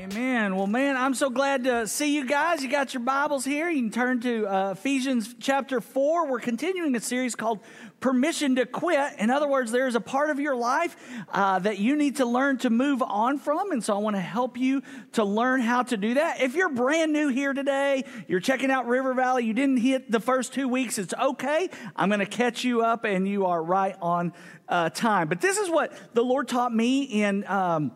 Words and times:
Amen. 0.00 0.56
Well, 0.56 0.66
man, 0.66 0.96
I'm 0.96 1.12
so 1.12 1.28
glad 1.28 1.64
to 1.64 1.86
see 1.86 2.14
you 2.14 2.24
guys. 2.24 2.62
You 2.62 2.70
got 2.70 2.94
your 2.94 3.02
Bibles 3.02 3.44
here. 3.44 3.68
You 3.68 3.82
can 3.82 3.90
turn 3.90 4.20
to 4.20 4.46
uh, 4.46 4.70
Ephesians 4.70 5.34
chapter 5.38 5.78
4. 5.78 6.26
We're 6.26 6.40
continuing 6.40 6.96
a 6.96 7.00
series 7.00 7.34
called 7.34 7.60
Permission 8.00 8.56
to 8.56 8.64
Quit. 8.64 9.16
In 9.18 9.28
other 9.28 9.46
words, 9.46 9.70
there's 9.70 9.96
a 9.96 10.00
part 10.00 10.30
of 10.30 10.40
your 10.40 10.56
life 10.56 10.96
uh, 11.28 11.58
that 11.58 11.80
you 11.80 11.96
need 11.96 12.16
to 12.16 12.24
learn 12.24 12.56
to 12.58 12.70
move 12.70 13.02
on 13.02 13.36
from. 13.36 13.72
And 13.72 13.84
so 13.84 13.94
I 13.94 13.98
want 13.98 14.16
to 14.16 14.22
help 14.22 14.56
you 14.56 14.82
to 15.12 15.24
learn 15.24 15.60
how 15.60 15.82
to 15.82 15.98
do 15.98 16.14
that. 16.14 16.40
If 16.40 16.54
you're 16.54 16.70
brand 16.70 17.12
new 17.12 17.28
here 17.28 17.52
today, 17.52 18.04
you're 18.26 18.40
checking 18.40 18.70
out 18.70 18.86
River 18.86 19.12
Valley, 19.12 19.44
you 19.44 19.52
didn't 19.52 19.76
hit 19.76 20.10
the 20.10 20.20
first 20.20 20.54
two 20.54 20.66
weeks, 20.66 20.96
it's 20.96 21.12
okay. 21.12 21.68
I'm 21.94 22.08
going 22.08 22.20
to 22.20 22.26
catch 22.26 22.64
you 22.64 22.80
up, 22.80 23.04
and 23.04 23.28
you 23.28 23.44
are 23.44 23.62
right 23.62 23.96
on 24.00 24.32
uh, 24.66 24.88
time. 24.88 25.28
But 25.28 25.42
this 25.42 25.58
is 25.58 25.68
what 25.68 25.92
the 26.14 26.24
Lord 26.24 26.48
taught 26.48 26.74
me 26.74 27.02
in. 27.02 27.46
Um, 27.46 27.92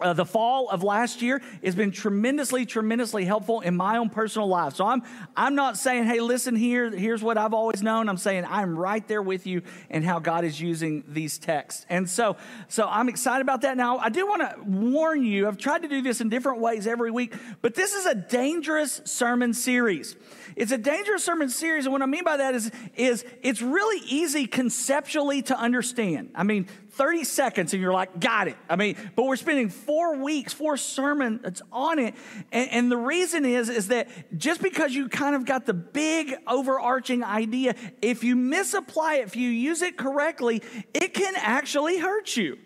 uh, 0.00 0.12
the 0.12 0.24
fall 0.24 0.68
of 0.68 0.82
last 0.82 1.22
year 1.22 1.40
has 1.64 1.74
been 1.74 1.90
tremendously, 1.90 2.66
tremendously 2.66 3.24
helpful 3.24 3.60
in 3.60 3.76
my 3.76 3.96
own 3.96 4.10
personal 4.10 4.48
life. 4.48 4.74
So 4.74 4.86
I'm, 4.86 5.02
I'm 5.36 5.54
not 5.54 5.76
saying, 5.76 6.04
hey, 6.04 6.20
listen 6.20 6.54
here, 6.54 6.90
here's 6.90 7.22
what 7.22 7.38
I've 7.38 7.54
always 7.54 7.82
known. 7.82 8.08
I'm 8.08 8.16
saying 8.16 8.44
I'm 8.48 8.76
right 8.78 9.06
there 9.08 9.22
with 9.22 9.46
you 9.46 9.62
and 9.90 10.04
how 10.04 10.18
God 10.18 10.44
is 10.44 10.60
using 10.60 11.04
these 11.08 11.38
texts. 11.38 11.86
And 11.88 12.08
so, 12.08 12.36
so 12.68 12.86
I'm 12.88 13.08
excited 13.08 13.42
about 13.42 13.62
that. 13.62 13.76
Now, 13.76 13.98
I 13.98 14.10
do 14.10 14.26
want 14.26 14.42
to 14.42 14.56
warn 14.64 15.24
you, 15.24 15.48
I've 15.48 15.58
tried 15.58 15.82
to 15.82 15.88
do 15.88 16.02
this 16.02 16.20
in 16.20 16.28
different 16.28 16.60
ways 16.60 16.86
every 16.86 17.10
week, 17.10 17.34
but 17.62 17.74
this 17.74 17.94
is 17.94 18.06
a 18.06 18.14
dangerous 18.14 19.00
sermon 19.04 19.54
series. 19.54 20.16
It's 20.56 20.72
a 20.72 20.78
dangerous 20.78 21.24
sermon 21.24 21.50
series, 21.50 21.84
and 21.84 21.92
what 21.92 22.02
I 22.02 22.06
mean 22.06 22.24
by 22.24 22.38
that 22.38 22.54
is, 22.54 22.70
is 22.94 23.24
it's 23.42 23.60
really 23.60 24.02
easy 24.06 24.46
conceptually 24.46 25.42
to 25.42 25.58
understand. 25.58 26.30
I 26.34 26.44
mean, 26.44 26.66
30 26.96 27.24
seconds 27.24 27.72
and 27.74 27.82
you're 27.82 27.92
like, 27.92 28.18
got 28.18 28.48
it. 28.48 28.56
I 28.68 28.76
mean, 28.76 28.96
but 29.14 29.24
we're 29.26 29.36
spending 29.36 29.68
four 29.68 30.16
weeks, 30.16 30.52
four 30.52 30.76
sermons 30.76 31.60
on 31.70 31.98
it. 31.98 32.14
And, 32.50 32.70
and, 32.70 32.92
the 32.92 32.96
reason 32.96 33.44
is, 33.44 33.68
is 33.68 33.88
that 33.88 34.08
just 34.38 34.62
because 34.62 34.94
you 34.94 35.08
kind 35.08 35.36
of 35.36 35.44
got 35.44 35.66
the 35.66 35.74
big 35.74 36.34
overarching 36.46 37.22
idea, 37.22 37.74
if 38.00 38.24
you 38.24 38.34
misapply 38.34 39.16
it, 39.16 39.26
if 39.26 39.36
you 39.36 39.50
use 39.50 39.82
it 39.82 39.98
correctly, 39.98 40.62
it 40.94 41.12
can 41.12 41.34
actually 41.36 41.98
hurt 41.98 42.36
you. 42.36 42.56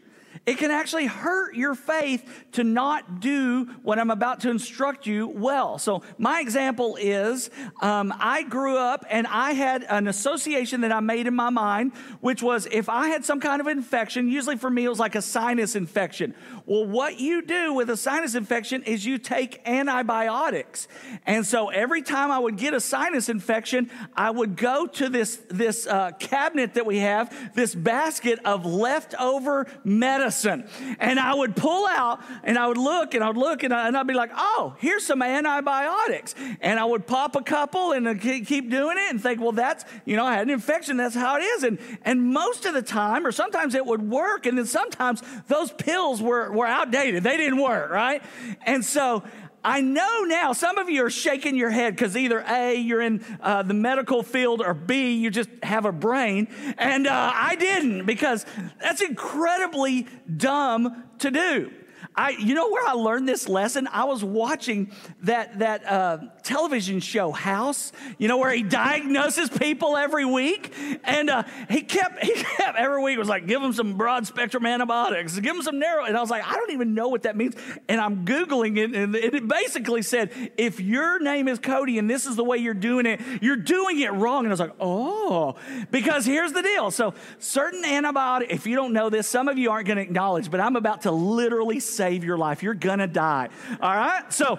It 0.51 0.59
can 0.59 0.73
actually 0.73 1.06
hurt 1.06 1.55
your 1.55 1.77
faith 1.77 2.29
to 2.55 2.65
not 2.65 3.20
do 3.20 3.67
what 3.84 4.01
I'm 4.01 4.11
about 4.11 4.41
to 4.41 4.51
instruct 4.51 5.07
you 5.07 5.29
well. 5.29 5.79
So, 5.79 6.03
my 6.19 6.41
example 6.41 6.98
is 7.01 7.51
um, 7.81 8.12
I 8.19 8.42
grew 8.42 8.77
up 8.77 9.07
and 9.09 9.29
I 9.29 9.53
had 9.53 9.84
an 9.84 10.09
association 10.09 10.81
that 10.81 10.91
I 10.91 10.98
made 10.98 11.29
in 11.29 11.37
my 11.37 11.51
mind, 11.51 11.92
which 12.20 12.42
was 12.42 12.67
if 12.73 12.89
I 12.89 13.07
had 13.07 13.25
some 13.25 13.39
kind 13.39 13.61
of 13.61 13.69
infection, 13.69 14.29
usually 14.29 14.57
for 14.57 14.69
me 14.69 14.87
it 14.87 14.89
was 14.89 14.98
like 14.98 15.15
a 15.15 15.23
sinus 15.23 15.77
infection. 15.77 16.34
Well, 16.67 16.85
what 16.85 17.20
you 17.20 17.42
do 17.42 17.73
with 17.73 17.89
a 17.89 17.97
sinus 17.97 18.35
infection 18.35 18.83
is 18.83 19.07
you 19.07 19.19
take 19.19 19.61
antibiotics. 19.67 20.89
And 21.27 21.47
so, 21.47 21.69
every 21.69 22.03
time 22.03 22.33
I 22.33 22.41
would 22.41 22.57
get 22.57 22.75
a 22.75 22.81
sinus 22.81 23.29
infection, 23.29 23.89
I 24.17 24.33
would 24.33 24.57
go 24.57 24.89
to 24.89 25.09
this, 25.09 25.41
this 25.48 25.87
uh, 25.87 26.11
cabinet 26.19 26.75
that 26.75 26.87
we 26.87 26.98
have, 26.98 27.55
this 27.55 27.73
basket 27.73 28.41
of 28.45 28.67
leftover 28.67 29.69
medicine 29.85 30.39
medicine. 30.44 30.96
And 30.98 31.19
I 31.19 31.34
would 31.34 31.56
pull 31.56 31.86
out 31.88 32.20
and 32.42 32.58
I 32.58 32.66
would 32.66 32.78
look 32.78 33.14
and 33.14 33.22
I 33.22 33.28
would 33.28 33.36
look 33.36 33.62
and, 33.62 33.72
I, 33.72 33.89
and 33.89 33.96
I'd 33.96 34.06
be 34.06 34.14
like, 34.14 34.30
oh, 34.34 34.74
here's 34.78 35.05
some 35.05 35.23
antibiotics. 35.23 36.34
And 36.61 36.78
I 36.78 36.84
would 36.84 37.06
pop 37.06 37.36
a 37.36 37.42
couple 37.42 37.92
and 37.92 38.20
keep 38.20 38.70
doing 38.70 38.96
it 38.98 39.11
and 39.11 39.23
think, 39.23 39.40
well, 39.40 39.52
that's, 39.52 39.84
you 40.05 40.17
know, 40.17 40.24
I 40.24 40.34
had 40.34 40.46
an 40.46 40.50
infection. 40.50 40.96
That's 40.96 41.14
how 41.14 41.36
it 41.36 41.42
is. 41.42 41.62
And, 41.64 41.79
and 42.02 42.23
most 42.23 42.64
of 42.67 42.74
the 42.74 42.83
time, 42.83 43.27
or 43.27 43.33
sometimes 43.33 43.74
it 43.74 43.84
would 43.84 44.02
work. 44.08 44.46
And 44.46 44.58
then 44.58 44.67
sometimes 44.67 45.23
those 45.48 45.73
pills 45.73 46.23
were, 46.23 46.50
were 46.52 46.67
outdated. 46.67 47.23
They 47.23 47.36
didn't 47.36 47.61
work, 47.61 47.90
right? 47.90 48.23
And 48.62 48.84
so 48.84 49.23
I 49.63 49.81
know 49.81 50.25
now 50.25 50.53
some 50.53 50.79
of 50.79 50.89
you 50.89 51.05
are 51.05 51.11
shaking 51.11 51.57
your 51.57 51.71
head 51.71 51.95
because 51.95 52.17
either 52.17 52.41
A, 52.41 52.77
you're 52.77 53.03
in 53.03 53.25
uh, 53.41 53.63
the 53.63 53.75
medical 53.75 54.23
field, 54.23 54.63
or 54.63 54.75
B, 54.75 55.15
you 55.15 55.31
just 55.31 55.51
have 55.63 55.85
a 55.85 55.93
brain. 55.93 56.48
And 56.79 57.07
uh, 57.07 57.33
I 57.35 57.57
didn't 57.57 58.07
because 58.07 58.47
that's 58.81 59.03
incredibly 59.03 60.07
dumb 60.35 61.05
to 61.19 61.31
do. 61.31 61.73
I, 62.20 62.31
you 62.39 62.55
know 62.55 62.69
where 62.69 62.86
I 62.86 62.92
learned 62.92 63.27
this 63.27 63.48
lesson? 63.48 63.89
I 63.91 64.05
was 64.05 64.23
watching 64.23 64.92
that, 65.23 65.61
that 65.61 65.86
uh, 65.86 66.19
television 66.42 67.01
show, 67.01 67.31
House, 67.33 67.92
you 68.19 68.29
know, 68.29 68.36
where 68.36 68.53
he 68.53 68.63
diagnoses 68.83 69.48
people 69.48 69.97
every 69.97 70.27
week. 70.27 70.75
And 71.05 71.30
uh, 71.30 71.45
he 71.70 71.80
kept, 71.80 72.23
he 72.23 72.35
kept, 72.35 72.77
every 72.77 73.03
week 73.03 73.17
was 73.17 73.30
like, 73.30 73.47
give 73.47 73.63
them 73.63 73.73
some 73.73 73.97
broad 73.97 74.27
spectrum 74.27 74.67
antibiotics, 74.67 75.39
give 75.39 75.55
them 75.55 75.63
some 75.63 75.79
narrow. 75.79 76.05
And 76.05 76.14
I 76.14 76.20
was 76.20 76.29
like, 76.29 76.45
I 76.47 76.53
don't 76.53 76.73
even 76.73 76.92
know 76.92 77.09
what 77.09 77.23
that 77.23 77.39
means. 77.39 77.55
And 77.89 77.98
I'm 77.98 78.27
Googling 78.27 78.77
it, 78.77 78.95
and 78.95 79.17
it 79.17 79.48
basically 79.48 80.03
said, 80.03 80.53
if 80.59 80.79
your 80.79 81.20
name 81.20 81.48
is 81.48 81.59
Cody 81.59 81.98
and 81.98 82.11
this 82.11 82.27
is 82.27 82.36
the 82.36 82.45
way 82.45 82.59
you're 82.59 82.75
doing 82.75 83.07
it, 83.07 83.23
you're 83.41 83.57
doing 83.57 83.98
it 83.98 84.13
wrong. 84.13 84.41
And 84.41 84.48
I 84.48 84.53
was 84.53 84.61
like, 84.61 84.75
oh, 84.79 85.55
because 85.91 86.27
here's 86.27 86.53
the 86.53 86.61
deal. 86.61 86.91
So, 86.91 87.14
certain 87.39 87.83
antibiotics, 87.83 88.53
if 88.53 88.67
you 88.67 88.77
don't 88.77 88.92
know 88.92 89.09
this, 89.09 89.27
some 89.27 89.48
of 89.48 89.57
you 89.57 89.70
aren't 89.70 89.86
going 89.86 89.97
to 89.97 90.03
acknowledge, 90.03 90.51
but 90.51 90.61
I'm 90.61 90.77
about 90.77 91.03
to 91.03 91.11
literally 91.11 91.80
save 92.11 92.25
your 92.25 92.39
life. 92.39 92.63
You're 92.63 92.75
to 92.75 93.07
die. 93.07 93.48
All 93.81 93.95
right? 93.95 94.33
So, 94.33 94.59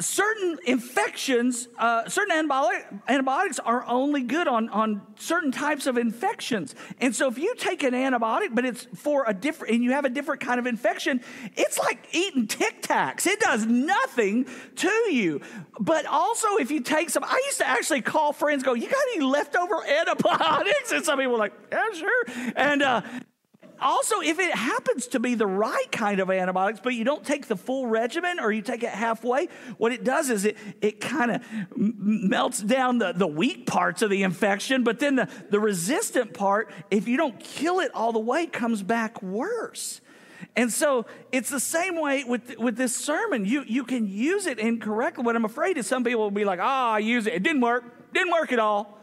certain 0.00 0.58
infections, 0.64 1.68
uh, 1.76 2.08
certain 2.08 2.32
antibiotics 3.08 3.58
are 3.58 3.84
only 3.84 4.22
good 4.22 4.46
on, 4.46 4.68
on 4.68 5.02
certain 5.16 5.50
types 5.50 5.88
of 5.88 5.98
infections. 5.98 6.74
And 7.00 7.14
so 7.14 7.26
if 7.26 7.36
you 7.36 7.54
take 7.56 7.82
an 7.82 7.94
antibiotic, 7.94 8.54
but 8.54 8.64
it's 8.64 8.86
for 8.94 9.24
a 9.26 9.34
different, 9.34 9.74
and 9.74 9.82
you 9.82 9.90
have 9.90 10.04
a 10.04 10.08
different 10.08 10.40
kind 10.40 10.60
of 10.60 10.66
infection, 10.66 11.20
it's 11.56 11.78
like 11.80 11.98
eating 12.12 12.46
Tic 12.46 12.80
Tacs. 12.80 13.26
It 13.26 13.40
does 13.40 13.66
nothing 13.66 14.46
to 14.76 14.88
you. 15.10 15.40
But 15.80 16.06
also 16.06 16.58
if 16.58 16.70
you 16.70 16.80
take 16.80 17.10
some, 17.10 17.24
I 17.24 17.42
used 17.46 17.58
to 17.58 17.66
actually 17.66 18.02
call 18.02 18.32
friends, 18.32 18.62
go, 18.62 18.74
you 18.74 18.88
got 18.88 19.02
any 19.14 19.24
leftover 19.24 19.84
antibiotics? 19.84 20.92
And 20.92 21.04
some 21.04 21.18
people 21.18 21.32
were 21.32 21.38
like, 21.38 21.54
yeah, 21.72 21.92
sure. 21.92 22.24
And, 22.54 22.82
uh, 22.82 23.02
also, 23.80 24.20
if 24.20 24.38
it 24.38 24.54
happens 24.54 25.06
to 25.08 25.20
be 25.20 25.34
the 25.34 25.46
right 25.46 25.90
kind 25.92 26.20
of 26.20 26.30
antibiotics, 26.30 26.80
but 26.82 26.94
you 26.94 27.04
don't 27.04 27.24
take 27.24 27.46
the 27.46 27.56
full 27.56 27.86
regimen 27.86 28.40
or 28.40 28.50
you 28.50 28.62
take 28.62 28.82
it 28.82 28.90
halfway, 28.90 29.48
what 29.76 29.92
it 29.92 30.04
does 30.04 30.30
is 30.30 30.44
it, 30.44 30.56
it 30.80 31.00
kind 31.00 31.30
of 31.30 31.42
melts 31.76 32.60
down 32.60 32.98
the, 32.98 33.12
the 33.12 33.26
weak 33.26 33.66
parts 33.66 34.02
of 34.02 34.10
the 34.10 34.22
infection, 34.22 34.84
but 34.84 34.98
then 34.98 35.16
the, 35.16 35.28
the 35.50 35.60
resistant 35.60 36.34
part, 36.34 36.70
if 36.90 37.06
you 37.06 37.16
don't 37.16 37.38
kill 37.38 37.80
it 37.80 37.90
all 37.94 38.12
the 38.12 38.18
way, 38.18 38.46
comes 38.46 38.82
back 38.82 39.22
worse. 39.22 40.00
And 40.56 40.72
so 40.72 41.06
it's 41.30 41.50
the 41.50 41.60
same 41.60 42.00
way 42.00 42.24
with, 42.24 42.58
with 42.58 42.76
this 42.76 42.96
sermon. 42.96 43.44
You, 43.44 43.64
you 43.66 43.84
can 43.84 44.08
use 44.08 44.46
it 44.46 44.58
incorrectly. 44.58 45.24
What 45.24 45.36
I'm 45.36 45.44
afraid 45.44 45.76
is 45.78 45.86
some 45.86 46.04
people 46.04 46.22
will 46.22 46.30
be 46.30 46.44
like, 46.44 46.58
oh, 46.58 46.62
I 46.62 46.98
use 46.98 47.26
it. 47.26 47.34
It 47.34 47.42
didn't 47.42 47.60
work. 47.60 48.12
Didn't 48.12 48.32
work 48.32 48.52
at 48.52 48.58
all. 48.58 48.98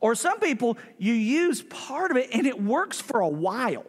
Or 0.00 0.14
some 0.14 0.40
people, 0.40 0.78
you 0.98 1.12
use 1.12 1.62
part 1.62 2.10
of 2.10 2.16
it 2.16 2.30
and 2.32 2.46
it 2.46 2.62
works 2.62 3.00
for 3.00 3.20
a 3.20 3.28
while 3.28 3.84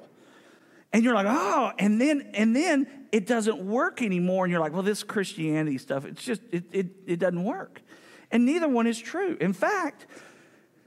and 0.98 1.04
you're 1.04 1.14
like, 1.14 1.28
oh, 1.30 1.72
and 1.78 2.02
then 2.02 2.32
and 2.34 2.56
then 2.56 2.88
it 3.12 3.28
doesn't 3.28 3.60
work 3.60 4.02
anymore, 4.02 4.46
and 4.46 4.52
you're 4.52 4.60
like, 4.60 4.74
well, 4.74 4.82
this 4.82 5.04
Christianity 5.04 5.78
stuff, 5.78 6.06
it's 6.06 6.24
just 6.24 6.42
it 6.52 6.64
it, 6.72 6.88
it 7.06 7.20
doesn't 7.20 7.44
work. 7.44 7.84
And 8.32 8.48
neither 8.48 8.68
one 8.68 8.88
is 8.88 8.98
true. 8.98 9.38
In 9.40 9.54
fact, 9.54 10.08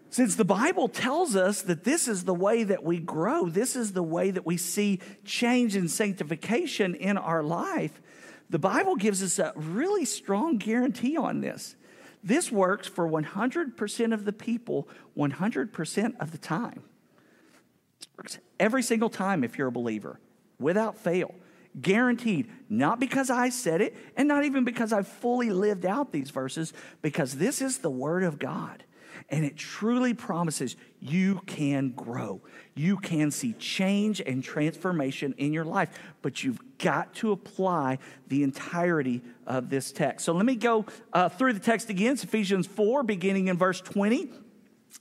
since 0.09 0.35
the 0.35 0.45
Bible 0.45 0.89
tells 0.89 1.37
us 1.37 1.63
that 1.63 1.85
this 1.85 2.09
is 2.09 2.25
the 2.25 2.35
way 2.35 2.65
that 2.65 2.83
we 2.83 2.99
grow, 2.99 3.49
this 3.49 3.77
is 3.77 3.93
the 3.93 4.03
way 4.03 4.33
that 4.33 4.45
we 4.45 4.57
see 4.57 4.99
change 5.25 5.77
and 5.77 5.89
sanctification 5.89 6.97
in 6.97 7.17
our 7.17 7.45
life, 7.45 8.03
the 8.51 8.59
Bible 8.59 8.97
gives 8.97 9.23
us 9.23 9.39
a 9.39 9.53
really 9.55 10.05
strong 10.05 10.59
guarantee 10.59 11.17
on 11.17 11.41
this. 11.41 11.77
This 12.25 12.51
works 12.51 12.89
for 12.89 13.09
100% 13.09 14.13
of 14.13 14.25
the 14.25 14.33
people 14.33 14.89
100% 15.17 16.21
of 16.21 16.33
the 16.33 16.39
time. 16.39 16.83
Every 18.59 18.83
single 18.83 19.11
time 19.11 19.45
if 19.45 19.57
you're 19.57 19.69
a 19.69 19.73
believer, 19.73 20.21
without 20.59 20.99
fail. 20.99 21.35
Guaranteed, 21.81 22.51
not 22.69 22.99
because 22.99 23.31
I 23.31 23.49
said 23.49 23.81
it, 23.81 23.97
and 24.17 24.29
not 24.29 24.45
even 24.45 24.65
because 24.65 24.93
I've 24.93 25.07
fully 25.07 25.51
lived 25.51 25.87
out 25.87 26.13
these 26.13 26.31
verses, 26.31 26.73
because 27.01 27.37
this 27.37 27.63
is 27.63 27.79
the 27.79 27.91
Word 27.91 28.25
of 28.25 28.39
God. 28.39 28.85
And 29.29 29.45
it 29.45 29.57
truly 29.57 30.13
promises 30.13 30.77
you 30.99 31.43
can 31.47 31.91
grow. 31.91 32.41
You 32.75 32.97
can 32.97 33.31
see 33.31 33.53
change 33.53 34.21
and 34.21 34.43
transformation 34.43 35.35
in 35.39 35.53
your 35.53 35.65
life, 35.65 35.91
but 36.23 36.43
you've 36.43 36.61
got 36.79 37.15
to 37.17 37.31
apply 37.31 37.99
the 38.27 38.43
entirety 38.43 39.23
of 39.47 39.71
this 39.71 39.93
text. 39.93 40.27
So 40.27 40.33
let 40.33 40.47
me 40.47 40.57
go 40.57 40.87
uh, 41.13 41.29
through 41.29 41.53
the 41.53 41.61
text 41.61 41.91
again. 41.91 42.15
It's 42.15 42.25
Ephesians 42.25 42.67
4, 42.67 43.05
beginning 43.05 43.49
in 43.49 43.57
verse 43.57 43.81
20. 43.81 44.33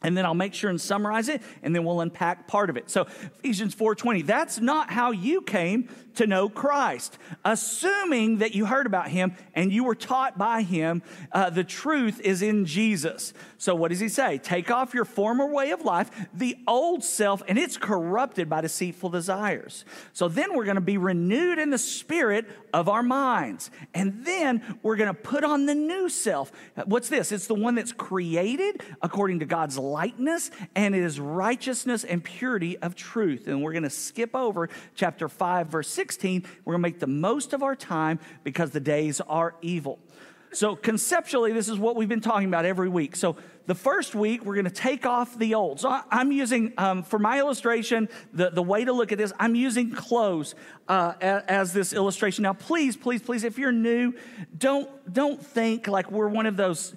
And 0.02 0.16
then 0.18 0.26
I'll 0.26 0.34
make 0.34 0.54
sure 0.54 0.70
and 0.70 0.80
summarize 0.80 1.30
it, 1.30 1.42
and 1.62 1.76
then 1.76 1.84
we'll 1.84 2.02
unpack 2.02 2.48
part 2.48 2.70
of 2.70 2.78
it. 2.78 2.90
So 2.90 3.08
Ephesians 3.40 3.76
4:20, 3.76 4.22
that's 4.22 4.60
not 4.60 4.90
how 4.92 5.12
you 5.12 5.42
came 5.42 5.90
to 6.16 6.28
know 6.28 6.50
Christ. 6.50 7.18
Assuming 7.46 8.40
that 8.40 8.54
you 8.54 8.66
heard 8.66 8.86
about 8.86 9.08
him 9.08 9.36
and 9.56 9.72
you 9.72 9.86
were 9.86 9.96
taught 9.96 10.38
by 10.38 10.64
him, 10.64 11.02
uh, 11.32 11.50
the 11.50 11.64
truth 11.64 12.20
is 12.22 12.42
in 12.42 12.66
Jesus. 12.66 13.34
So 13.58 13.74
what 13.74 13.90
does 13.90 14.02
he 14.02 14.10
say? 14.10 14.38
Take 14.38 14.70
off 14.70 14.94
your 14.94 15.06
former 15.06 15.46
way 15.46 15.72
of 15.72 15.84
life, 15.86 16.10
the 16.34 16.58
old 16.68 17.04
self, 17.04 17.42
and 17.48 17.58
it's 17.58 17.78
corrupted 17.78 18.50
by 18.50 18.62
deceitful 18.62 19.10
desires. 19.10 19.86
So 20.12 20.28
then 20.28 20.56
we're 20.56 20.66
going 20.66 20.76
to 20.76 20.82
be 20.82 20.98
renewed 20.98 21.58
in 21.58 21.70
the 21.70 21.78
spirit 21.78 22.46
of 22.74 22.90
our 22.90 23.04
minds. 23.04 23.72
And 23.94 24.26
then 24.26 24.78
we're 24.84 24.98
going 24.98 25.14
to 25.14 25.22
put 25.22 25.46
on 25.46 25.68
the 25.68 25.76
new 25.76 26.10
self. 26.10 26.52
What's 26.86 27.10
this? 27.10 27.32
It's 27.32 27.48
the 27.48 27.56
one 27.56 27.76
that's 27.76 27.94
created 27.94 28.84
according 29.02 29.40
to 29.40 29.46
God's 29.46 29.78
likeness, 29.80 30.52
and 30.76 30.96
it 30.96 31.04
is 31.04 31.20
righteousness 31.20 32.04
and 32.04 32.24
purity 32.24 32.78
of 32.80 32.96
truth. 32.96 33.48
And 33.48 33.64
we're 33.64 33.74
going 33.74 33.84
to 33.84 33.90
skip 33.90 34.36
over 34.36 34.70
chapter 34.96 35.28
5, 35.28 35.68
verse 35.68 35.90
16. 35.90 36.46
We're 36.66 36.74
going 36.74 36.84
to 36.84 36.88
make 36.88 37.00
the 37.00 37.08
most 37.08 37.54
of 37.54 37.64
our 37.64 37.76
time 37.76 38.20
because 38.44 38.72
the 38.72 38.80
days 38.80 39.22
are 39.22 39.56
evil. 39.62 40.00
So, 40.52 40.76
conceptually, 40.76 41.54
this 41.54 41.70
is 41.70 41.78
what 41.78 41.96
we've 41.96 42.10
been 42.10 42.22
talking 42.22 42.48
about 42.48 42.66
every 42.66 42.90
week. 42.90 43.16
So, 43.16 43.36
the 43.68 43.76
first 43.76 44.16
week, 44.16 44.44
we're 44.44 44.56
going 44.56 44.66
to 44.66 44.72
take 44.72 45.06
off 45.06 45.38
the 45.38 45.54
old. 45.54 45.80
So, 45.80 46.02
I'm 46.10 46.32
using, 46.32 46.74
um, 46.80 47.04
for 47.04 47.20
my 47.20 47.38
illustration, 47.38 48.10
the, 48.34 48.50
the 48.50 48.64
way 48.64 48.84
to 48.84 48.92
look 48.92 49.12
at 49.12 49.20
this, 49.20 49.32
I'm 49.40 49.54
using 49.54 49.92
clothes 49.92 50.56
uh, 50.88 51.14
as, 51.22 51.44
as, 51.48 51.74
this 51.74 51.94
illustration. 51.94 52.44
Now, 52.44 52.54
please, 52.54 52.98
please, 52.98 53.22
please, 53.22 53.44
if 53.44 53.60
you're 53.60 53.72
new, 53.72 54.14
don't, 54.58 54.90
don't 55.14 55.46
think 55.46 55.88
like 55.88 56.10
we're 56.10 56.30
one 56.30 56.48
of 56.48 56.58
those 56.58 56.96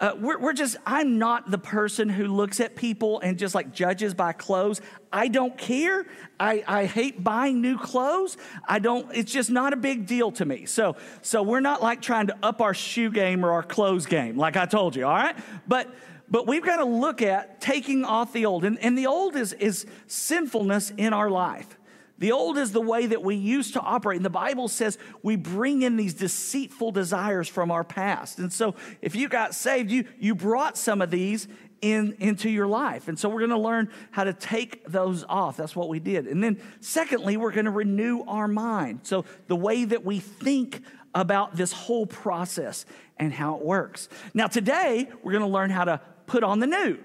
uh, 0.00 0.14
we're, 0.18 0.38
we're 0.38 0.52
just, 0.52 0.76
I'm 0.84 1.18
not 1.18 1.50
the 1.50 1.58
person 1.58 2.08
who 2.08 2.26
looks 2.26 2.60
at 2.60 2.74
people 2.74 3.20
and 3.20 3.38
just 3.38 3.54
like 3.54 3.72
judges 3.72 4.14
by 4.14 4.32
clothes. 4.32 4.80
I 5.12 5.28
don't 5.28 5.56
care. 5.56 6.06
I, 6.40 6.64
I 6.66 6.86
hate 6.86 7.22
buying 7.22 7.60
new 7.60 7.78
clothes. 7.78 8.36
I 8.66 8.78
don't, 8.78 9.06
it's 9.14 9.30
just 9.30 9.50
not 9.50 9.72
a 9.72 9.76
big 9.76 10.06
deal 10.06 10.32
to 10.32 10.44
me. 10.44 10.66
So, 10.66 10.96
so 11.20 11.42
we're 11.42 11.60
not 11.60 11.82
like 11.82 12.02
trying 12.02 12.28
to 12.28 12.36
up 12.42 12.60
our 12.60 12.74
shoe 12.74 13.10
game 13.10 13.44
or 13.44 13.52
our 13.52 13.62
clothes 13.62 14.06
game, 14.06 14.36
like 14.36 14.56
I 14.56 14.66
told 14.66 14.96
you, 14.96 15.06
all 15.06 15.14
right? 15.14 15.36
But, 15.68 15.94
but 16.28 16.46
we've 16.46 16.64
got 16.64 16.78
to 16.78 16.84
look 16.84 17.22
at 17.22 17.60
taking 17.60 18.04
off 18.04 18.32
the 18.32 18.46
old. 18.46 18.64
And, 18.64 18.78
and 18.78 18.96
the 18.96 19.06
old 19.06 19.36
is, 19.36 19.52
is 19.52 19.86
sinfulness 20.06 20.90
in 20.96 21.12
our 21.12 21.30
life. 21.30 21.78
The 22.22 22.30
old 22.30 22.56
is 22.56 22.70
the 22.70 22.80
way 22.80 23.06
that 23.06 23.24
we 23.24 23.34
used 23.34 23.72
to 23.72 23.80
operate. 23.80 24.14
And 24.14 24.24
the 24.24 24.30
Bible 24.30 24.68
says 24.68 24.96
we 25.24 25.34
bring 25.34 25.82
in 25.82 25.96
these 25.96 26.14
deceitful 26.14 26.92
desires 26.92 27.48
from 27.48 27.72
our 27.72 27.82
past. 27.82 28.38
And 28.38 28.52
so 28.52 28.76
if 29.00 29.16
you 29.16 29.28
got 29.28 29.56
saved, 29.56 29.90
you, 29.90 30.04
you 30.20 30.36
brought 30.36 30.78
some 30.78 31.02
of 31.02 31.10
these 31.10 31.48
in, 31.80 32.14
into 32.20 32.48
your 32.48 32.68
life. 32.68 33.08
And 33.08 33.18
so 33.18 33.28
we're 33.28 33.40
going 33.40 33.50
to 33.50 33.58
learn 33.58 33.90
how 34.12 34.22
to 34.22 34.32
take 34.32 34.86
those 34.86 35.24
off. 35.28 35.56
That's 35.56 35.74
what 35.74 35.88
we 35.88 35.98
did. 35.98 36.28
And 36.28 36.44
then, 36.44 36.60
secondly, 36.80 37.36
we're 37.36 37.50
going 37.50 37.64
to 37.64 37.72
renew 37.72 38.22
our 38.28 38.46
mind. 38.46 39.00
So 39.02 39.24
the 39.48 39.56
way 39.56 39.84
that 39.84 40.04
we 40.04 40.20
think 40.20 40.80
about 41.16 41.56
this 41.56 41.72
whole 41.72 42.06
process 42.06 42.86
and 43.16 43.32
how 43.32 43.56
it 43.56 43.64
works. 43.64 44.08
Now, 44.32 44.46
today, 44.46 45.08
we're 45.24 45.32
going 45.32 45.42
to 45.42 45.48
learn 45.48 45.70
how 45.70 45.86
to 45.86 46.00
put 46.26 46.44
on 46.44 46.60
the 46.60 46.68
new 46.68 47.00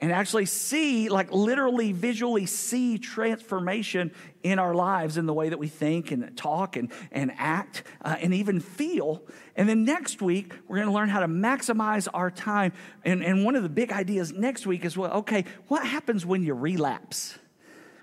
and 0.00 0.12
actually 0.12 0.46
see, 0.46 1.08
like 1.08 1.30
literally 1.30 1.92
visually 1.92 2.46
see 2.46 2.98
transformation 2.98 4.12
in 4.42 4.58
our 4.58 4.74
lives 4.74 5.18
in 5.18 5.26
the 5.26 5.34
way 5.34 5.50
that 5.50 5.58
we 5.58 5.68
think 5.68 6.10
and 6.10 6.36
talk 6.36 6.76
and, 6.76 6.90
and 7.12 7.32
act 7.36 7.82
uh, 8.02 8.16
and 8.20 8.32
even 8.32 8.60
feel. 8.60 9.22
And 9.56 9.68
then 9.68 9.84
next 9.84 10.22
week, 10.22 10.54
we're 10.66 10.76
to 10.84 10.92
learn 10.92 11.10
how 11.10 11.20
to 11.20 11.28
maximize 11.28 12.08
our 12.14 12.30
time. 12.30 12.72
And, 13.04 13.22
and 13.22 13.44
one 13.44 13.56
of 13.56 13.62
the 13.62 13.68
big 13.68 13.92
ideas 13.92 14.32
next 14.32 14.66
week 14.66 14.84
is 14.84 14.96
well, 14.96 15.12
okay, 15.18 15.44
what 15.68 15.86
happens 15.86 16.24
when 16.24 16.42
you 16.42 16.54
relapse? 16.54 17.38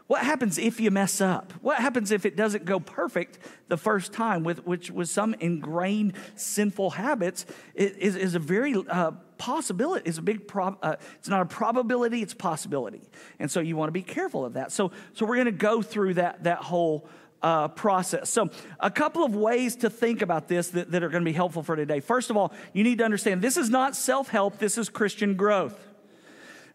What 0.05 0.23
happens 0.23 0.57
if 0.57 0.79
you 0.79 0.89
mess 0.89 1.19
up? 1.19 1.51
What 1.61 1.79
happens 1.79 2.11
if 2.11 2.25
it 2.25 2.37
doesn't 2.37 2.63
go 2.63 2.79
perfect 2.79 3.39
the 3.67 3.75
first 3.75 4.13
time, 4.13 4.43
with, 4.43 4.65
which 4.65 4.89
with 4.89 5.09
some 5.09 5.33
ingrained 5.33 6.13
sinful 6.35 6.91
habits, 6.91 7.45
it 7.75 7.97
is, 7.97 8.15
is 8.15 8.33
a 8.33 8.39
very 8.39 8.73
uh, 8.89 9.11
possibility 9.37 10.09
is 10.09 10.17
a 10.17 10.21
big 10.21 10.47
prob 10.47 10.77
uh, 10.81 10.95
it's 11.15 11.29
not 11.29 11.41
a 11.41 11.45
probability 11.45 12.21
it's 12.21 12.33
possibility. 12.33 13.01
And 13.39 13.49
so 13.49 13.59
you 13.59 13.75
want 13.75 13.89
to 13.89 13.93
be 13.93 14.01
careful 14.01 14.45
of 14.45 14.53
that. 14.53 14.71
So 14.71 14.91
so 15.13 15.25
we're 15.25 15.35
going 15.35 15.45
to 15.45 15.51
go 15.51 15.81
through 15.81 16.15
that 16.15 16.43
that 16.43 16.59
whole 16.59 17.07
uh, 17.41 17.67
process. 17.67 18.29
So 18.29 18.49
a 18.79 18.89
couple 18.89 19.23
of 19.23 19.35
ways 19.35 19.75
to 19.77 19.89
think 19.89 20.21
about 20.21 20.47
this 20.47 20.69
that, 20.69 20.91
that 20.91 21.03
are 21.03 21.09
going 21.09 21.23
to 21.23 21.29
be 21.29 21.35
helpful 21.35 21.61
for 21.61 21.75
today. 21.75 21.99
First 21.99 22.29
of 22.29 22.37
all 22.37 22.53
you 22.73 22.83
need 22.83 22.97
to 22.99 23.03
understand 23.03 23.41
this 23.41 23.57
is 23.57 23.69
not 23.69 23.95
self-help 23.95 24.57
this 24.57 24.77
is 24.77 24.89
christian 24.89 25.35
growth. 25.35 25.87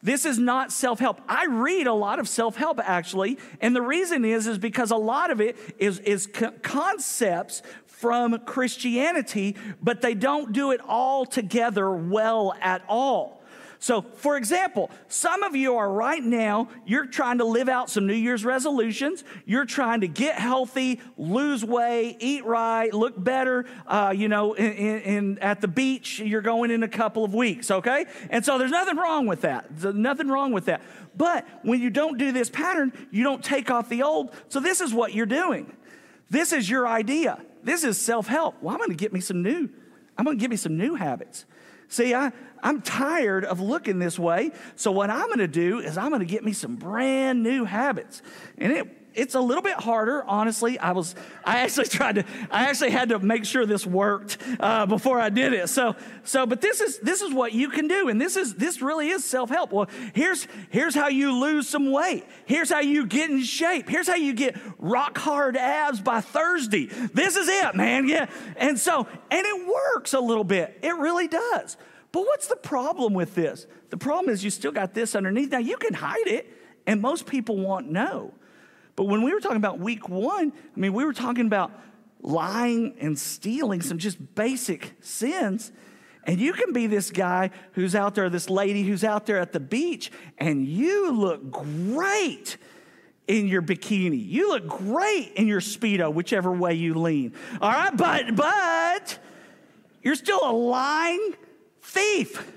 This 0.05 0.25
is 0.25 0.37
not 0.37 0.73
self-help. 0.73 1.21
I 1.29 1.47
read 1.47 1.87
a 1.87 1.95
lot 1.95 2.19
of 2.19 2.29
self-help 2.29 2.81
actually, 2.81 3.39
and 3.61 3.75
the 3.75 3.83
reason 3.83 4.25
is 4.25 4.49
is 4.49 4.59
because 4.59 4.91
a 4.91 4.97
lot 4.97 5.31
of 5.31 5.41
it 5.41 5.57
is 5.79 6.01
is 6.01 6.29
concepts 6.63 7.63
from 8.03 8.37
Christianity, 8.41 9.55
but 9.81 10.03
they 10.03 10.13
don't 10.13 10.53
do 10.53 10.73
it 10.73 10.81
all 10.89 11.25
together 11.25 11.89
well 11.93 12.53
at 12.61 12.83
all. 12.89 13.45
So, 13.79 14.03
for 14.03 14.37
example, 14.37 14.91
some 15.07 15.45
of 15.45 15.55
you 15.55 15.77
are 15.77 15.91
right 15.91 16.23
now, 16.23 16.69
you're 16.85 17.07
trying 17.07 17.39
to 17.39 17.45
live 17.45 17.69
out 17.69 17.91
some 17.91 18.09
New 18.09 18.15
Year's 18.15 18.45
resolutions. 18.45 19.23
You're 19.45 19.65
trying 19.65 20.01
to 20.01 20.09
get 20.09 20.37
healthy, 20.37 21.01
lose 21.17 21.65
weight, 21.65 22.17
eat 22.19 22.45
right, 22.45 22.93
look 22.93 23.23
better. 23.23 23.67
Uh, 23.87 24.13
you 24.17 24.29
know, 24.29 24.55
in, 24.55 25.01
in, 25.01 25.39
at 25.39 25.61
the 25.61 25.69
beach, 25.69 26.19
you're 26.19 26.43
going 26.43 26.73
in 26.73 26.83
a 26.83 26.89
couple 26.89 27.25
of 27.25 27.35
weeks, 27.35 27.71
okay? 27.71 28.07
And 28.31 28.45
so 28.45 28.59
there's 28.59 28.71
nothing 28.71 28.97
wrong 28.97 29.27
with 29.27 29.43
that. 29.43 29.67
There's 29.71 29.95
nothing 29.95 30.29
wrong 30.29 30.53
with 30.53 30.65
that. 30.67 30.83
But 31.17 31.47
when 31.63 31.81
you 31.81 31.91
don't 31.91 32.19
do 32.19 32.33
this 32.33 32.51
pattern, 32.51 32.93
you 33.13 33.23
don't 33.23 33.45
take 33.45 33.71
off 33.71 33.89
the 33.89 34.03
old. 34.03 34.33
So 34.49 34.59
this 34.59 34.81
is 34.81 34.93
what 34.93 35.13
you're 35.13 35.27
doing. 35.27 35.73
This 36.33 36.51
is 36.55 36.69
your 36.69 36.89
idea. 36.89 37.39
This 37.63 37.85
is 37.85 38.01
self 38.01 38.27
help. 38.27 38.55
Well, 38.63 38.73
I'm 38.73 38.79
going 38.79 38.89
to 38.89 38.97
get 38.97 39.13
me 39.13 39.21
some 39.21 39.43
new, 39.43 39.69
I'm 40.17 40.25
going 40.25 40.39
to 40.39 40.41
get 40.41 40.49
me 40.49 40.57
some 40.57 40.79
new 40.79 40.95
habits. 40.95 41.45
See, 41.89 42.15
I, 42.15 42.33
I'm 42.63 42.81
tired 42.81 43.45
of 43.45 43.61
looking 43.61 43.99
this 43.99 44.19
way. 44.19 44.53
So, 44.75 44.93
what 44.93 45.11
I'm 45.11 45.27
going 45.27 45.41
to 45.41 45.47
do 45.47 45.81
is 45.81 45.99
I'm 45.99 46.09
going 46.09 46.21
to 46.21 46.27
get 46.27 46.43
me 46.43 46.55
some 46.55 46.77
brand 46.77 47.43
new 47.43 47.67
habits. 47.67 48.23
And 48.57 48.73
it 48.73 49.02
it's 49.15 49.35
a 49.35 49.41
little 49.41 49.63
bit 49.63 49.75
harder, 49.75 50.23
honestly. 50.25 50.79
I 50.79 50.93
was, 50.93 51.15
I 51.45 51.59
actually 51.59 51.87
tried 51.89 52.17
to, 52.17 52.25
I 52.51 52.69
actually 52.69 52.91
had 52.91 53.11
to 53.11 53.19
make 53.19 53.45
sure 53.45 53.67
this 53.67 53.87
worked 53.87 54.39
uh, 54.61 54.87
before 54.87 55.21
I 55.21 55.29
did 55.29 55.53
it. 55.53 55.69
So, 55.69 55.97
so, 56.25 56.47
but 56.47 56.61
this 56.61 56.81
is 56.81 56.99
this 56.99 57.23
is 57.23 57.33
what 57.33 57.53
you 57.53 57.69
can 57.69 57.89
do, 57.89 58.09
and 58.09 58.21
this 58.21 58.37
is 58.37 58.55
this 58.55 58.83
really 58.83 59.09
is 59.09 59.25
self 59.25 59.51
help. 59.51 59.73
Well, 59.73 59.89
here's 60.15 60.47
here's 60.71 60.95
how 60.95 61.09
you 61.09 61.33
lose 61.33 61.69
some 61.69 61.91
weight. 61.91 62.25
Here's 62.47 62.71
how 62.71 62.81
you 62.81 63.07
get 63.07 63.31
in 63.31 63.43
shape. 63.43 63.89
Here's 63.89 64.07
how 64.07 64.17
you 64.17 64.35
get 64.35 64.57
rock 64.79 65.19
hard 65.19 65.57
abs 65.57 66.01
by 66.01 66.21
Thursday. 66.21 66.87
This 66.87 67.37
is 67.37 67.49
it, 67.49 67.75
man. 67.75 68.09
Yeah, 68.09 68.27
and 68.57 68.79
so 68.79 69.07
and 69.31 69.47
it 69.47 69.67
works 69.67 70.15
a 70.15 70.21
little 70.21 70.45
bit. 70.45 70.79
It 70.83 70.97
really 70.97 71.29
does. 71.29 71.77
But 72.13 72.23
what's 72.27 72.47
the 72.47 72.57
problem 72.57 73.15
with 73.15 73.35
this? 73.35 73.67
The 73.89 73.97
problem 73.97 74.33
is 74.33 74.45
you 74.45 74.51
still 74.51 74.73
got 74.73 74.95
this 74.95 75.15
underneath. 75.15 75.51
Now 75.51 75.59
you 75.59 75.79
can 75.79 75.95
hide 75.95 76.27
it, 76.27 76.47
and 76.87 77.01
most 77.01 77.27
people 77.27 77.57
won't 77.57 77.91
know. 77.91 78.35
But 78.97 79.05
when 79.05 79.23
we 79.23 79.33
were 79.33 79.41
talking 79.41 79.57
about 79.57 79.79
week 79.79 80.09
one, 80.09 80.53
I 80.55 80.81
mean, 80.81 80.93
we 80.93 81.05
were 81.05 81.13
talking 81.13 81.47
about 81.47 81.73
lying 82.21 82.95
and 83.01 83.19
stealing, 83.19 83.83
some 83.83 83.99
just 83.99 84.35
basic 84.35 84.95
sins. 85.01 85.73
And 86.25 86.39
you 86.39 86.53
can 86.53 86.73
be 86.73 86.87
this 86.87 87.11
guy 87.11 87.51
who's 87.73 87.95
out 87.95 88.15
there, 88.15 88.31
this 88.31 88.49
lady 88.49 88.85
who's 88.85 89.03
out 89.03 89.27
there 89.27 89.39
at 89.39 89.53
the 89.53 89.61
beach, 89.61 90.13
and 90.39 90.67
you 90.67 91.11
look 91.13 91.51
great 91.51 92.59
in 93.27 93.49
your 93.49 93.63
bikini. 93.63 94.25
You 94.25 94.51
look 94.51 94.69
great 94.69 95.33
in 95.35 95.49
your 95.49 95.61
Speedo, 95.61 96.13
whichever 96.13 96.53
way 96.53 96.75
you 96.75 96.95
lean. 96.95 97.35
All 97.61 97.71
right, 97.71 97.97
but, 97.97 98.37
but, 98.37 99.19
you're 100.03 100.15
still 100.15 100.41
a 100.43 100.53
lying 100.53 101.35
thief. 101.81 102.51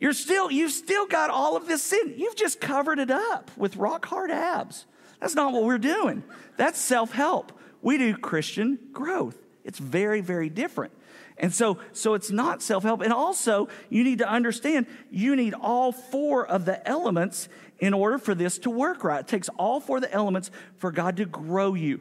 You're 0.00 0.12
still, 0.12 0.50
you've 0.50 0.72
still 0.72 1.06
got 1.06 1.30
all 1.30 1.56
of 1.56 1.68
this 1.68 1.82
sin. 1.82 2.14
You've 2.16 2.34
just 2.34 2.60
covered 2.60 2.98
it 2.98 3.10
up 3.10 3.50
with 3.56 3.76
rock 3.76 4.06
hard 4.06 4.32
abs. 4.32 4.86
That's 5.22 5.36
not 5.36 5.52
what 5.52 5.62
we're 5.62 5.78
doing. 5.78 6.24
That's 6.56 6.80
self 6.80 7.12
help. 7.12 7.52
We 7.80 7.96
do 7.96 8.16
Christian 8.16 8.78
growth. 8.92 9.38
It's 9.62 9.78
very, 9.78 10.20
very 10.20 10.48
different. 10.48 10.92
And 11.38 11.54
so, 11.54 11.78
so 11.92 12.14
it's 12.14 12.32
not 12.32 12.60
self 12.60 12.82
help. 12.82 13.02
And 13.02 13.12
also, 13.12 13.68
you 13.88 14.02
need 14.02 14.18
to 14.18 14.28
understand 14.28 14.86
you 15.12 15.36
need 15.36 15.54
all 15.54 15.92
four 15.92 16.44
of 16.44 16.64
the 16.64 16.86
elements 16.86 17.48
in 17.78 17.94
order 17.94 18.18
for 18.18 18.34
this 18.34 18.58
to 18.58 18.70
work 18.70 19.04
right. 19.04 19.20
It 19.20 19.28
takes 19.28 19.48
all 19.50 19.78
four 19.78 19.98
of 19.98 20.02
the 20.02 20.12
elements 20.12 20.50
for 20.78 20.90
God 20.90 21.16
to 21.18 21.24
grow 21.24 21.74
you. 21.74 22.00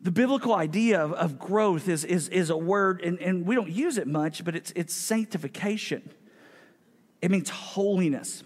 The 0.00 0.10
biblical 0.10 0.54
idea 0.54 1.04
of, 1.04 1.12
of 1.12 1.38
growth 1.38 1.86
is, 1.86 2.02
is, 2.02 2.30
is 2.30 2.48
a 2.48 2.56
word, 2.56 3.02
and, 3.02 3.20
and 3.20 3.46
we 3.46 3.54
don't 3.54 3.70
use 3.70 3.98
it 3.98 4.08
much, 4.08 4.42
but 4.42 4.56
it's, 4.56 4.72
it's 4.74 4.94
sanctification. 4.94 6.10
It 7.20 7.30
means 7.30 7.50
holiness. 7.50 8.42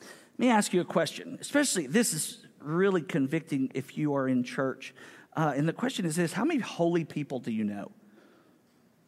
Let 0.00 0.38
me 0.38 0.48
ask 0.50 0.72
you 0.72 0.80
a 0.80 0.84
question, 0.84 1.36
especially 1.40 1.88
this 1.88 2.14
is 2.14 2.45
really 2.66 3.02
convicting 3.02 3.70
if 3.74 3.96
you 3.96 4.14
are 4.14 4.28
in 4.28 4.42
church. 4.42 4.94
Uh, 5.34 5.52
and 5.56 5.68
the 5.68 5.72
question 5.72 6.04
is 6.06 6.16
this 6.16 6.32
how 6.32 6.44
many 6.44 6.60
holy 6.60 7.04
people 7.04 7.38
do 7.38 7.52
you 7.52 7.64
know? 7.64 7.90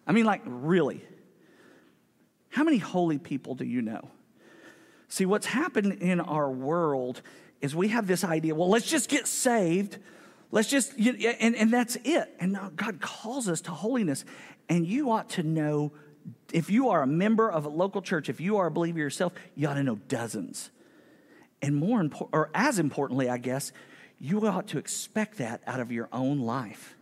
I 0.06 0.12
mean, 0.12 0.24
like, 0.24 0.42
really? 0.46 1.02
How 2.50 2.64
many 2.64 2.78
holy 2.78 3.18
people 3.18 3.54
do 3.54 3.64
you 3.64 3.82
know? 3.82 4.08
See, 5.08 5.26
what's 5.26 5.46
happened 5.46 5.94
in 5.94 6.20
our 6.20 6.50
world 6.50 7.22
is 7.60 7.74
we 7.74 7.88
have 7.88 8.06
this 8.06 8.24
idea 8.24 8.54
well, 8.54 8.68
let's 8.68 8.88
just 8.88 9.08
get 9.08 9.26
saved. 9.26 9.98
Let's 10.50 10.68
just, 10.68 10.94
and, 10.96 11.54
and 11.56 11.70
that's 11.70 11.96
it. 12.04 12.34
And 12.40 12.52
now 12.52 12.72
God 12.74 13.00
calls 13.00 13.48
us 13.48 13.60
to 13.62 13.70
holiness. 13.70 14.24
And 14.68 14.86
you 14.86 15.10
ought 15.10 15.28
to 15.30 15.42
know, 15.42 15.92
if 16.52 16.70
you 16.70 16.88
are 16.88 17.02
a 17.02 17.06
member 17.06 17.50
of 17.50 17.66
a 17.66 17.68
local 17.68 18.00
church, 18.00 18.30
if 18.30 18.40
you 18.40 18.56
are 18.56 18.66
a 18.66 18.70
believer 18.70 18.98
yourself, 18.98 19.34
you 19.54 19.68
ought 19.68 19.74
to 19.74 19.82
know 19.82 19.96
dozens. 20.08 20.70
And 21.60 21.76
more 21.76 22.00
important, 22.00 22.30
or 22.32 22.50
as 22.54 22.78
importantly, 22.78 23.28
I 23.28 23.38
guess, 23.38 23.72
you 24.20 24.46
ought 24.46 24.68
to 24.68 24.78
expect 24.78 25.38
that 25.38 25.62
out 25.66 25.80
of 25.80 25.92
your 25.92 26.08
own 26.12 26.40
life. 26.40 26.96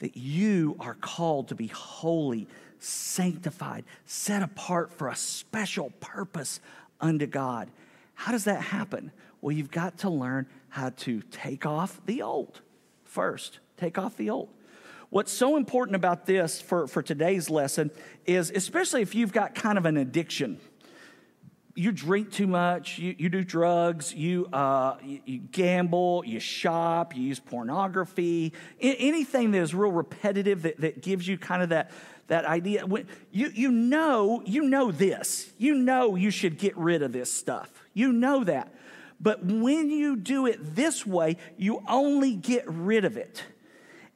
That 0.00 0.16
you 0.16 0.76
are 0.80 0.94
called 0.94 1.48
to 1.48 1.54
be 1.54 1.68
holy, 1.68 2.48
sanctified, 2.78 3.84
set 4.04 4.42
apart 4.42 4.92
for 4.92 5.08
a 5.08 5.16
special 5.16 5.90
purpose 6.00 6.60
unto 7.00 7.26
God. 7.26 7.70
How 8.14 8.32
does 8.32 8.44
that 8.44 8.60
happen? 8.60 9.12
Well, 9.40 9.52
you've 9.52 9.70
got 9.70 9.98
to 9.98 10.10
learn 10.10 10.46
how 10.68 10.90
to 10.90 11.22
take 11.30 11.66
off 11.66 12.00
the 12.06 12.22
old 12.22 12.60
first. 13.04 13.60
Take 13.76 13.98
off 13.98 14.16
the 14.16 14.30
old. 14.30 14.48
What's 15.10 15.32
so 15.32 15.56
important 15.56 15.94
about 15.96 16.26
this 16.26 16.60
for, 16.60 16.86
for 16.86 17.02
today's 17.02 17.48
lesson 17.48 17.90
is, 18.26 18.50
especially 18.50 19.02
if 19.02 19.14
you've 19.14 19.32
got 19.32 19.54
kind 19.54 19.78
of 19.78 19.86
an 19.86 19.96
addiction, 19.96 20.58
you 21.74 21.90
drink 21.90 22.30
too 22.30 22.46
much, 22.46 22.98
you, 22.98 23.14
you 23.18 23.28
do 23.28 23.42
drugs, 23.42 24.14
you, 24.14 24.46
uh, 24.52 24.96
you, 25.02 25.20
you, 25.24 25.38
gamble, 25.38 26.22
you 26.24 26.38
shop, 26.38 27.16
you 27.16 27.22
use 27.22 27.40
pornography, 27.40 28.52
anything 28.80 29.50
that 29.50 29.58
is 29.58 29.74
real 29.74 29.90
repetitive 29.90 30.62
that, 30.62 30.80
that 30.80 31.02
gives 31.02 31.26
you 31.26 31.36
kind 31.36 31.62
of 31.62 31.70
that, 31.70 31.90
that 32.28 32.44
idea. 32.44 32.86
When 32.86 33.08
you, 33.32 33.50
you 33.52 33.70
know, 33.70 34.42
you 34.46 34.62
know 34.62 34.92
this. 34.92 35.52
You 35.58 35.74
know 35.74 36.14
you 36.14 36.30
should 36.30 36.58
get 36.58 36.76
rid 36.76 37.02
of 37.02 37.12
this 37.12 37.32
stuff. 37.32 37.70
You 37.92 38.12
know 38.12 38.44
that. 38.44 38.72
But 39.20 39.44
when 39.44 39.90
you 39.90 40.16
do 40.16 40.46
it 40.46 40.76
this 40.76 41.06
way, 41.06 41.36
you 41.56 41.82
only 41.88 42.34
get 42.34 42.64
rid 42.68 43.04
of 43.04 43.16
it. 43.16 43.42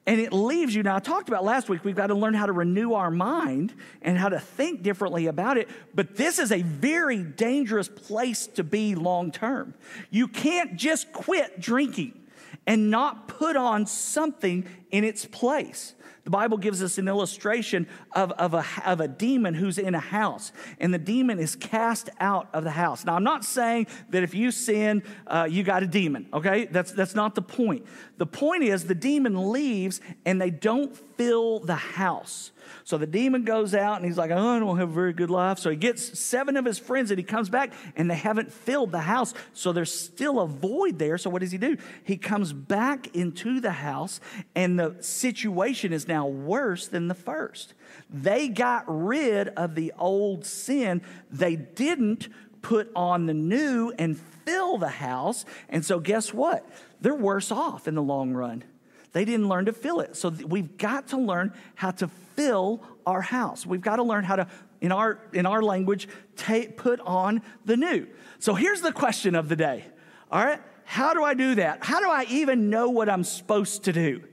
And 0.05 0.19
it 0.19 0.33
leaves 0.33 0.73
you. 0.73 0.81
Now, 0.81 0.95
I 0.95 0.99
talked 0.99 1.29
about 1.29 1.43
last 1.43 1.69
week, 1.69 1.83
we've 1.83 1.95
got 1.95 2.07
to 2.07 2.15
learn 2.15 2.33
how 2.33 2.47
to 2.47 2.51
renew 2.51 2.93
our 2.93 3.11
mind 3.11 3.73
and 4.01 4.17
how 4.17 4.29
to 4.29 4.39
think 4.39 4.81
differently 4.81 5.27
about 5.27 5.57
it. 5.57 5.69
But 5.93 6.15
this 6.15 6.39
is 6.39 6.51
a 6.51 6.61
very 6.63 7.21
dangerous 7.21 7.87
place 7.87 8.47
to 8.47 8.63
be 8.63 8.95
long 8.95 9.31
term. 9.31 9.75
You 10.09 10.27
can't 10.27 10.75
just 10.75 11.11
quit 11.13 11.59
drinking 11.59 12.19
and 12.67 12.89
not 12.89 13.27
put 13.27 13.55
on 13.55 13.85
something 13.85 14.65
in 14.91 15.03
its 15.03 15.25
place. 15.25 15.95
The 16.23 16.29
Bible 16.29 16.57
gives 16.57 16.83
us 16.83 16.97
an 16.97 17.07
illustration 17.07 17.87
of, 18.11 18.31
of, 18.33 18.53
a, 18.53 18.63
of 18.85 18.99
a 18.99 19.07
demon 19.07 19.55
who's 19.55 19.79
in 19.79 19.95
a 19.95 19.99
house, 19.99 20.51
and 20.79 20.93
the 20.93 20.99
demon 20.99 21.39
is 21.39 21.55
cast 21.55 22.09
out 22.19 22.49
of 22.53 22.63
the 22.63 22.71
house. 22.71 23.03
Now, 23.03 23.15
I'm 23.15 23.23
not 23.23 23.43
saying 23.43 23.87
that 24.09 24.21
if 24.21 24.35
you 24.35 24.51
sin, 24.51 25.01
uh, 25.25 25.47
you 25.49 25.63
got 25.63 25.81
a 25.81 25.87
demon, 25.87 26.27
okay? 26.31 26.65
That's, 26.65 26.91
that's 26.91 27.15
not 27.15 27.33
the 27.33 27.41
point. 27.41 27.85
The 28.17 28.27
point 28.27 28.63
is 28.63 28.85
the 28.85 28.93
demon 28.93 29.51
leaves 29.51 30.01
and 30.25 30.39
they 30.39 30.51
don't 30.51 30.95
fill 31.19 31.59
the 31.59 31.75
house. 31.75 32.53
So 32.85 32.97
the 32.97 33.05
demon 33.05 33.43
goes 33.43 33.75
out 33.75 33.97
and 33.97 34.05
he's 34.05 34.17
like, 34.17 34.31
oh, 34.31 34.55
I 34.55 34.57
don't 34.57 34.77
have 34.77 34.89
a 34.89 34.93
very 34.93 35.11
good 35.11 35.29
life. 35.29 35.59
So 35.59 35.69
he 35.69 35.75
gets 35.75 36.17
seven 36.17 36.55
of 36.55 36.63
his 36.63 36.79
friends 36.79 37.11
and 37.11 37.17
he 37.17 37.25
comes 37.25 37.49
back 37.49 37.73
and 37.97 38.09
they 38.09 38.15
haven't 38.15 38.53
filled 38.53 38.93
the 38.93 39.01
house. 39.01 39.33
So 39.53 39.73
there's 39.73 39.93
still 39.93 40.39
a 40.39 40.47
void 40.47 40.97
there. 40.97 41.17
So 41.17 41.29
what 41.29 41.41
does 41.41 41.51
he 41.51 41.57
do? 41.57 41.75
He 42.05 42.15
comes 42.15 42.53
back 42.53 43.13
into 43.13 43.59
the 43.59 43.73
house 43.73 44.21
and 44.55 44.79
the 44.79 44.95
situation 45.01 45.91
is 45.91 46.07
now 46.07 46.25
worse 46.25 46.87
than 46.87 47.09
the 47.09 47.15
first. 47.15 47.73
They 48.09 48.47
got 48.47 48.85
rid 48.87 49.49
of 49.49 49.75
the 49.75 49.91
old 49.99 50.45
sin, 50.45 51.01
they 51.29 51.57
didn't 51.57 52.29
put 52.61 52.89
on 52.95 53.25
the 53.25 53.33
new 53.33 53.91
and 53.99 54.17
fill 54.45 54.77
the 54.77 54.87
house. 54.87 55.43
And 55.67 55.83
so 55.83 55.99
guess 55.99 56.33
what? 56.33 56.65
They're 57.01 57.13
worse 57.13 57.51
off 57.51 57.89
in 57.89 57.95
the 57.95 58.01
long 58.01 58.31
run. 58.31 58.63
They 59.11 59.25
didn't 59.25 59.47
learn 59.47 59.65
to 59.65 59.73
fill 59.73 60.01
it. 60.01 60.15
So 60.15 60.29
we've 60.29 60.77
got 60.77 61.09
to 61.09 61.17
learn 61.17 61.53
how 61.75 61.91
to 61.91 62.07
fill 62.35 62.83
our 63.05 63.21
house. 63.21 63.65
We've 63.65 63.81
got 63.81 63.95
to 63.95 64.03
learn 64.03 64.23
how 64.23 64.35
to, 64.37 64.47
in 64.81 64.91
our, 64.91 65.19
in 65.33 65.45
our 65.45 65.61
language, 65.61 66.07
take, 66.35 66.77
put 66.77 66.99
on 66.99 67.41
the 67.65 67.75
new. 67.75 68.07
So 68.39 68.53
here's 68.53 68.81
the 68.81 68.91
question 68.91 69.35
of 69.35 69.49
the 69.49 69.55
day. 69.55 69.85
All 70.31 70.43
right, 70.43 70.61
how 70.85 71.13
do 71.13 71.23
I 71.23 71.33
do 71.33 71.55
that? 71.55 71.83
How 71.83 71.99
do 71.99 72.09
I 72.09 72.25
even 72.29 72.69
know 72.69 72.89
what 72.89 73.09
I'm 73.09 73.23
supposed 73.23 73.85
to 73.85 73.93
do? 73.93 74.23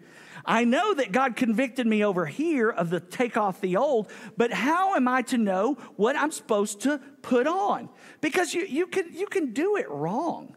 I 0.45 0.65
know 0.65 0.95
that 0.95 1.11
God 1.11 1.37
convicted 1.37 1.87
me 1.87 2.05
over 2.05 2.25
here 2.25 2.71
of 2.71 2.89
the 2.91 3.01
take 3.01 3.37
off 3.37 3.61
the 3.61 3.77
old, 3.77 4.09
but 4.37 4.53
how 4.53 4.95
am 4.95 5.09
I 5.09 5.23
to 5.23 5.39
know 5.39 5.75
what 5.97 6.17
I'm 6.17 6.31
supposed 6.31 6.83
to 6.83 6.99
put 7.23 7.47
on? 7.47 7.89
Because 8.21 8.55
you, 8.55 8.65
you, 8.65 8.87
can, 8.87 9.13
you 9.13 9.27
can 9.27 9.53
do 9.53 9.77
it 9.77 9.91
wrong. 9.91 10.56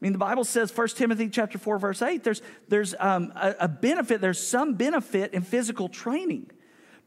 I 0.00 0.04
mean, 0.04 0.12
the 0.12 0.18
Bible 0.18 0.44
says, 0.44 0.74
1 0.74 0.88
Timothy 0.88 1.28
chapter 1.28 1.58
4, 1.58 1.78
verse 1.78 2.00
8, 2.00 2.24
there's, 2.24 2.40
there's 2.68 2.94
um, 2.98 3.32
a, 3.36 3.54
a 3.60 3.68
benefit, 3.68 4.22
there's 4.22 4.44
some 4.44 4.74
benefit 4.74 5.34
in 5.34 5.42
physical 5.42 5.90
training, 5.90 6.50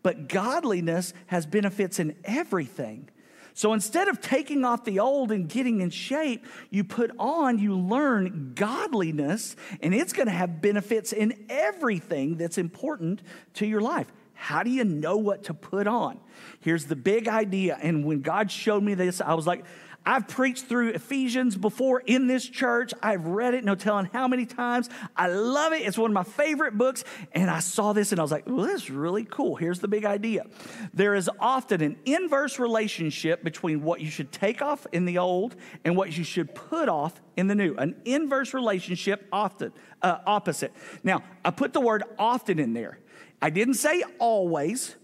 but 0.03 0.27
godliness 0.27 1.13
has 1.27 1.47
benefits 1.47 1.97
in 1.99 2.15
everything. 2.23 3.09
So 3.55 3.73
instead 3.73 4.07
of 4.07 4.21
taking 4.21 4.63
off 4.63 4.83
the 4.83 4.99
old 4.99 5.31
and 5.31 5.47
getting 5.47 5.81
in 5.81 5.89
shape, 5.89 6.45
you 6.69 6.83
put 6.83 7.11
on, 7.17 7.57
you 7.57 7.77
learn 7.77 8.53
godliness, 8.55 9.55
and 9.81 9.93
it's 9.93 10.13
going 10.13 10.27
to 10.27 10.33
have 10.33 10.61
benefits 10.61 11.13
in 11.13 11.45
everything 11.49 12.37
that's 12.37 12.57
important 12.57 13.21
to 13.55 13.65
your 13.65 13.81
life. 13.81 14.11
How 14.33 14.63
do 14.63 14.69
you 14.69 14.83
know 14.83 15.17
what 15.17 15.43
to 15.45 15.53
put 15.53 15.87
on? 15.87 16.19
Here's 16.59 16.85
the 16.85 16.95
big 16.95 17.27
idea. 17.27 17.77
And 17.81 18.03
when 18.03 18.21
God 18.21 18.51
showed 18.51 18.83
me 18.83 18.95
this, 18.95 19.21
I 19.21 19.35
was 19.35 19.47
like, 19.47 19.63
I've 20.05 20.27
preached 20.27 20.65
through 20.65 20.89
Ephesians 20.89 21.55
before 21.55 22.01
in 22.05 22.27
this 22.27 22.47
church. 22.47 22.93
I've 23.01 23.25
read 23.25 23.53
it, 23.53 23.63
no 23.63 23.75
telling 23.75 24.09
how 24.11 24.27
many 24.27 24.45
times. 24.45 24.89
I 25.15 25.27
love 25.27 25.73
it. 25.73 25.83
It's 25.83 25.97
one 25.97 26.11
of 26.11 26.13
my 26.13 26.23
favorite 26.23 26.77
books. 26.77 27.03
And 27.31 27.49
I 27.49 27.59
saw 27.59 27.93
this 27.93 28.11
and 28.11 28.19
I 28.19 28.23
was 28.23 28.31
like, 28.31 28.45
well, 28.45 28.65
this 28.65 28.83
is 28.83 28.89
really 28.89 29.23
cool. 29.23 29.55
Here's 29.55 29.79
the 29.79 29.87
big 29.87 30.05
idea 30.05 30.45
there 30.93 31.15
is 31.15 31.29
often 31.39 31.81
an 31.81 31.97
inverse 32.05 32.59
relationship 32.59 33.43
between 33.43 33.83
what 33.83 34.01
you 34.01 34.09
should 34.09 34.31
take 34.31 34.61
off 34.61 34.85
in 34.91 35.05
the 35.05 35.17
old 35.17 35.55
and 35.83 35.95
what 35.95 36.17
you 36.17 36.23
should 36.23 36.53
put 36.53 36.89
off 36.89 37.21
in 37.37 37.47
the 37.47 37.55
new. 37.55 37.75
An 37.75 37.95
inverse 38.05 38.53
relationship, 38.53 39.27
often, 39.31 39.71
uh, 40.01 40.19
opposite. 40.25 40.73
Now, 41.03 41.23
I 41.43 41.51
put 41.51 41.73
the 41.73 41.81
word 41.81 42.03
often 42.19 42.59
in 42.59 42.73
there. 42.73 42.99
I 43.41 43.49
didn't 43.49 43.75
say 43.75 44.03
always. 44.19 44.95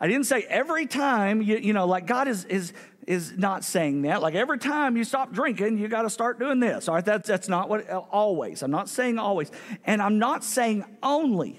I 0.00 0.06
didn't 0.06 0.26
say 0.26 0.42
every 0.42 0.86
time, 0.86 1.42
you, 1.42 1.56
you 1.56 1.72
know, 1.72 1.86
like 1.86 2.06
God 2.06 2.28
is, 2.28 2.44
is 2.44 2.72
is 3.08 3.38
not 3.38 3.64
saying 3.64 4.02
that. 4.02 4.20
Like 4.20 4.34
every 4.34 4.58
time 4.58 4.94
you 4.94 5.02
stop 5.02 5.32
drinking, 5.32 5.78
you 5.78 5.88
got 5.88 6.02
to 6.02 6.10
start 6.10 6.38
doing 6.38 6.60
this. 6.60 6.88
All 6.88 6.94
right, 6.94 7.04
that's, 7.04 7.26
that's 7.26 7.48
not 7.48 7.70
what 7.70 7.88
always. 7.88 8.62
I'm 8.62 8.70
not 8.70 8.90
saying 8.90 9.18
always. 9.18 9.50
And 9.86 10.02
I'm 10.02 10.18
not 10.18 10.44
saying 10.44 10.84
only. 11.02 11.58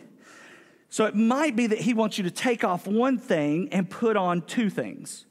So 0.90 1.06
it 1.06 1.16
might 1.16 1.56
be 1.56 1.66
that 1.66 1.80
he 1.80 1.96
wants 1.96 2.20
you 2.20 2.24
to 2.26 2.32
take 2.32 2.64
off 2.64 2.86
one 2.86 3.18
thing 3.18 3.70
and 3.72 3.90
put 3.90 4.16
on 4.16 4.44
two 4.44 4.70
things. 4.70 5.26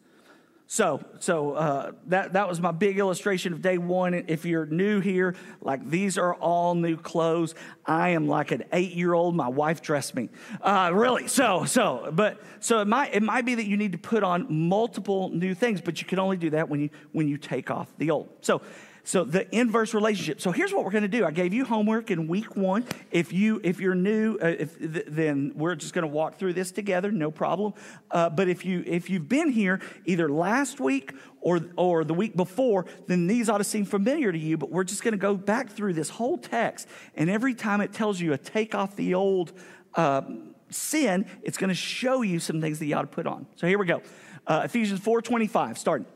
So, 0.70 1.02
so 1.18 1.52
uh, 1.52 1.92
that, 2.08 2.34
that 2.34 2.46
was 2.46 2.60
my 2.60 2.72
big 2.72 2.98
illustration 2.98 3.54
of 3.54 3.62
day 3.62 3.78
one. 3.78 4.12
If 4.12 4.44
you're 4.44 4.66
new 4.66 5.00
here, 5.00 5.34
like 5.62 5.88
these 5.88 6.18
are 6.18 6.34
all 6.34 6.74
new 6.74 6.98
clothes. 6.98 7.54
I 7.86 8.10
am 8.10 8.28
like 8.28 8.50
an 8.50 8.64
eight 8.74 8.92
year 8.92 9.14
old. 9.14 9.34
My 9.34 9.48
wife 9.48 9.80
dressed 9.80 10.14
me. 10.14 10.28
Uh, 10.60 10.90
really. 10.92 11.26
So, 11.26 11.64
so, 11.64 12.10
but, 12.12 12.42
so 12.60 12.80
it 12.80 12.86
might, 12.86 13.14
it 13.14 13.22
might 13.22 13.46
be 13.46 13.54
that 13.54 13.64
you 13.64 13.78
need 13.78 13.92
to 13.92 13.98
put 13.98 14.22
on 14.22 14.46
multiple 14.68 15.30
new 15.30 15.54
things, 15.54 15.80
but 15.80 16.02
you 16.02 16.06
can 16.06 16.18
only 16.18 16.36
do 16.36 16.50
that 16.50 16.68
when 16.68 16.80
you, 16.80 16.90
when 17.12 17.28
you 17.28 17.38
take 17.38 17.70
off 17.70 17.88
the 17.96 18.10
old. 18.10 18.28
So 18.42 18.60
so 19.08 19.24
the 19.24 19.48
inverse 19.56 19.94
relationship. 19.94 20.38
So 20.38 20.52
here's 20.52 20.70
what 20.70 20.84
we're 20.84 20.90
going 20.90 21.00
to 21.00 21.08
do. 21.08 21.24
I 21.24 21.30
gave 21.30 21.54
you 21.54 21.64
homework 21.64 22.10
in 22.10 22.28
week 22.28 22.56
one. 22.56 22.84
If 23.10 23.32
you 23.32 23.58
if 23.64 23.80
you're 23.80 23.94
new, 23.94 24.36
uh, 24.36 24.48
if, 24.48 24.78
th- 24.78 25.06
then 25.08 25.52
we're 25.54 25.76
just 25.76 25.94
going 25.94 26.02
to 26.02 26.12
walk 26.12 26.38
through 26.38 26.52
this 26.52 26.70
together, 26.72 27.10
no 27.10 27.30
problem. 27.30 27.72
Uh, 28.10 28.28
but 28.28 28.50
if 28.50 28.66
you 28.66 28.84
if 28.86 29.08
you've 29.08 29.26
been 29.26 29.48
here 29.48 29.80
either 30.04 30.28
last 30.28 30.78
week 30.78 31.14
or 31.40 31.58
or 31.76 32.04
the 32.04 32.12
week 32.12 32.36
before, 32.36 32.84
then 33.06 33.26
these 33.26 33.48
ought 33.48 33.58
to 33.58 33.64
seem 33.64 33.86
familiar 33.86 34.30
to 34.30 34.38
you. 34.38 34.58
But 34.58 34.70
we're 34.70 34.84
just 34.84 35.02
going 35.02 35.12
to 35.12 35.18
go 35.18 35.36
back 35.36 35.70
through 35.70 35.94
this 35.94 36.10
whole 36.10 36.36
text, 36.36 36.86
and 37.14 37.30
every 37.30 37.54
time 37.54 37.80
it 37.80 37.94
tells 37.94 38.20
you 38.20 38.28
to 38.28 38.38
take 38.38 38.74
off 38.74 38.94
the 38.94 39.14
old. 39.14 39.52
Uh, 39.94 40.20
sin, 40.68 41.24
it's 41.42 41.56
going 41.56 41.68
to 41.68 41.74
show 41.74 42.20
you 42.20 42.38
some 42.38 42.60
things 42.60 42.78
that 42.78 42.84
you 42.84 42.94
ought 42.94 43.00
to 43.00 43.06
put 43.06 43.26
on. 43.26 43.46
So 43.56 43.66
here 43.66 43.78
we 43.78 43.86
go. 43.86 44.02
Uh, 44.46 44.60
Ephesians 44.66 45.00
4:25, 45.00 45.78
starting. 45.78 46.06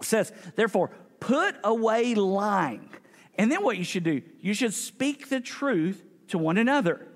Says, 0.00 0.32
therefore, 0.56 0.90
Put 1.26 1.56
away 1.64 2.14
lying. 2.14 2.90
And 3.36 3.50
then 3.50 3.64
what 3.64 3.78
you 3.78 3.84
should 3.84 4.04
do, 4.04 4.20
you 4.42 4.52
should 4.52 4.74
speak 4.74 5.30
the 5.30 5.40
truth 5.40 6.04
to 6.28 6.36
one 6.36 6.58
another. 6.58 7.08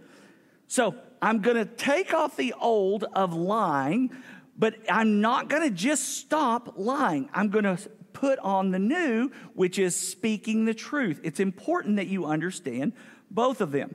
So 0.66 0.94
I'm 1.20 1.42
going 1.42 1.58
to 1.58 1.66
take 1.66 2.14
off 2.14 2.34
the 2.34 2.54
old 2.58 3.04
of 3.12 3.34
lying, 3.34 4.10
but 4.56 4.76
I'm 4.90 5.20
not 5.20 5.48
going 5.48 5.62
to 5.62 5.70
just 5.70 6.16
stop 6.16 6.78
lying. 6.78 7.28
I'm 7.34 7.50
going 7.50 7.64
to 7.64 7.76
put 8.14 8.38
on 8.38 8.70
the 8.70 8.78
new, 8.78 9.30
which 9.52 9.78
is 9.78 9.94
speaking 9.94 10.64
the 10.64 10.72
truth. 10.72 11.20
It's 11.22 11.38
important 11.38 11.96
that 11.96 12.06
you 12.06 12.24
understand 12.24 12.94
both 13.30 13.60
of 13.60 13.72
them. 13.72 13.94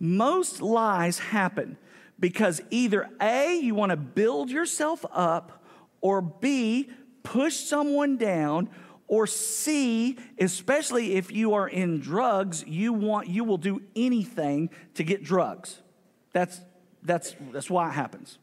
Most 0.00 0.60
lies 0.60 1.20
happen 1.20 1.78
because 2.18 2.60
either 2.70 3.08
A, 3.20 3.60
you 3.60 3.76
want 3.76 3.90
to 3.90 3.96
build 3.96 4.50
yourself 4.50 5.06
up, 5.12 5.62
or 6.00 6.20
B, 6.20 6.90
push 7.22 7.54
someone 7.54 8.16
down, 8.16 8.68
Or 9.12 9.26
C, 9.26 10.16
especially 10.38 11.16
if 11.16 11.30
you 11.30 11.52
are 11.52 11.68
in 11.68 12.00
drugs, 12.00 12.64
you 12.66 12.94
want 12.94 13.28
you 13.28 13.44
will 13.44 13.58
do 13.58 13.82
anything 13.94 14.70
to 14.94 15.04
get 15.04 15.22
drugs. 15.22 15.82
That's 16.32 16.62
that's 17.02 17.36
that's 17.52 17.68
why 17.68 17.90
it 17.90 17.92
happens. 17.92 18.38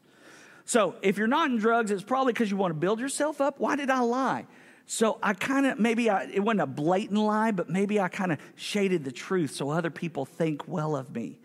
So 0.66 0.94
if 1.02 1.18
you're 1.18 1.26
not 1.26 1.50
in 1.50 1.58
drugs, 1.58 1.90
it's 1.90 2.04
probably 2.04 2.34
because 2.34 2.52
you 2.52 2.56
want 2.56 2.70
to 2.70 2.78
build 2.78 3.00
yourself 3.00 3.40
up. 3.40 3.58
Why 3.58 3.74
did 3.74 3.90
I 3.90 3.98
lie? 3.98 4.46
So 4.86 5.18
I 5.20 5.32
kind 5.32 5.66
of 5.66 5.80
maybe 5.80 6.08
I, 6.08 6.30
it 6.32 6.38
wasn't 6.38 6.60
a 6.60 6.66
blatant 6.66 7.18
lie, 7.18 7.50
but 7.50 7.68
maybe 7.68 7.98
I 7.98 8.06
kind 8.06 8.30
of 8.30 8.38
shaded 8.54 9.02
the 9.02 9.10
truth 9.10 9.50
so 9.50 9.70
other 9.70 9.90
people 9.90 10.24
think 10.24 10.68
well 10.68 10.94
of 10.94 11.12
me. 11.12 11.40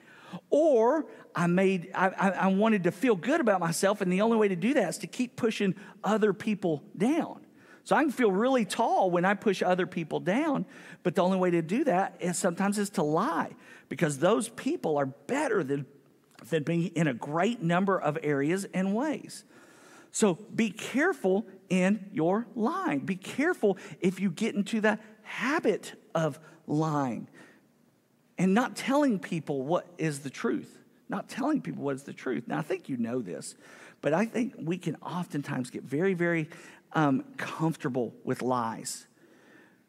Or 0.52 1.08
I 1.36 1.48
made 1.48 1.90
I, 1.96 2.10
I 2.10 2.48
wanted 2.50 2.84
to 2.84 2.92
feel 2.92 3.16
good 3.16 3.42
about 3.42 3.60
myself, 3.60 4.02
and 4.02 4.14
the 4.14 4.22
only 4.22 4.38
way 4.38 4.50
to 4.50 4.56
do 4.56 4.76
that 4.76 4.88
is 4.88 4.98
to 5.00 5.08
keep 5.08 5.36
pushing 5.36 5.74
other 6.04 6.32
people 6.32 6.84
down. 6.96 7.45
So 7.86 7.96
I 7.96 8.02
can 8.02 8.12
feel 8.12 8.32
really 8.32 8.66
tall 8.66 9.12
when 9.12 9.26
I 9.26 9.36
push 9.36 9.62
other 9.62 9.86
people 9.86 10.20
down, 10.20 10.66
but 11.04 11.16
the 11.16 11.24
only 11.24 11.38
way 11.38 11.52
to 11.52 11.62
do 11.62 11.84
that 11.84 12.16
is 12.20 12.38
sometimes 12.38 12.80
is 12.80 12.90
to 12.92 13.04
lie 13.04 13.52
because 13.90 14.18
those 14.18 14.50
people 14.50 14.98
are 14.98 15.06
better 15.06 15.64
than, 15.64 15.86
than 16.50 16.64
me 16.68 16.86
in 16.88 17.08
a 17.08 17.14
great 17.14 17.62
number 17.62 17.98
of 17.98 18.18
areas 18.24 18.66
and 18.74 18.96
ways. 18.96 19.46
So 20.12 20.34
be 20.34 20.72
careful 20.72 21.46
in 21.70 22.10
your 22.12 22.48
lying. 22.56 23.00
Be 23.00 23.18
careful 23.18 23.78
if 24.00 24.20
you 24.20 24.32
get 24.32 24.56
into 24.56 24.82
the 24.82 24.98
habit 25.22 25.94
of 26.16 26.40
lying 26.66 27.28
and 28.40 28.56
not 28.56 28.76
telling 28.76 29.20
people 29.20 29.62
what 29.62 29.88
is 30.00 30.20
the 30.20 30.30
truth. 30.32 30.80
Not 31.08 31.30
telling 31.30 31.62
people 31.62 31.84
what 31.84 31.96
is 31.96 32.04
the 32.04 32.14
truth. 32.14 32.48
Now, 32.48 32.58
I 32.58 32.62
think 32.64 32.90
you 32.90 32.98
know 32.98 33.22
this, 33.22 33.54
but 34.02 34.14
I 34.14 34.26
think 34.26 34.56
we 34.58 34.78
can 34.78 34.96
oftentimes 34.98 35.70
get 35.70 35.84
very, 35.84 36.14
very 36.14 36.50
um, 36.96 37.24
comfortable 37.38 38.16
with 38.24 38.42
lies. 38.42 39.06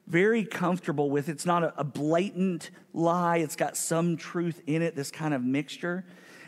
Very 0.07 0.45
comfortable 0.45 1.11
with 1.11 1.29
it's 1.29 1.47
not 1.47 1.65
a, 1.65 1.81
a 1.81 1.85
blatant 1.85 2.71
lie, 2.93 3.39
it's 3.39 3.57
got 3.57 3.77
some 3.77 4.17
truth 4.17 4.61
in 4.67 4.83
it, 4.83 4.95
this 4.95 5.11
kind 5.11 5.33
of 5.33 5.43
mixture. 5.43 6.05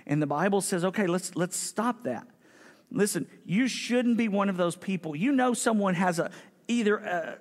And 0.06 0.20
the 0.20 0.26
Bible 0.26 0.60
says, 0.60 0.84
okay, 0.84 1.06
let's, 1.06 1.34
let's 1.36 1.56
stop 1.56 2.04
that. 2.04 2.26
Listen, 2.90 3.26
you 3.44 3.68
shouldn't 3.68 4.16
be 4.16 4.28
one 4.28 4.48
of 4.48 4.56
those 4.56 4.76
people. 4.76 5.14
You 5.14 5.32
know 5.32 5.54
someone 5.54 5.94
has 5.94 6.18
a 6.18 6.30
either 6.68 6.98
a, 6.98 7.10
uh, 7.10 7.34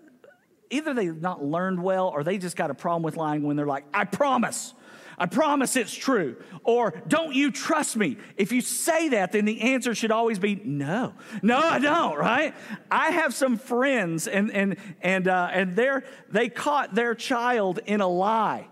either 0.69 0.93
they've 0.93 1.21
not 1.21 1.43
learned 1.43 1.81
well 1.81 2.09
or 2.09 2.23
they 2.23 2.37
just 2.37 2.57
got 2.57 2.69
a 2.69 2.73
problem 2.73 3.03
with 3.03 3.15
lying 3.15 3.43
when 3.43 3.55
they're 3.55 3.65
like, 3.65 3.85
I 3.93 4.03
promise. 4.03 4.73
I 5.17 5.25
promise 5.25 5.75
it's 5.75 5.93
true. 5.93 6.35
Or 6.63 6.93
don't 7.07 7.33
you 7.33 7.51
trust 7.51 7.97
me? 7.97 8.17
If 8.35 8.51
you 8.51 8.61
say 8.61 9.09
that, 9.09 9.31
then 9.31 9.45
the 9.45 9.61
answer 9.61 9.95
should 9.95 10.11
always 10.11 10.37
be 10.37 10.55
no. 10.55 11.13
No, 11.41 11.57
I 11.57 11.79
don't, 11.79 12.17
right? 12.17 12.53
I 12.91 13.09
have 13.11 13.33
some 13.33 13.57
friends 13.57 14.27
and 14.27 14.51
and 14.51 14.77
and 15.01 15.27
uh, 15.27 15.49
and 15.51 15.75
they 15.75 15.89
they 16.29 16.49
caught 16.49 16.93
their 16.93 17.15
child 17.15 17.79
in 17.85 18.01
a 18.01 18.07
lie. 18.07 18.67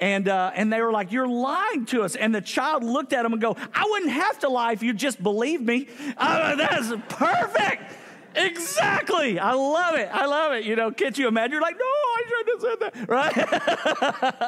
And, 0.00 0.28
uh, 0.28 0.50
and 0.54 0.72
they 0.72 0.80
were 0.80 0.92
like, 0.92 1.12
You're 1.12 1.28
lying 1.28 1.84
to 1.86 2.02
us. 2.02 2.16
And 2.16 2.34
the 2.34 2.40
child 2.40 2.82
looked 2.82 3.12
at 3.12 3.22
them 3.22 3.32
and 3.32 3.42
go, 3.42 3.56
I 3.74 3.86
wouldn't 3.90 4.12
have 4.12 4.38
to 4.40 4.48
lie 4.48 4.72
if 4.72 4.82
you 4.82 4.94
just 4.94 5.22
believed 5.22 5.62
me. 5.62 5.88
Uh, 6.16 6.56
that's 6.56 6.92
perfect. 7.10 7.82
Exactly. 8.46 9.38
I 9.38 9.52
love 9.52 9.96
it. 9.96 10.08
I 10.12 10.26
love 10.26 10.52
it. 10.52 10.64
You 10.64 10.76
know, 10.76 10.90
can't 10.90 11.16
you 11.16 11.28
imagine? 11.28 11.52
You're 11.52 11.62
like, 11.62 11.76
no, 11.76 11.84
I 11.84 12.22
shouldn't 12.28 12.48
have 12.52 12.60
said 12.60 12.80
that. 12.80 13.08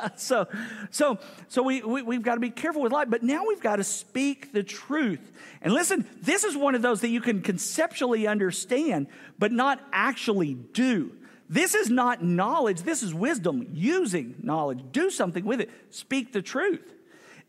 Right? 0.04 0.18
so, 0.18 0.46
so, 0.90 1.18
so 1.48 1.62
we, 1.62 1.82
we, 1.82 2.02
we've 2.02 2.22
got 2.22 2.34
to 2.34 2.40
be 2.40 2.50
careful 2.50 2.82
with 2.82 2.92
life, 2.92 3.08
but 3.10 3.22
now 3.22 3.44
we've 3.46 3.60
got 3.60 3.76
to 3.76 3.84
speak 3.84 4.52
the 4.52 4.62
truth. 4.62 5.32
And 5.60 5.72
listen, 5.72 6.06
this 6.20 6.44
is 6.44 6.56
one 6.56 6.74
of 6.74 6.82
those 6.82 7.00
that 7.02 7.08
you 7.08 7.20
can 7.20 7.42
conceptually 7.42 8.26
understand, 8.26 9.06
but 9.38 9.52
not 9.52 9.80
actually 9.92 10.54
do. 10.54 11.12
This 11.48 11.74
is 11.74 11.90
not 11.90 12.24
knowledge, 12.24 12.82
this 12.82 13.02
is 13.02 13.12
wisdom 13.12 13.68
using 13.72 14.36
knowledge. 14.42 14.82
Do 14.90 15.10
something 15.10 15.44
with 15.44 15.60
it. 15.60 15.70
Speak 15.90 16.32
the 16.32 16.40
truth. 16.40 16.94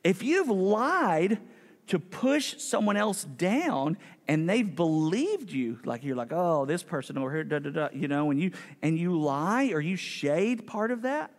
If 0.03 0.21
you've 0.21 0.49
lied, 0.49 1.39
to 1.87 1.99
push 1.99 2.57
someone 2.59 2.97
else 2.97 3.23
down 3.23 3.97
and 4.27 4.49
they've 4.49 4.75
believed 4.75 5.51
you. 5.51 5.79
Like 5.85 6.03
you're 6.03 6.15
like 6.15 6.31
oh 6.31 6.65
this 6.65 6.83
person 6.83 7.17
over 7.17 7.31
here 7.31 7.43
da, 7.43 7.59
da, 7.59 7.69
da, 7.69 7.89
you 7.93 8.07
know 8.07 8.31
and 8.31 8.39
you 8.39 8.51
and 8.81 8.97
you 8.97 9.19
lie 9.19 9.71
or 9.73 9.81
you 9.81 9.95
shade 9.95 10.65
part 10.65 10.91
of 10.91 11.03
that 11.03 11.31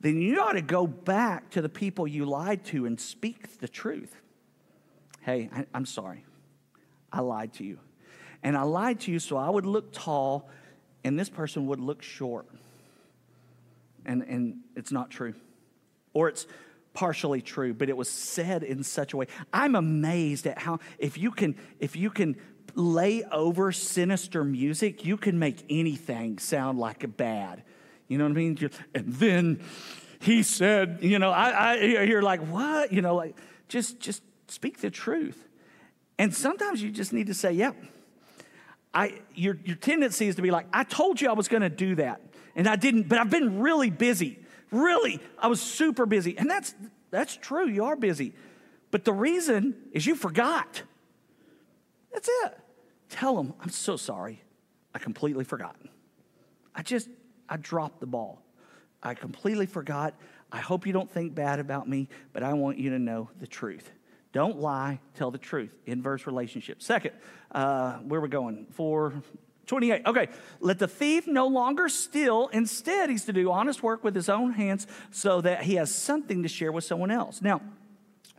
then 0.00 0.20
you 0.20 0.38
ought 0.40 0.52
to 0.52 0.62
go 0.62 0.86
back 0.86 1.50
to 1.50 1.62
the 1.62 1.68
people 1.68 2.06
you 2.06 2.26
lied 2.26 2.64
to 2.66 2.84
and 2.84 3.00
speak 3.00 3.58
the 3.60 3.68
truth. 3.68 4.14
Hey 5.20 5.48
I, 5.52 5.66
i'm 5.72 5.86
sorry. 5.86 6.24
I 7.12 7.20
lied 7.20 7.52
to 7.54 7.64
you. 7.64 7.78
And 8.42 8.56
i 8.56 8.62
lied 8.62 9.00
to 9.00 9.12
you 9.12 9.18
so 9.18 9.36
i 9.36 9.48
would 9.48 9.66
look 9.66 9.92
tall 9.92 10.48
and 11.04 11.18
this 11.18 11.28
person 11.28 11.66
would 11.66 11.80
look 11.80 12.02
short. 12.02 12.46
And 14.04 14.22
and 14.22 14.56
it's 14.74 14.90
not 14.90 15.10
true. 15.10 15.34
Or 16.12 16.28
it's 16.28 16.46
partially 16.94 17.42
true, 17.42 17.74
but 17.74 17.88
it 17.88 17.96
was 17.96 18.08
said 18.08 18.62
in 18.62 18.82
such 18.82 19.12
a 19.12 19.16
way. 19.16 19.26
I'm 19.52 19.74
amazed 19.74 20.46
at 20.46 20.58
how 20.58 20.78
if 20.98 21.18
you 21.18 21.30
can 21.30 21.56
if 21.78 21.96
you 21.96 22.10
can 22.10 22.36
lay 22.74 23.22
over 23.24 23.70
sinister 23.72 24.44
music, 24.44 25.04
you 25.04 25.16
can 25.16 25.38
make 25.38 25.64
anything 25.68 26.38
sound 26.38 26.78
like 26.78 27.04
a 27.04 27.08
bad. 27.08 27.62
You 28.08 28.18
know 28.18 28.24
what 28.24 28.30
I 28.30 28.34
mean? 28.34 28.70
And 28.94 29.12
then 29.12 29.62
he 30.20 30.42
said, 30.42 30.98
you 31.02 31.18
know, 31.18 31.30
I, 31.30 31.50
I 31.50 31.74
you're 32.04 32.22
like, 32.22 32.40
what? 32.46 32.92
You 32.92 33.02
know, 33.02 33.14
like 33.16 33.36
just 33.68 34.00
just 34.00 34.22
speak 34.48 34.78
the 34.78 34.90
truth. 34.90 35.48
And 36.18 36.34
sometimes 36.34 36.80
you 36.80 36.90
just 36.90 37.12
need 37.12 37.26
to 37.26 37.34
say, 37.34 37.52
yep. 37.52 37.76
Yeah, 37.80 37.88
I 38.94 39.20
your 39.34 39.58
your 39.64 39.76
tendency 39.76 40.28
is 40.28 40.36
to 40.36 40.42
be 40.42 40.50
like, 40.50 40.66
I 40.72 40.84
told 40.84 41.20
you 41.20 41.28
I 41.28 41.32
was 41.32 41.48
going 41.48 41.62
to 41.62 41.68
do 41.68 41.96
that, 41.96 42.20
and 42.54 42.68
I 42.68 42.76
didn't, 42.76 43.08
but 43.08 43.18
I've 43.18 43.30
been 43.30 43.60
really 43.60 43.90
busy. 43.90 44.38
Really, 44.74 45.20
I 45.38 45.46
was 45.46 45.62
super 45.62 46.04
busy. 46.04 46.36
And 46.36 46.50
that's, 46.50 46.74
that's 47.12 47.36
true, 47.36 47.68
you 47.68 47.84
are 47.84 47.94
busy. 47.94 48.34
But 48.90 49.04
the 49.04 49.12
reason 49.12 49.76
is 49.92 50.04
you 50.04 50.16
forgot. 50.16 50.82
That's 52.12 52.28
it. 52.28 52.58
Tell 53.08 53.36
them, 53.36 53.54
I'm 53.60 53.68
so 53.68 53.96
sorry. 53.96 54.42
I 54.92 54.98
completely 54.98 55.44
forgot. 55.44 55.76
I 56.74 56.82
just, 56.82 57.08
I 57.48 57.56
dropped 57.56 58.00
the 58.00 58.06
ball. 58.06 58.42
I 59.00 59.14
completely 59.14 59.66
forgot. 59.66 60.14
I 60.50 60.58
hope 60.58 60.88
you 60.88 60.92
don't 60.92 61.10
think 61.10 61.36
bad 61.36 61.60
about 61.60 61.88
me, 61.88 62.08
but 62.32 62.42
I 62.42 62.54
want 62.54 62.78
you 62.78 62.90
to 62.90 62.98
know 62.98 63.30
the 63.38 63.46
truth. 63.46 63.92
Don't 64.32 64.58
lie, 64.58 64.98
tell 65.14 65.30
the 65.30 65.38
truth. 65.38 65.72
Inverse 65.86 66.26
relationship. 66.26 66.82
Second, 66.82 67.12
uh, 67.52 67.98
where 67.98 68.20
we're 68.20 68.26
we 68.26 68.30
going? 68.30 68.66
For 68.72 69.12
28. 69.66 70.02
Okay. 70.06 70.28
Let 70.60 70.78
the 70.78 70.88
thief 70.88 71.26
no 71.26 71.46
longer 71.46 71.88
steal. 71.88 72.48
Instead, 72.48 73.10
he's 73.10 73.24
to 73.24 73.32
do 73.32 73.50
honest 73.50 73.82
work 73.82 74.04
with 74.04 74.14
his 74.14 74.28
own 74.28 74.52
hands 74.52 74.86
so 75.10 75.40
that 75.40 75.62
he 75.62 75.74
has 75.74 75.94
something 75.94 76.42
to 76.42 76.48
share 76.48 76.72
with 76.72 76.84
someone 76.84 77.10
else. 77.10 77.40
Now, 77.40 77.60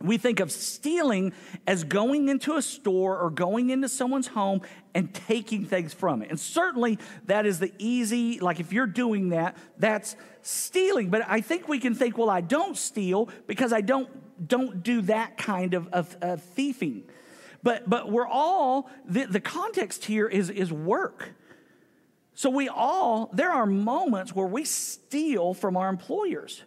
we 0.00 0.18
think 0.18 0.40
of 0.40 0.52
stealing 0.52 1.32
as 1.66 1.82
going 1.82 2.28
into 2.28 2.56
a 2.56 2.62
store 2.62 3.18
or 3.18 3.30
going 3.30 3.70
into 3.70 3.88
someone's 3.88 4.26
home 4.26 4.60
and 4.94 5.12
taking 5.14 5.64
things 5.64 5.94
from 5.94 6.22
it. 6.22 6.28
And 6.28 6.38
certainly 6.38 6.98
that 7.24 7.46
is 7.46 7.60
the 7.60 7.72
easy, 7.78 8.38
like 8.38 8.60
if 8.60 8.72
you're 8.74 8.86
doing 8.86 9.30
that, 9.30 9.56
that's 9.78 10.16
stealing. 10.42 11.08
But 11.08 11.22
I 11.26 11.40
think 11.40 11.66
we 11.66 11.78
can 11.78 11.94
think, 11.94 12.18
well, 12.18 12.28
I 12.28 12.42
don't 12.42 12.76
steal 12.76 13.30
because 13.46 13.72
I 13.72 13.80
don't 13.80 14.08
don't 14.46 14.82
do 14.82 15.00
that 15.02 15.38
kind 15.38 15.72
of, 15.74 15.88
of, 15.88 16.14
of 16.20 16.42
thieving. 16.42 17.04
But, 17.66 17.90
but 17.90 18.12
we're 18.12 18.28
all, 18.28 18.88
the, 19.04 19.24
the 19.24 19.40
context 19.40 20.04
here 20.04 20.28
is, 20.28 20.50
is 20.50 20.72
work. 20.72 21.30
So 22.32 22.48
we 22.48 22.68
all, 22.68 23.28
there 23.32 23.50
are 23.50 23.66
moments 23.66 24.32
where 24.32 24.46
we 24.46 24.64
steal 24.64 25.52
from 25.52 25.76
our 25.76 25.88
employers. 25.88 26.62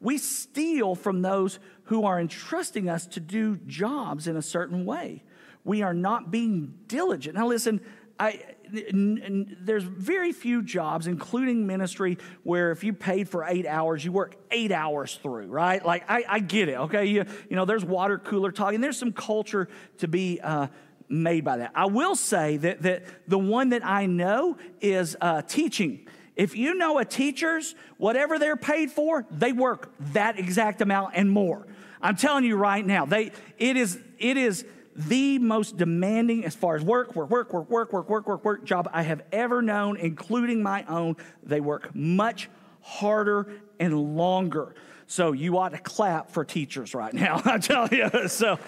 We 0.00 0.16
steal 0.16 0.94
from 0.94 1.20
those 1.20 1.58
who 1.82 2.06
are 2.06 2.18
entrusting 2.18 2.88
us 2.88 3.06
to 3.08 3.20
do 3.20 3.56
jobs 3.66 4.26
in 4.26 4.34
a 4.34 4.40
certain 4.40 4.86
way. 4.86 5.24
We 5.62 5.82
are 5.82 5.92
not 5.92 6.30
being 6.30 6.72
diligent. 6.86 7.36
Now, 7.36 7.46
listen, 7.46 7.82
I, 8.18 8.42
there's 8.70 9.84
very 9.84 10.32
few 10.32 10.62
jobs, 10.62 11.06
including 11.06 11.66
ministry, 11.66 12.18
where 12.42 12.70
if 12.70 12.84
you 12.84 12.92
paid 12.92 13.28
for 13.28 13.44
eight 13.44 13.66
hours, 13.66 14.04
you 14.04 14.12
work 14.12 14.36
eight 14.50 14.72
hours 14.72 15.18
through, 15.22 15.46
right? 15.46 15.84
Like, 15.84 16.04
I, 16.08 16.24
I 16.28 16.38
get 16.40 16.68
it, 16.68 16.78
okay? 16.78 17.06
You, 17.06 17.24
you 17.48 17.56
know, 17.56 17.64
there's 17.64 17.84
water 17.84 18.18
cooler 18.18 18.52
talk, 18.52 18.74
and 18.74 18.82
there's 18.82 18.98
some 18.98 19.12
culture 19.12 19.68
to 19.98 20.08
be 20.08 20.40
uh, 20.40 20.68
made 21.08 21.44
by 21.44 21.58
that. 21.58 21.72
I 21.74 21.86
will 21.86 22.16
say 22.16 22.56
that, 22.58 22.82
that 22.82 23.04
the 23.28 23.38
one 23.38 23.70
that 23.70 23.84
I 23.84 24.06
know 24.06 24.56
is 24.80 25.16
uh, 25.20 25.42
teaching. 25.42 26.06
If 26.36 26.56
you 26.56 26.74
know 26.74 26.98
a 26.98 27.04
teacher's, 27.04 27.74
whatever 27.98 28.38
they're 28.38 28.56
paid 28.56 28.90
for, 28.90 29.26
they 29.30 29.52
work 29.52 29.92
that 30.12 30.38
exact 30.38 30.80
amount 30.80 31.12
and 31.14 31.30
more. 31.30 31.66
I'm 32.00 32.16
telling 32.16 32.44
you 32.44 32.56
right 32.56 32.86
now, 32.86 33.04
they, 33.04 33.32
it 33.58 33.76
is, 33.76 33.98
it 34.18 34.36
is, 34.36 34.64
the 35.08 35.38
most 35.38 35.76
demanding 35.76 36.44
as 36.44 36.54
far 36.54 36.76
as 36.76 36.82
work, 36.82 37.14
work, 37.14 37.30
work, 37.30 37.52
work, 37.52 37.70
work, 37.70 37.92
work, 37.92 38.08
work, 38.08 38.26
work, 38.26 38.44
work 38.44 38.64
job 38.64 38.88
I 38.92 39.02
have 39.02 39.22
ever 39.32 39.62
known, 39.62 39.96
including 39.96 40.62
my 40.62 40.84
own. 40.88 41.16
They 41.42 41.60
work 41.60 41.94
much 41.94 42.48
harder 42.82 43.52
and 43.78 44.16
longer. 44.16 44.74
So 45.06 45.32
you 45.32 45.58
ought 45.58 45.70
to 45.70 45.78
clap 45.78 46.30
for 46.30 46.44
teachers 46.44 46.94
right 46.94 47.12
now, 47.12 47.40
I 47.44 47.58
tell 47.58 47.88
you. 47.88 48.28
So 48.28 48.58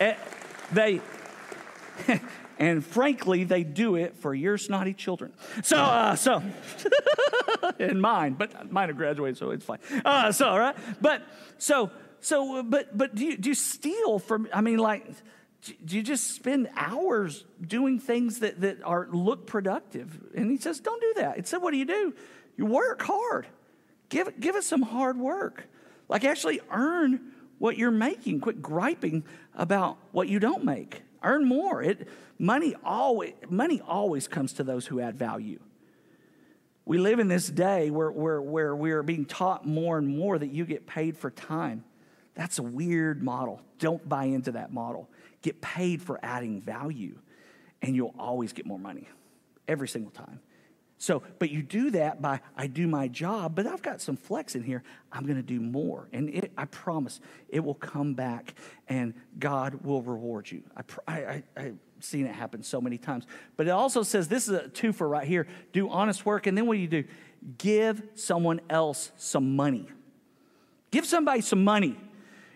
eh, 0.00 0.14
they 0.72 1.00
And 2.58 2.84
frankly, 2.84 3.44
they 3.44 3.64
do 3.64 3.96
it 3.96 4.16
for 4.16 4.34
your 4.34 4.58
snotty 4.58 4.94
children. 4.94 5.32
So, 5.62 5.76
uh, 5.76 6.14
so, 6.14 6.42
and 7.78 8.00
mine, 8.00 8.34
but 8.34 8.70
mine 8.70 8.88
have 8.88 8.96
graduated, 8.96 9.38
so 9.38 9.50
it's 9.50 9.64
fine. 9.64 9.80
Uh, 10.04 10.30
so, 10.30 10.48
all 10.48 10.58
right, 10.58 10.76
But, 11.00 11.22
so, 11.58 11.90
so, 12.24 12.56
uh, 12.56 12.62
but, 12.62 12.96
but 12.96 13.14
do 13.14 13.24
you, 13.24 13.36
do 13.36 13.50
you 13.50 13.54
steal 13.54 14.18
from, 14.18 14.48
I 14.52 14.60
mean, 14.60 14.78
like, 14.78 15.06
do 15.84 15.96
you 15.96 16.02
just 16.02 16.34
spend 16.34 16.68
hours 16.76 17.44
doing 17.60 17.98
things 17.98 18.40
that, 18.40 18.60
that 18.60 18.82
are 18.82 19.08
look 19.10 19.46
productive? 19.46 20.20
And 20.34 20.50
he 20.50 20.58
says, 20.58 20.80
don't 20.80 21.00
do 21.00 21.14
that. 21.16 21.38
It 21.38 21.48
said, 21.48 21.58
what 21.58 21.72
do 21.72 21.78
you 21.78 21.84
do? 21.84 22.14
You 22.56 22.66
work 22.66 23.02
hard. 23.02 23.46
Give, 24.08 24.38
give 24.38 24.56
us 24.56 24.66
some 24.66 24.82
hard 24.82 25.16
work. 25.18 25.66
Like 26.08 26.24
actually 26.24 26.60
earn 26.70 27.32
what 27.58 27.76
you're 27.78 27.90
making. 27.90 28.40
Quit 28.40 28.60
griping 28.62 29.24
about 29.54 29.96
what 30.12 30.28
you 30.28 30.38
don't 30.38 30.64
make. 30.64 31.02
Earn 31.22 31.46
more. 31.46 31.82
It, 31.82 32.08
money, 32.38 32.74
always, 32.84 33.32
money 33.48 33.80
always 33.80 34.28
comes 34.28 34.52
to 34.54 34.64
those 34.64 34.86
who 34.86 35.00
add 35.00 35.16
value. 35.16 35.60
We 36.84 36.98
live 36.98 37.18
in 37.18 37.28
this 37.28 37.48
day 37.48 37.90
where, 37.90 38.10
where, 38.10 38.42
where 38.42 38.76
we 38.76 38.92
are 38.92 39.02
being 39.02 39.24
taught 39.24 39.66
more 39.66 39.96
and 39.96 40.06
more 40.06 40.38
that 40.38 40.52
you 40.52 40.66
get 40.66 40.86
paid 40.86 41.16
for 41.16 41.30
time. 41.30 41.84
That's 42.34 42.58
a 42.58 42.62
weird 42.62 43.22
model. 43.22 43.60
Don't 43.78 44.06
buy 44.08 44.24
into 44.24 44.52
that 44.52 44.72
model. 44.72 45.08
Get 45.42 45.60
paid 45.60 46.02
for 46.02 46.18
adding 46.22 46.60
value, 46.60 47.18
and 47.82 47.94
you'll 47.94 48.14
always 48.18 48.52
get 48.52 48.66
more 48.66 48.78
money 48.78 49.08
every 49.68 49.88
single 49.88 50.10
time. 50.10 50.40
So, 51.04 51.22
but 51.38 51.50
you 51.50 51.62
do 51.62 51.90
that 51.90 52.22
by 52.22 52.40
I 52.56 52.66
do 52.66 52.86
my 52.86 53.08
job, 53.08 53.54
but 53.54 53.66
I've 53.66 53.82
got 53.82 54.00
some 54.00 54.16
flex 54.16 54.54
in 54.54 54.62
here. 54.62 54.82
I'm 55.12 55.24
going 55.24 55.36
to 55.36 55.42
do 55.42 55.60
more. 55.60 56.08
And 56.12 56.30
it, 56.30 56.52
I 56.56 56.64
promise 56.66 57.20
it 57.48 57.60
will 57.60 57.74
come 57.74 58.14
back 58.14 58.54
and 58.88 59.12
God 59.38 59.84
will 59.84 60.00
reward 60.00 60.50
you. 60.50 60.62
I, 60.76 60.82
I, 61.06 61.42
I, 61.56 61.60
have 61.60 61.76
seen 62.00 62.26
it 62.26 62.34
happen 62.34 62.62
so 62.62 62.80
many 62.80 62.96
times. 62.96 63.26
But 63.56 63.66
it 63.66 63.70
also 63.70 64.02
says 64.02 64.28
this 64.28 64.48
is 64.48 64.54
a 64.54 64.68
twofer 64.68 65.08
right 65.08 65.26
here 65.26 65.46
do 65.72 65.90
honest 65.90 66.24
work. 66.24 66.46
And 66.46 66.56
then 66.56 66.66
what 66.66 66.74
do 66.74 66.80
you 66.80 66.88
do? 66.88 67.04
Give 67.58 68.02
someone 68.14 68.60
else 68.70 69.10
some 69.16 69.56
money. 69.56 69.88
Give 70.90 71.04
somebody 71.04 71.40
some 71.42 71.64
money. 71.64 71.98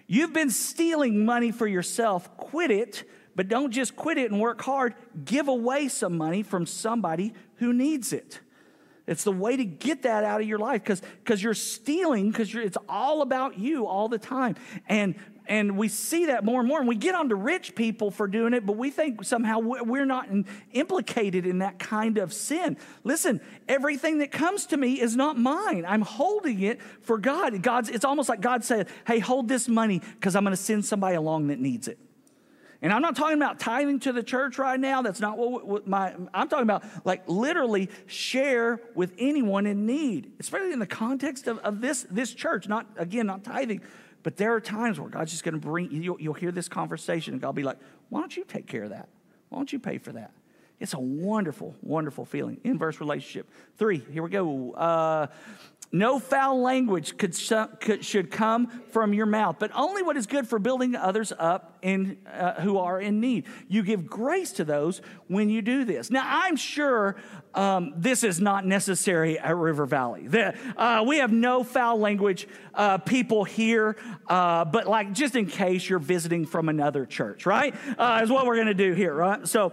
You've 0.09 0.33
been 0.33 0.51
stealing 0.51 1.25
money 1.25 1.53
for 1.53 1.69
yourself. 1.69 2.37
Quit 2.37 2.73
it 2.73 3.05
but 3.39 3.47
don't 3.47 3.71
just 3.71 3.95
quit 3.95 4.19
it 4.19 4.33
and 4.33 4.41
work 4.41 4.61
hard. 4.63 4.97
Give 5.25 5.47
away 5.47 5.87
some 5.87 6.19
money 6.19 6.43
from 6.43 6.67
somebody 6.67 7.35
who 7.59 7.73
needs 7.73 8.13
it. 8.13 8.41
It's 9.07 9.23
the 9.23 9.31
way 9.31 9.57
to 9.57 9.65
get 9.65 10.03
that 10.03 10.25
out 10.25 10.41
of 10.41 10.49
your 10.49 10.59
life 10.59 10.83
because 10.85 11.41
you're 11.41 11.55
stealing 11.55 12.33
because 12.33 12.53
it's 12.53 12.77
all 12.89 13.23
about 13.23 13.57
you 13.57 13.87
all 13.87 14.09
the 14.09 14.19
time. 14.19 14.57
And 14.89 15.15
and 15.49 15.77
we 15.77 15.89
see 15.89 16.27
that 16.27 16.45
more 16.45 16.61
and 16.61 16.69
more. 16.69 16.79
And 16.79 16.87
we 16.87 16.95
get 16.95 17.15
onto 17.15 17.35
rich 17.35 17.75
people 17.75 18.11
for 18.11 18.29
doing 18.29 18.53
it, 18.53 18.67
but 18.67 18.77
we 18.77 18.91
think 18.91 19.25
somehow 19.25 19.59
we're 19.59 20.07
not 20.07 20.29
in, 20.29 20.47
implicated 20.73 21.47
in 21.47 21.59
that 21.59 21.79
kind 21.79 22.19
of 22.19 22.33
sin. 22.33 22.77
Listen, 23.03 23.41
everything 23.67 24.19
that 24.19 24.31
comes 24.31 24.67
to 24.67 24.77
me 24.77 25.01
is 25.01 25.17
not 25.17 25.39
mine. 25.39 25.85
I'm 25.89 26.03
holding 26.03 26.61
it 26.61 26.81
for 27.03 27.19
God. 27.19 27.61
God's. 27.63 27.89
It's 27.89 28.05
almost 28.05 28.29
like 28.29 28.41
God 28.41 28.63
said, 28.63 28.89
"Hey, 29.07 29.19
hold 29.19 29.49
this 29.49 29.69
money 29.69 30.01
because 30.15 30.37
I'm 30.37 30.45
going 30.45 30.57
to 30.57 30.63
send 30.63 30.85
somebody 30.85 31.17
along 31.17 31.49
that 31.49 31.59
needs 31.59 31.89
it." 31.89 31.99
And 32.81 32.93
I'm 32.93 33.03
not 33.03 33.17
talking 33.17 33.37
about 33.37 33.59
tithing 33.59 34.01
to 34.01 34.13
the 34.13 34.23
church 34.23 34.57
right 34.57 34.79
now. 34.79 35.03
That's 35.03 35.19
not 35.19 35.37
what, 35.37 35.89
my, 35.89 36.15
I'm 36.33 36.49
talking 36.49 36.63
about, 36.63 36.85
like 37.05 37.29
literally 37.29 37.91
share 38.07 38.81
with 38.95 39.15
anyone 39.19 39.67
in 39.67 39.85
need, 39.85 40.33
especially 40.39 40.73
in 40.73 40.79
the 40.79 40.87
context 40.87 41.49
of, 41.49 41.59
of 41.59 41.81
this, 41.81 42.07
this 42.09 42.33
church. 42.33 42.69
Not, 42.69 42.87
again, 42.97 43.27
not 43.27 43.43
tithing, 43.43 43.81
but 44.23 44.37
there 44.37 44.55
are 44.55 44.61
times 44.61 44.99
where 44.99 45.09
God's 45.09 45.31
just 45.31 45.45
going 45.45 45.55
to 45.55 45.61
bring, 45.61 45.91
you'll, 45.91 46.21
you'll 46.21 46.35
hear 46.35 46.53
this 46.53 46.69
conversation 46.69 47.35
and 47.35 47.41
God 47.41 47.49
will 47.49 47.55
be 47.55 47.63
like, 47.63 47.79
why 48.09 48.21
don't 48.21 48.37
you 48.37 48.45
take 48.45 48.67
care 48.67 48.85
of 48.85 48.91
that? 48.91 49.09
Why 49.49 49.59
don't 49.59 49.73
you 49.73 49.79
pay 49.79 49.99
for 49.99 50.13
that? 50.13 50.33
It's 50.81 50.95
a 50.95 51.01
wonderful, 51.01 51.75
wonderful 51.83 52.25
feeling. 52.25 52.61
Inverse 52.63 53.01
relationship. 53.01 53.51
Three, 53.79 53.99
here 54.13 54.23
we 54.23 54.31
go. 54.31 54.73
Uh, 54.73 55.27
no 55.91 56.19
foul 56.19 56.61
language 56.61 57.17
could, 57.17 57.35
could, 57.81 58.05
should 58.05 58.31
come 58.31 58.69
from 58.91 59.15
your 59.15 59.27
mouth, 59.27 59.57
but 59.59 59.71
only 59.75 60.03
what 60.03 60.17
is 60.17 60.27
good 60.27 60.47
for 60.47 60.59
building 60.59 60.95
others 60.95 61.33
up 61.39 61.79
in, 61.81 62.19
uh, 62.31 62.61
who 62.61 62.79
are 62.79 63.01
in 63.01 63.21
need. 63.21 63.47
You 63.69 63.83
give 63.83 64.07
grace 64.07 64.53
to 64.53 64.65
those 64.65 65.01
when 65.29 65.49
you 65.49 65.63
do 65.63 65.85
this. 65.85 66.11
Now, 66.11 66.25
I'm 66.27 66.57
sure 66.57 67.17
um, 67.55 67.95
this 67.97 68.23
is 68.23 68.41
not 68.41 68.67
necessary 68.67 69.39
at 69.39 69.57
River 69.57 69.87
Valley. 69.87 70.27
The, 70.27 70.55
uh, 70.77 71.05
we 71.07 71.19
have 71.19 71.33
no 71.33 71.65
foul 71.65 71.99
language 71.99 72.47
uh, 72.75 72.99
people 72.99 73.45
here, 73.45 73.97
uh, 74.27 74.67
but 74.67 74.87
like 74.87 75.13
just 75.13 75.37
in 75.37 75.47
case 75.47 75.89
you're 75.89 75.99
visiting 75.99 76.45
from 76.45 76.69
another 76.69 77.07
church, 77.07 77.47
right? 77.47 77.75
Uh, 77.97 78.21
is 78.23 78.31
what 78.31 78.45
we're 78.45 78.57
going 78.57 78.67
to 78.67 78.75
do 78.75 78.93
here, 78.93 79.15
right? 79.15 79.49
So, 79.49 79.73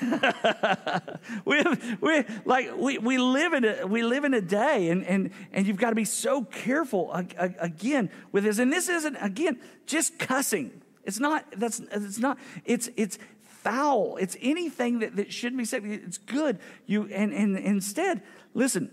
we, 1.44 1.62
we, 2.00 2.24
like, 2.44 2.76
we, 2.76 2.98
we, 2.98 3.18
live 3.18 3.52
in 3.52 3.64
a, 3.64 3.86
we 3.86 4.02
live 4.02 4.24
in 4.24 4.34
a 4.34 4.40
day, 4.40 4.88
and, 4.90 5.04
and, 5.04 5.30
and 5.52 5.66
you've 5.66 5.76
got 5.76 5.90
to 5.90 5.96
be 5.96 6.04
so 6.04 6.44
careful 6.44 7.12
again 7.12 8.10
with 8.30 8.44
this. 8.44 8.58
And 8.58 8.72
this 8.72 8.88
isn't, 8.88 9.16
again, 9.16 9.58
just 9.86 10.18
cussing. 10.18 10.82
It's 11.04 11.18
not, 11.18 11.44
that's, 11.56 11.80
it's 11.80 12.18
not, 12.18 12.38
it's, 12.64 12.88
it's 12.96 13.18
foul. 13.62 14.16
It's 14.16 14.36
anything 14.40 15.00
that, 15.00 15.16
that 15.16 15.32
shouldn't 15.32 15.58
be 15.58 15.64
said. 15.64 15.84
It's 15.84 16.18
good. 16.18 16.58
You, 16.86 17.08
and, 17.12 17.32
and 17.32 17.56
instead, 17.58 18.22
listen, 18.54 18.90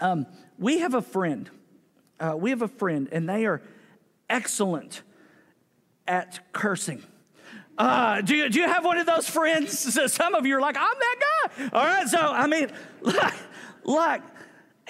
um, 0.00 0.26
we 0.58 0.78
have 0.80 0.94
a 0.94 1.02
friend. 1.02 1.50
Uh, 2.18 2.34
we 2.36 2.50
have 2.50 2.62
a 2.62 2.68
friend, 2.68 3.08
and 3.10 3.28
they 3.28 3.46
are 3.46 3.62
excellent 4.28 5.02
at 6.06 6.52
cursing. 6.52 7.02
Uh, 7.80 8.20
do, 8.20 8.36
you, 8.36 8.50
do 8.50 8.60
you 8.60 8.66
have 8.66 8.84
one 8.84 8.98
of 8.98 9.06
those 9.06 9.26
friends? 9.26 9.78
So 9.94 10.06
some 10.06 10.34
of 10.34 10.44
you 10.44 10.54
are 10.54 10.60
like, 10.60 10.76
I'm 10.76 10.82
that 10.82 11.16
guy. 11.18 11.68
All 11.72 11.86
right, 11.86 12.06
so 12.06 12.18
I 12.18 12.46
mean, 12.46 12.70
like, 13.00 13.32
like 13.84 14.22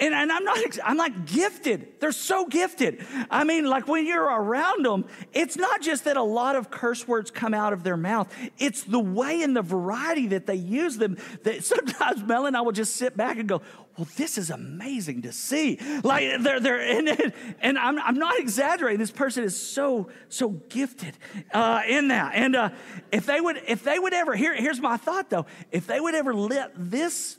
and, 0.01 0.15
and 0.15 0.31
I'm 0.31 0.43
not, 0.43 0.57
I'm 0.83 0.97
like 0.97 1.27
gifted. 1.27 1.99
They're 1.99 2.11
so 2.11 2.47
gifted. 2.47 3.05
I 3.29 3.43
mean, 3.43 3.65
like 3.65 3.87
when 3.87 4.07
you're 4.07 4.23
around 4.23 4.83
them, 4.83 5.05
it's 5.31 5.57
not 5.57 5.79
just 5.81 6.05
that 6.05 6.17
a 6.17 6.23
lot 6.23 6.55
of 6.55 6.71
curse 6.71 7.07
words 7.07 7.29
come 7.29 7.53
out 7.53 7.71
of 7.71 7.83
their 7.83 7.97
mouth. 7.97 8.33
It's 8.57 8.83
the 8.83 8.99
way 8.99 9.43
and 9.43 9.55
the 9.55 9.61
variety 9.61 10.27
that 10.27 10.47
they 10.47 10.55
use 10.55 10.97
them 10.97 11.17
that 11.43 11.63
sometimes 11.71 12.23
Mel 12.23 12.47
and 12.47 12.57
I 12.57 12.61
will 12.61 12.71
just 12.71 12.95
sit 12.95 13.15
back 13.15 13.37
and 13.37 13.47
go, 13.47 13.61
well, 13.95 14.07
this 14.17 14.39
is 14.39 14.49
amazing 14.49 15.21
to 15.21 15.31
see. 15.31 15.77
Like 16.03 16.41
they're, 16.41 16.59
they're 16.59 16.81
in 16.81 17.07
it. 17.07 17.35
And 17.59 17.77
I'm, 17.77 17.99
I'm 17.99 18.15
not 18.15 18.39
exaggerating. 18.39 18.99
This 18.99 19.11
person 19.11 19.43
is 19.43 19.55
so, 19.55 20.09
so 20.29 20.49
gifted 20.49 21.15
uh, 21.53 21.83
in 21.87 22.07
that. 22.07 22.33
And 22.33 22.55
uh, 22.55 22.69
if 23.11 23.27
they 23.27 23.39
would, 23.39 23.61
if 23.67 23.83
they 23.83 23.99
would 23.99 24.15
ever, 24.15 24.33
here, 24.33 24.55
here's 24.55 24.81
my 24.81 24.97
thought 24.97 25.29
though. 25.29 25.45
If 25.71 25.85
they 25.85 25.99
would 25.99 26.15
ever 26.15 26.33
let 26.33 26.71
this 26.75 27.37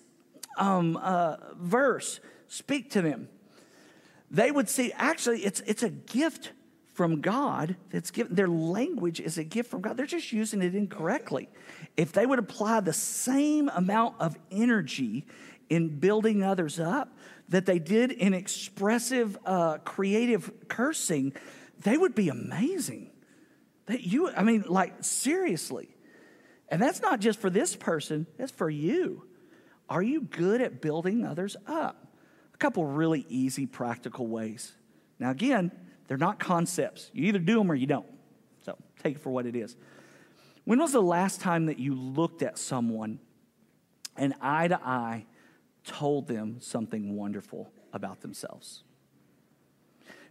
um, 0.57 0.97
uh, 0.97 1.37
verse 1.57 2.21
speak 2.53 2.91
to 2.91 3.01
them, 3.01 3.29
they 4.31 4.51
would 4.51 4.69
see 4.69 4.93
actually 4.93 5.41
it's, 5.45 5.61
it's 5.61 5.83
a 5.83 5.89
gift 5.89 6.53
from 6.93 7.23
God 7.23 7.77
that's 7.91 8.11
given. 8.11 8.35
Their 8.35 8.49
language 8.49 9.21
is 9.21 9.39
a 9.39 9.45
gift 9.45 9.71
from 9.71 9.81
God. 9.81 9.97
They're 9.97 10.05
just 10.05 10.33
using 10.33 10.61
it 10.61 10.75
incorrectly. 10.75 11.49
If 11.97 12.13
they 12.13 12.27
would 12.27 12.39
apply 12.39 12.81
the 12.81 12.93
same 12.93 13.71
amount 13.71 14.17
of 14.21 14.37
energy 14.51 15.25
in 15.71 15.99
building 15.99 16.43
others 16.43 16.79
up 16.79 17.17
that 17.49 17.65
they 17.65 17.79
did 17.79 18.13
in 18.13 18.35
expressive, 18.35 19.39
uh, 19.47 19.79
creative 19.79 20.53
cursing, 20.69 21.33
they 21.81 21.97
would 21.97 22.15
be 22.15 22.29
amazing. 22.29 23.11
That 23.87 24.03
you, 24.03 24.31
I 24.31 24.43
mean, 24.43 24.65
like 24.69 25.03
seriously. 25.03 25.89
And 26.69 26.81
that's 26.83 27.01
not 27.01 27.21
just 27.21 27.41
for 27.41 27.49
this 27.49 27.75
person, 27.75 28.27
that's 28.37 28.53
for 28.53 28.69
you. 28.69 29.25
Are 29.89 30.03
you 30.03 30.21
good 30.21 30.61
at 30.61 30.83
building 30.83 31.25
others 31.25 31.57
up? 31.67 32.02
Couple 32.63 32.87
really 32.87 33.27
easy, 33.29 33.67
practical 33.67 34.29
ways. 34.29 34.73
Now, 35.19 35.31
again, 35.31 35.73
they're 36.07 36.17
not 36.17 36.39
concepts. 36.39 37.11
You 37.13 37.27
either 37.27 37.41
do 37.41 37.59
them 37.59 37.71
or 37.71 37.75
you 37.75 37.87
don't. 37.87 38.07
So 38.65 38.77
take 39.03 39.17
it 39.17 39.21
for 39.21 39.31
what 39.31 39.47
it 39.47 39.57
is. 39.57 39.77
When 40.65 40.79
was 40.79 40.93
the 40.93 41.03
last 41.03 41.41
time 41.41 41.67
that 41.67 41.81
you 41.81 41.95
looked 41.95 42.43
at 42.43 42.57
someone 42.59 43.19
and 44.17 44.33
eye 44.41 44.69
to 44.69 44.81
eye 44.81 45.27
told 45.85 46.29
them 46.29 46.59
something 46.61 47.17
wonderful 47.17 47.73
about 47.93 48.21
themselves? 48.21 48.85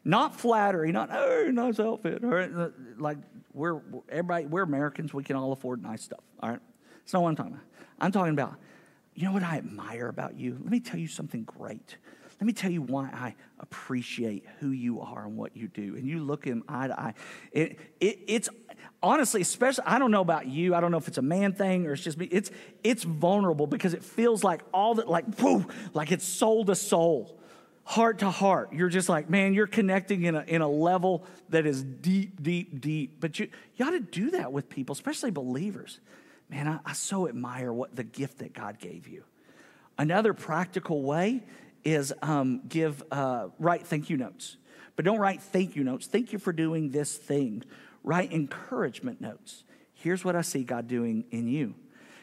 Not 0.06 0.40
flattery, 0.40 0.92
not 0.94 1.10
oh 1.12 1.52
nice 1.52 1.80
outfit, 1.80 2.24
or 2.24 2.40
uh, 2.40 2.70
like 2.98 3.18
we're 3.54 3.82
everybody 4.10 4.46
we're 4.46 4.64
Americans, 4.64 5.14
we 5.14 5.24
can 5.24 5.36
all 5.36 5.52
afford 5.52 5.84
nice 5.84 6.02
stuff. 6.02 6.24
All 6.40 6.50
right, 6.50 6.60
that's 7.00 7.14
not 7.14 7.22
what 7.22 7.30
I'm 7.30 7.36
talking 7.36 7.54
about. 7.54 7.66
I'm 8.00 8.12
talking 8.12 8.34
about 8.34 8.56
you 9.14 9.26
know 9.26 9.34
what 9.34 9.44
I 9.44 9.58
admire 9.58 10.08
about 10.08 10.36
you. 10.36 10.58
Let 10.60 10.72
me 10.72 10.80
tell 10.80 11.00
you 11.00 11.08
something 11.08 11.44
great. 11.44 11.98
Let 12.42 12.48
me 12.48 12.54
tell 12.54 12.72
you 12.72 12.82
why 12.82 13.04
I 13.14 13.36
appreciate 13.60 14.46
who 14.60 14.72
you 14.72 15.00
are 15.00 15.26
and 15.26 15.38
what 15.38 15.56
you 15.56 15.68
do. 15.68 15.96
And 15.96 16.08
you 16.08 16.24
look 16.24 16.44
him 16.44 16.64
eye 16.68 16.88
to 16.88 17.00
eye. 17.00 17.14
It, 17.52 17.78
it, 18.00 18.18
it's 18.26 18.50
honestly, 19.04 19.42
especially, 19.42 19.84
I 19.86 20.00
don't 20.00 20.10
know 20.10 20.22
about 20.22 20.48
you. 20.48 20.74
I 20.74 20.80
don't 20.80 20.90
know 20.90 20.98
if 20.98 21.08
it's 21.08 21.20
a 21.20 21.22
man 21.22 21.54
thing 21.54 21.86
or 21.86 21.94
it's 21.94 22.04
just 22.04 22.18
me. 22.18 22.28
It's, 22.32 22.50
it's 22.84 23.04
vulnerable 23.04 23.68
because 23.68 23.94
it 23.94 24.04
feels 24.04 24.44
like 24.44 24.64
all 24.74 24.96
that, 24.96 25.08
like, 25.08 25.40
whoo, 25.40 25.68
like 25.94 26.12
it's 26.12 26.26
soul 26.26 26.66
to 26.66 26.74
soul, 26.74 27.40
heart 27.84 28.18
to 28.20 28.32
heart. 28.32 28.74
You're 28.74 28.90
just 28.90 29.08
like, 29.08 29.30
man, 29.30 29.54
you're 29.54 29.68
connecting 29.68 30.24
in 30.24 30.34
a, 30.34 30.44
in 30.48 30.62
a 30.62 30.68
level 30.68 31.24
that 31.50 31.68
is 31.68 31.84
deep, 31.84 32.42
deep, 32.42 32.82
deep. 32.82 33.18
But 33.20 33.38
you, 33.38 33.50
you 33.76 33.86
ought 33.86 33.92
to 33.92 34.00
do 34.00 34.32
that 34.32 34.52
with 34.52 34.68
people, 34.68 34.94
especially 34.94 35.30
believers. 35.30 36.00
man, 36.50 36.68
I, 36.68 36.80
I 36.90 36.94
so 36.94 37.30
admire 37.30 37.72
what 37.72 37.96
the 37.96 38.04
gift 38.04 38.40
that 38.40 38.54
God 38.54 38.80
gave 38.80 39.08
you. 39.08 39.26
Another 40.00 40.34
practical 40.34 41.04
way 41.04 41.44
is 41.84 42.14
um, 42.22 42.62
give, 42.68 43.04
uh, 43.12 43.48
write 43.60 43.86
thank 43.86 44.10
you 44.10 44.18
notes. 44.18 44.58
But 44.96 45.06
don't 45.06 45.20
write 45.20 45.42
thank 45.42 45.76
you 45.76 45.84
notes. 45.84 46.08
Thank 46.08 46.34
you 46.34 46.40
for 46.40 46.54
doing 46.54 46.92
this 46.92 47.16
thing. 47.16 47.64
Write 48.04 48.32
encouragement 48.32 49.22
notes. 49.22 49.64
Here's 49.94 50.26
what 50.26 50.36
I 50.36 50.42
see 50.42 50.64
God 50.64 50.88
doing 50.88 51.26
in 51.32 51.48
you. 51.48 51.76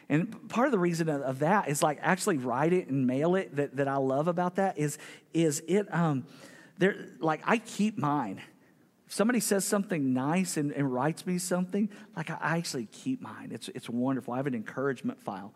And 0.09 0.49
part 0.49 0.65
of 0.65 0.71
the 0.71 0.79
reason 0.79 1.07
of 1.07 1.39
that 1.39 1.69
is 1.69 1.83
like 1.83 1.99
actually 2.01 2.37
write 2.37 2.73
it 2.73 2.87
and 2.87 3.05
mail 3.05 3.35
it 3.35 3.55
that, 3.55 3.75
that 3.77 3.87
I 3.87 3.97
love 3.97 4.27
about 4.27 4.55
that 4.55 4.77
is, 4.77 4.97
is 5.33 5.61
it, 5.67 5.93
um, 5.93 6.25
there, 6.79 6.95
like 7.19 7.41
I 7.45 7.59
keep 7.59 7.97
mine. 7.97 8.41
If 9.05 9.13
somebody 9.13 9.39
says 9.39 9.65
something 9.65 10.13
nice 10.13 10.57
and, 10.57 10.71
and 10.71 10.91
writes 10.91 11.25
me 11.25 11.37
something, 11.37 11.89
like 12.15 12.29
I 12.31 12.57
actually 12.57 12.87
keep 12.87 13.21
mine. 13.21 13.49
It's, 13.51 13.69
it's 13.69 13.89
wonderful. 13.89 14.33
I 14.33 14.37
have 14.37 14.47
an 14.47 14.55
encouragement 14.55 15.21
file 15.21 15.53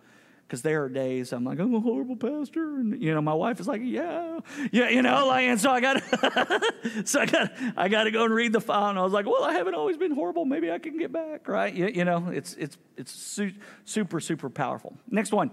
because 0.48 0.62
there 0.62 0.84
are 0.84 0.90
days 0.90 1.34
I'm 1.34 1.44
like, 1.44 1.60
I'm 1.60 1.74
a 1.74 1.80
horrible 1.80 2.16
pastor. 2.16 2.76
And, 2.76 3.02
you 3.02 3.14
know, 3.14 3.22
my 3.22 3.34
wife 3.34 3.60
is 3.60 3.68
like, 3.68 3.82
yeah, 3.84 4.40
yeah, 4.72 4.90
you 4.90 5.02
know, 5.02 5.26
like, 5.28 5.46
and 5.46 5.60
so 5.60 5.72
I 5.72 5.80
got, 5.80 6.04
so 7.06 7.22
I 7.22 7.26
got, 7.26 7.52
I 7.76 7.88
got 7.88 8.04
to 8.04 8.12
go 8.12 8.26
and 8.26 8.34
read 8.34 8.54
the 8.54 8.62
file. 8.62 8.90
And 8.90 9.00
I 9.00 9.04
was 9.04 9.14
like, 9.14 9.26
well, 9.26 9.44
I 9.44 9.54
haven't 9.54 9.74
always 9.74 9.98
been 9.98 10.12
horrible. 10.12 10.46
Maybe 10.46 10.72
I 10.72 10.80
can 10.80 10.98
get 10.98 11.12
back, 11.12 11.48
right? 11.48 11.74
You, 11.74 11.88
you 11.88 12.06
know, 12.06 12.28
it's, 12.30 12.54
it's, 12.56 12.78
it's 12.98 13.12
su- 13.12 13.54
super, 13.86 14.20
super 14.20 14.50
powerful. 14.50 14.96
Next 15.10 15.32
one, 15.32 15.52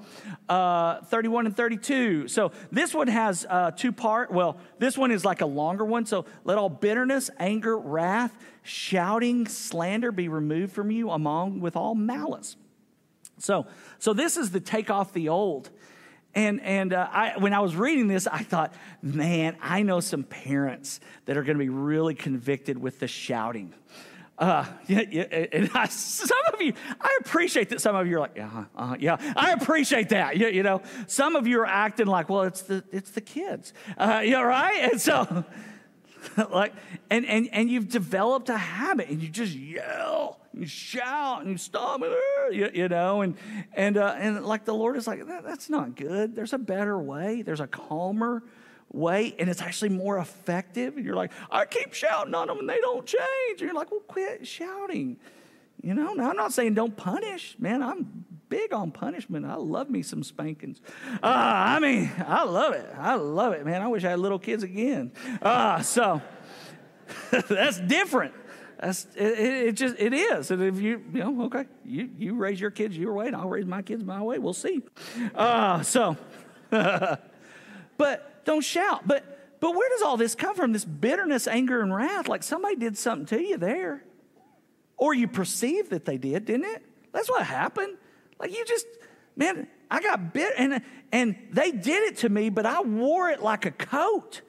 uh, 0.49 1.01
31 1.03 1.47
and 1.47 1.57
32. 1.57 2.29
So 2.29 2.53
this 2.71 2.93
one 2.93 3.09
has 3.09 3.47
uh, 3.49 3.71
two 3.71 3.93
part. 3.93 4.31
Well, 4.31 4.59
this 4.79 4.99
one 4.99 5.11
is 5.11 5.25
like 5.25 5.41
a 5.41 5.47
longer 5.47 5.85
one. 5.85 6.05
So 6.05 6.27
let 6.45 6.59
all 6.59 6.69
bitterness, 6.69 7.31
anger, 7.39 7.79
wrath, 7.79 8.37
shouting, 8.63 9.47
slander 9.47 10.13
be 10.13 10.29
removed 10.29 10.73
from 10.73 10.91
you 10.91 11.11
among 11.11 11.61
with 11.61 11.77
all 11.77 11.95
malice. 11.95 12.57
So, 13.41 13.67
so 13.99 14.13
this 14.13 14.37
is 14.37 14.51
the 14.51 14.61
take 14.61 14.91
off 14.91 15.13
the 15.13 15.29
old. 15.29 15.71
And, 16.35 16.61
and 16.61 16.93
uh, 16.93 17.09
I, 17.11 17.39
when 17.39 17.53
I 17.53 17.61
was 17.61 17.75
reading 17.75 18.07
this, 18.07 18.27
I 18.27 18.43
thought, 18.45 18.73
man, 19.03 19.57
I 19.61 19.83
know 19.83 20.01
some 20.01 20.23
parents 20.23 21.01
that 21.25 21.37
are 21.37 21.43
going 21.43 21.57
to 21.57 21.65
be 21.65 21.69
really 21.69 22.15
convicted 22.15 22.79
with 22.79 23.01
the 23.01 23.09
shouting. 23.09 23.75
Uh, 24.39 24.65
yeah, 24.87 25.03
yeah, 25.11 25.23
and 25.53 25.71
I, 25.75 25.87
some 25.87 26.39
of 26.55 26.63
you, 26.63 26.73
I 27.01 27.19
appreciate 27.21 27.69
that. 27.71 27.81
Some 27.81 27.95
of 27.95 28.07
you 28.07 28.17
are 28.17 28.21
like, 28.21 28.37
yeah, 28.37 28.65
uh, 28.75 28.97
yeah, 28.99 29.17
I 29.37 29.53
appreciate 29.53 30.11
that. 30.11 30.39
You, 30.39 30.49
you, 30.49 30.63
know, 30.63 30.81
some 31.07 31.37
of 31.37 31.47
you 31.47 31.61
are 31.61 31.67
acting 31.67 32.07
like, 32.07 32.31
well, 32.31 32.43
it's 32.43 32.63
the 32.63 32.83
it's 32.91 33.11
the 33.11 33.21
kids, 33.21 33.75
uh, 33.99 34.23
yeah, 34.25 34.41
right. 34.41 34.91
And 34.91 34.99
so, 35.01 35.45
like, 36.51 36.75
and 37.11 37.25
and 37.27 37.49
and 37.53 37.71
you've 37.71 37.89
developed 37.89 38.49
a 38.49 38.59
habit, 38.59 39.09
and 39.09 39.23
you 39.23 39.29
just 39.29 39.55
yell 39.55 40.41
you 40.53 40.67
shout 40.67 41.43
and 41.43 41.51
you 41.51 41.57
stomp, 41.57 42.05
you, 42.51 42.71
you 42.73 42.89
know, 42.89 43.23
and 43.23 43.37
and 43.75 43.97
uh, 43.97 44.15
and 44.19 44.45
like 44.45 44.65
the 44.65 44.75
Lord 44.75 44.97
is 44.97 45.07
like 45.07 45.27
that, 45.27 45.45
that's 45.45 45.71
not 45.71 45.95
good. 45.95 46.35
There's 46.35 46.53
a 46.53 46.59
better 46.59 46.99
way. 46.99 47.43
There's 47.43 47.61
a 47.61 47.67
calmer 47.67 48.43
way, 48.93 49.35
and 49.39 49.49
it's 49.49 49.63
actually 49.63 49.91
more 49.91 50.19
effective. 50.19 50.97
And 50.97 51.05
you're 51.05 51.17
like, 51.17 51.33
I 51.51 51.65
keep 51.67 51.95
shouting 51.95 52.35
on 52.35 52.49
them 52.49 52.59
and 52.59 52.69
they 52.69 52.79
don't 52.79 53.07
change. 53.07 53.61
And 53.61 53.61
you're 53.61 53.75
like, 53.75 53.91
well, 53.91 54.01
quit 54.01 54.47
shouting. 54.47 55.19
You 55.83 55.95
know, 55.95 56.13
now 56.13 56.31
I'm 56.31 56.37
not 56.37 56.53
saying 56.53 56.75
don't 56.75 56.97
punish, 56.97 57.57
man. 57.59 57.83
I'm 57.83 58.25
big 58.51 58.75
on 58.75 58.91
punishment. 58.91 59.47
I 59.47 59.55
love 59.55 59.89
me 59.89 60.03
some 60.03 60.23
spankings. 60.23 60.83
Uh, 61.23 61.27
I 61.27 61.79
mean, 61.79 62.11
I 62.27 62.45
love 62.45 62.75
it. 62.75 62.87
I 62.99 63.15
love 63.15 63.55
it, 63.55 63.65
man. 63.65 63.81
I 63.81 63.89
wish 63.89 64.05
I 64.05 64.11
had 64.11 64.19
little 64.19 64.39
kids 64.39 64.63
again. 64.63 65.13
Uh, 65.41 65.81
so 65.81 66.21
that's 67.49 67.81
different. 67.81 68.35
That's, 68.79 69.07
it, 69.15 69.39
it, 69.39 69.73
just 69.73 69.97
it 69.99 70.13
is. 70.13 70.51
And 70.51 70.63
if 70.63 70.81
you 70.81 71.03
you 71.13 71.21
know 71.21 71.45
okay, 71.45 71.67
you 71.85 72.11
you 72.19 72.35
raise 72.35 72.61
your 72.61 72.71
kids 72.71 72.97
your 72.97 73.15
way, 73.15 73.29
and 73.29 73.37
I'll 73.37 73.49
raise 73.49 73.67
my 73.67 73.83
kids 73.83 74.05
my 74.05 74.23
way. 74.23 74.39
We'll 74.39 74.53
see. 74.53 74.83
Uh, 75.35 75.83
so, 75.83 76.17
but 76.71 78.45
don't 78.45 78.65
shout. 78.65 79.07
But 79.07 79.59
but 79.61 79.75
where 79.75 79.89
does 79.91 80.03
all 80.03 80.17
this 80.17 80.35
come 80.35 80.57
from? 80.57 80.73
This 80.73 80.87
bitterness, 80.87 81.47
anger, 81.47 81.83
and 81.83 81.95
wrath. 81.95 82.27
Like 82.27 82.43
somebody 82.43 82.77
did 82.77 82.97
something 82.97 83.27
to 83.27 83.43
you 83.43 83.59
there, 83.59 84.03
or 84.97 85.15
you 85.15 85.29
perceived 85.29 85.91
that 85.91 86.07
they 86.07 86.17
did, 86.17 86.47
didn't 86.47 86.65
it? 86.65 86.83
That's 87.13 87.29
what 87.29 87.45
happened. 87.45 87.99
Like 88.41 88.57
you 88.57 88.65
just 88.65 88.87
man, 89.37 89.69
I 89.91 90.01
got 90.01 90.33
bit, 90.33 90.55
and 90.57 90.83
and 91.13 91.37
they 91.51 91.73
did 91.73 92.05
it 92.05 92.19
to 92.19 92.29
me, 92.29 92.51
but 92.51 92.67
I 92.67 92.83
wore 92.83 93.31
it 93.31 93.43
like 93.43 93.67
a 93.67 93.71
coat. 93.71 94.43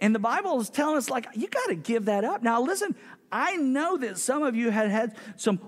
And 0.00 0.14
the 0.14 0.20
Bible 0.20 0.60
is 0.60 0.70
telling 0.70 0.96
us, 0.96 1.10
like, 1.10 1.26
you 1.34 1.48
got 1.48 1.66
to 1.66 1.74
give 1.74 2.04
that 2.04 2.24
up. 2.24 2.42
Now, 2.42 2.62
listen, 2.62 2.94
I 3.32 3.56
know 3.56 3.96
that 3.96 4.16
some 4.16 4.44
of 4.44 4.54
you 4.54 4.70
had 4.70 4.90
had 4.90 5.16
some 5.36 5.60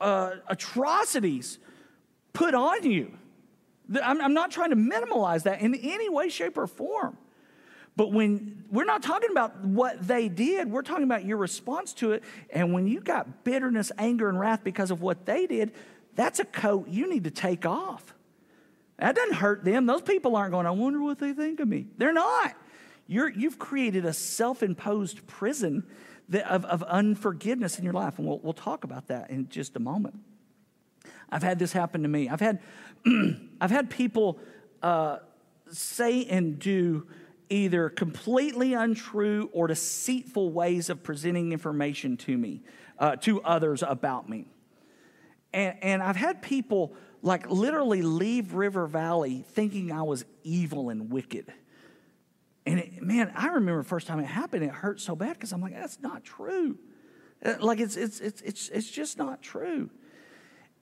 uh, 0.00 0.32
atrocities 0.48 1.58
put 2.32 2.54
on 2.54 2.82
you. 2.82 3.16
I'm, 4.02 4.20
I'm 4.20 4.34
not 4.34 4.50
trying 4.50 4.70
to 4.70 4.76
minimize 4.76 5.44
that 5.44 5.60
in 5.60 5.74
any 5.74 6.08
way, 6.08 6.28
shape, 6.30 6.58
or 6.58 6.66
form. 6.66 7.16
But 7.96 8.12
when 8.12 8.64
we're 8.70 8.84
not 8.84 9.04
talking 9.04 9.30
about 9.30 9.60
what 9.64 10.04
they 10.04 10.28
did, 10.28 10.68
we're 10.68 10.82
talking 10.82 11.04
about 11.04 11.24
your 11.24 11.36
response 11.36 11.92
to 11.94 12.10
it. 12.10 12.24
And 12.50 12.72
when 12.72 12.88
you 12.88 13.00
got 13.00 13.44
bitterness, 13.44 13.92
anger, 13.98 14.28
and 14.28 14.40
wrath 14.40 14.64
because 14.64 14.90
of 14.90 15.00
what 15.00 15.26
they 15.26 15.46
did, 15.46 15.72
that's 16.14 16.38
a 16.38 16.44
coat 16.44 16.88
you 16.88 17.08
need 17.08 17.24
to 17.24 17.30
take 17.30 17.66
off. 17.66 18.14
That 18.98 19.16
doesn't 19.16 19.34
hurt 19.34 19.64
them. 19.64 19.86
Those 19.86 20.02
people 20.02 20.36
aren't 20.36 20.52
going, 20.52 20.66
I 20.66 20.70
wonder 20.70 21.02
what 21.02 21.18
they 21.18 21.32
think 21.32 21.60
of 21.60 21.68
me. 21.68 21.86
They're 21.98 22.12
not. 22.12 22.54
You're, 23.06 23.28
you've 23.28 23.58
created 23.58 24.04
a 24.04 24.12
self 24.12 24.62
imposed 24.62 25.26
prison 25.26 25.84
of, 26.32 26.64
of 26.64 26.82
unforgiveness 26.84 27.78
in 27.78 27.84
your 27.84 27.92
life. 27.92 28.18
And 28.18 28.26
we'll, 28.26 28.38
we'll 28.38 28.52
talk 28.52 28.84
about 28.84 29.08
that 29.08 29.30
in 29.30 29.48
just 29.48 29.76
a 29.76 29.80
moment. 29.80 30.20
I've 31.30 31.42
had 31.42 31.58
this 31.58 31.72
happen 31.72 32.02
to 32.02 32.08
me. 32.08 32.28
I've 32.28 32.40
had, 32.40 32.60
I've 33.60 33.70
had 33.70 33.90
people 33.90 34.38
uh, 34.82 35.18
say 35.70 36.24
and 36.26 36.58
do 36.58 37.06
either 37.50 37.88
completely 37.88 38.72
untrue 38.72 39.50
or 39.52 39.66
deceitful 39.66 40.52
ways 40.52 40.88
of 40.88 41.02
presenting 41.02 41.52
information 41.52 42.16
to 42.16 42.38
me, 42.38 42.62
uh, 42.98 43.16
to 43.16 43.42
others 43.42 43.82
about 43.82 44.28
me. 44.28 44.46
And, 45.54 45.76
and 45.82 46.02
I've 46.02 46.16
had 46.16 46.42
people 46.42 46.94
like 47.22 47.48
literally 47.48 48.02
leave 48.02 48.54
River 48.54 48.86
Valley 48.88 49.44
thinking 49.52 49.92
I 49.92 50.02
was 50.02 50.24
evil 50.42 50.90
and 50.90 51.10
wicked. 51.10 51.50
And 52.66 52.80
it, 52.80 53.00
man, 53.00 53.32
I 53.36 53.46
remember 53.46 53.82
the 53.82 53.88
first 53.88 54.08
time 54.08 54.18
it 54.18 54.26
happened, 54.26 54.64
it 54.64 54.70
hurt 54.70 55.00
so 55.00 55.14
bad 55.14 55.34
because 55.34 55.52
I'm 55.52 55.60
like, 55.60 55.74
that's 55.74 56.00
not 56.00 56.24
true. 56.24 56.76
Uh, 57.44 57.54
like 57.60 57.78
it's, 57.78 57.96
it's, 57.96 58.20
it's, 58.20 58.40
it's, 58.42 58.68
it's 58.70 58.90
just 58.90 59.16
not 59.16 59.42
true. 59.42 59.90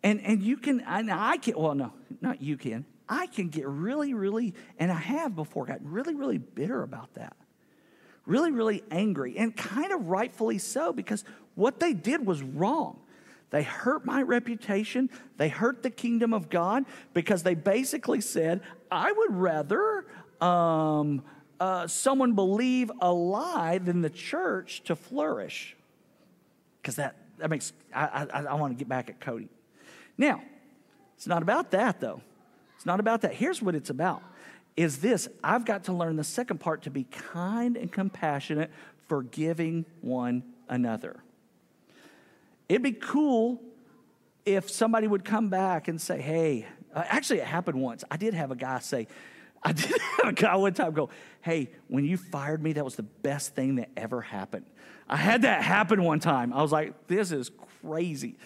And, 0.03 0.21
and 0.23 0.43
you 0.43 0.57
can, 0.57 0.81
I, 0.87 1.05
I 1.33 1.37
can, 1.37 1.57
well, 1.57 1.75
no, 1.75 1.93
not 2.21 2.41
you 2.41 2.57
can. 2.57 2.87
I 3.09 3.27
can 3.27 3.49
get 3.49 3.69
really, 3.69 4.15
really, 4.15 4.55
and 4.79 4.91
I 4.91 4.97
have 4.97 5.37
before 5.37 5.67
gotten 5.67 5.91
really, 5.91 6.15
really 6.15 6.39
bitter 6.39 6.83
about 6.83 7.13
that. 7.15 7.37
Really, 8.25 8.53
really 8.53 8.85
angry, 8.91 9.37
and 9.37 9.55
kind 9.55 9.93
of 9.93 10.07
rightfully 10.07 10.59
so 10.59 10.93
because 10.93 11.25
what 11.57 11.79
they 11.79 11.93
did 11.93 12.25
was 12.25 12.43
wrong. 12.43 13.02
They 13.53 13.63
hurt 13.63 14.07
my 14.07 14.23
reputation. 14.23 15.11
They 15.37 15.51
hurt 15.51 15.83
the 15.83 15.91
kingdom 15.91 16.33
of 16.33 16.49
God 16.49 16.87
because 17.13 17.43
they 17.43 17.55
basically 17.55 18.23
said, 18.23 18.63
I 18.91 19.13
would 19.13 19.37
rather 19.37 20.07
um, 20.41 21.23
uh, 21.61 21.87
someone 21.87 22.33
believe 22.33 22.91
a 23.03 23.13
lie 23.13 23.77
than 23.77 24.01
the 24.01 24.11
church 24.11 24.83
to 24.85 24.97
flourish. 24.97 25.77
Because 26.81 26.97
that, 26.97 27.15
that 27.39 27.51
makes, 27.51 27.75
I, 27.95 28.27
I, 28.33 28.43
I 28.45 28.55
want 28.55 28.73
to 28.73 28.79
get 28.79 28.89
back 28.89 29.11
at 29.11 29.21
Cody. 29.21 29.51
Now, 30.17 30.43
it's 31.15 31.27
not 31.27 31.43
about 31.43 31.73
that 31.73 32.01
though. 32.01 32.23
It's 32.77 32.87
not 32.87 33.01
about 33.01 33.21
that. 33.21 33.35
Here's 33.35 33.61
what 33.61 33.75
it's 33.75 33.91
about 33.91 34.23
is 34.77 34.99
this 34.99 35.29
I've 35.45 35.67
got 35.67 35.85
to 35.85 35.93
learn 35.93 36.17
the 36.17 36.25
second 36.25 36.59
part 36.59 36.83
to 36.85 36.91
be 36.91 37.05
kind 37.05 37.77
and 37.77 37.93
compassionate, 37.93 38.71
forgiving 39.09 39.85
one 40.01 40.43
another. 40.71 41.23
It'd 42.69 42.83
be 42.83 42.93
cool 42.93 43.63
if 44.45 44.71
somebody 44.71 45.07
would 45.07 45.25
come 45.25 45.49
back 45.49 45.89
and 45.89 46.01
say, 46.01 46.21
hey, 46.21 46.67
uh, 46.95 47.05
actually, 47.07 47.39
it 47.39 47.47
happened 47.47 47.81
once. 47.81 48.05
I 48.11 48.17
did 48.17 48.35
have 48.35 48.51
a 48.51 48.57
guy 48.57 48.79
say, 48.81 49.09
I 49.63 49.73
did 49.73 50.01
have 50.19 50.29
a 50.29 50.33
guy 50.33 50.57
one 50.57 50.75
time 50.75 50.93
go, 50.93 51.11
Hey, 51.41 51.71
when 51.89 52.05
you 52.05 52.17
fired 52.17 52.63
me, 52.63 52.73
that 52.75 52.85
was 52.85 52.97
the 52.97 53.05
best 53.05 53.55
thing 53.55 53.77
that 53.77 53.91
ever 53.97 54.21
happened. 54.21 54.67
I 55.09 55.17
had 55.17 55.43
that 55.43 55.63
happen 55.63 56.03
one 56.03 56.21
time. 56.21 56.53
I 56.53 56.63
was 56.63 56.73
like, 56.73 57.07
This 57.07 57.31
is 57.31 57.51
crazy. 57.83 58.37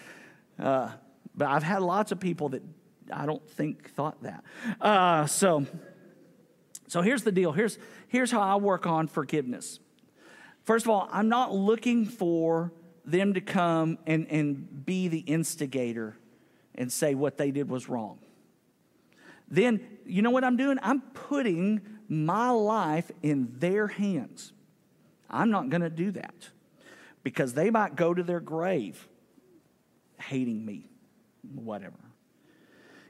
Uh, 0.59 0.91
but 1.35 1.47
I've 1.47 1.63
had 1.63 1.81
lots 1.81 2.11
of 2.11 2.19
people 2.19 2.49
that 2.49 2.63
I 3.11 3.25
don't 3.25 3.47
think 3.49 3.91
thought 3.91 4.21
that. 4.23 4.43
Uh, 4.79 5.25
so, 5.25 5.65
so 6.87 7.01
here's 7.01 7.23
the 7.23 7.31
deal. 7.31 7.51
Here's, 7.51 7.77
here's 8.07 8.31
how 8.31 8.41
I 8.41 8.55
work 8.55 8.85
on 8.85 9.07
forgiveness. 9.07 9.79
First 10.65 10.85
of 10.85 10.89
all, 10.89 11.07
I'm 11.11 11.29
not 11.29 11.53
looking 11.53 12.05
for 12.05 12.71
them 13.07 13.33
to 13.33 13.41
come 13.41 13.97
and, 14.05 14.27
and 14.29 14.85
be 14.85 15.07
the 15.07 15.19
instigator 15.19 16.15
and 16.75 16.91
say 16.91 17.15
what 17.15 17.37
they 17.37 17.49
did 17.49 17.69
was 17.69 17.89
wrong 17.89 18.19
then 19.49 19.79
you 20.05 20.21
know 20.21 20.31
what 20.31 20.43
I'm 20.43 20.57
doing? 20.57 20.77
I'm 20.81 21.01
putting 21.01 21.81
my 22.07 22.49
life 22.49 23.11
in 23.21 23.53
their 23.59 23.87
hands. 23.87 24.53
I'm 25.29 25.49
not 25.49 25.69
going 25.69 25.81
to 25.81 25.89
do 25.89 26.11
that 26.11 26.49
because 27.23 27.53
they 27.53 27.69
might 27.69 27.95
go 27.95 28.13
to 28.13 28.23
their 28.23 28.39
grave 28.39 29.07
hating 30.19 30.65
me, 30.65 30.89
whatever. 31.53 31.97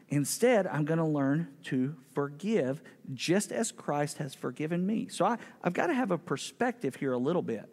Instead, 0.10 0.68
I'm 0.68 0.86
going 0.86 1.00
to 1.00 1.06
learn 1.06 1.50
to 1.66 1.96
forgive 2.14 2.82
just 3.14 3.52
as 3.52 3.72
Christ 3.72 4.18
has 4.20 4.34
forgiven 4.34 4.86
me. 4.86 5.08
So 5.10 5.26
I, 5.26 5.38
I've 5.64 5.74
got 5.74 5.88
to 5.88 5.94
have 5.94 6.12
a 6.12 6.18
perspective 6.18 6.96
here 6.96 7.12
a 7.12 7.18
little 7.18 7.42
bit. 7.42 7.72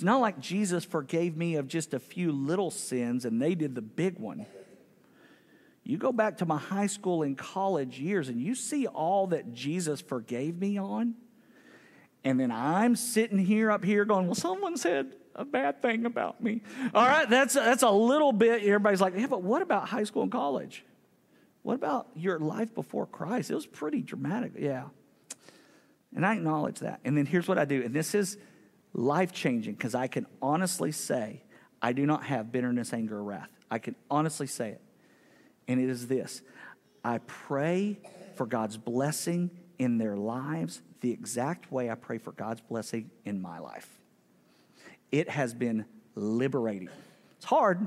It's 0.00 0.04
not 0.06 0.22
like 0.22 0.40
Jesus 0.40 0.82
forgave 0.82 1.36
me 1.36 1.56
of 1.56 1.68
just 1.68 1.92
a 1.92 1.98
few 1.98 2.32
little 2.32 2.70
sins 2.70 3.26
and 3.26 3.38
they 3.38 3.54
did 3.54 3.74
the 3.74 3.82
big 3.82 4.18
one. 4.18 4.46
You 5.84 5.98
go 5.98 6.10
back 6.10 6.38
to 6.38 6.46
my 6.46 6.56
high 6.56 6.86
school 6.86 7.22
and 7.22 7.36
college 7.36 8.00
years 8.00 8.30
and 8.30 8.40
you 8.40 8.54
see 8.54 8.86
all 8.86 9.26
that 9.26 9.52
Jesus 9.52 10.00
forgave 10.00 10.58
me 10.58 10.78
on. 10.78 11.16
And 12.24 12.40
then 12.40 12.50
I'm 12.50 12.96
sitting 12.96 13.36
here 13.36 13.70
up 13.70 13.84
here 13.84 14.06
going, 14.06 14.24
Well, 14.24 14.34
someone 14.34 14.78
said 14.78 15.16
a 15.34 15.44
bad 15.44 15.82
thing 15.82 16.06
about 16.06 16.42
me. 16.42 16.62
All 16.94 17.06
right, 17.06 17.28
that's, 17.28 17.52
that's 17.52 17.82
a 17.82 17.90
little 17.90 18.32
bit, 18.32 18.62
everybody's 18.62 19.02
like, 19.02 19.12
Yeah, 19.14 19.26
but 19.26 19.42
what 19.42 19.60
about 19.60 19.90
high 19.90 20.04
school 20.04 20.22
and 20.22 20.32
college? 20.32 20.82
What 21.60 21.74
about 21.74 22.08
your 22.16 22.38
life 22.38 22.74
before 22.74 23.04
Christ? 23.04 23.50
It 23.50 23.54
was 23.54 23.66
pretty 23.66 24.00
dramatic. 24.00 24.52
Yeah. 24.58 24.84
And 26.16 26.24
I 26.24 26.36
acknowledge 26.36 26.78
that. 26.78 27.00
And 27.04 27.18
then 27.18 27.26
here's 27.26 27.46
what 27.46 27.58
I 27.58 27.66
do. 27.66 27.82
And 27.82 27.92
this 27.92 28.14
is 28.14 28.38
life 28.92 29.32
changing 29.32 29.74
because 29.74 29.94
I 29.94 30.06
can 30.06 30.26
honestly 30.42 30.92
say 30.92 31.42
I 31.82 31.92
do 31.92 32.06
not 32.06 32.24
have 32.24 32.52
bitterness, 32.52 32.92
anger, 32.92 33.18
or 33.18 33.22
wrath. 33.22 33.50
I 33.70 33.78
can 33.78 33.94
honestly 34.10 34.46
say 34.46 34.70
it. 34.70 34.80
And 35.68 35.80
it 35.80 35.88
is 35.88 36.08
this 36.08 36.42
I 37.04 37.18
pray 37.18 37.98
for 38.36 38.46
God's 38.46 38.76
blessing 38.76 39.50
in 39.78 39.98
their 39.98 40.16
lives 40.16 40.82
the 41.00 41.10
exact 41.10 41.72
way 41.72 41.90
I 41.90 41.94
pray 41.94 42.18
for 42.18 42.32
God's 42.32 42.60
blessing 42.60 43.10
in 43.24 43.40
my 43.40 43.58
life. 43.58 43.88
It 45.10 45.30
has 45.30 45.54
been 45.54 45.86
liberating. 46.14 46.90
It's 47.36 47.46
hard 47.46 47.86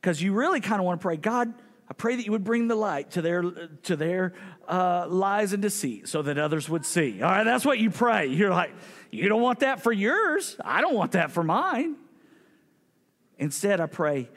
because 0.00 0.20
you 0.20 0.34
really 0.34 0.60
kind 0.60 0.80
of 0.80 0.84
want 0.84 1.00
to 1.00 1.02
pray, 1.02 1.16
God, 1.16 1.54
I 1.88 1.94
pray 1.94 2.16
that 2.16 2.24
you 2.24 2.32
would 2.32 2.44
bring 2.44 2.68
the 2.68 2.74
light 2.74 3.12
to 3.12 3.22
their, 3.22 3.42
to 3.42 3.96
their 3.96 4.34
uh, 4.66 5.06
lies 5.08 5.52
and 5.52 5.60
deceit 5.60 6.08
so 6.08 6.22
that 6.22 6.38
others 6.38 6.68
would 6.68 6.86
see. 6.86 7.20
All 7.20 7.30
right, 7.30 7.44
that's 7.44 7.64
what 7.64 7.78
you 7.78 7.90
pray. 7.90 8.26
You're 8.26 8.50
like, 8.50 8.72
you 9.10 9.28
don't 9.28 9.42
want 9.42 9.60
that 9.60 9.82
for 9.82 9.92
yours. 9.92 10.56
I 10.64 10.80
don't 10.80 10.94
want 10.94 11.12
that 11.12 11.32
for 11.32 11.42
mine. 11.42 11.96
Instead, 13.38 13.80
I 13.80 13.86
pray 13.86 14.30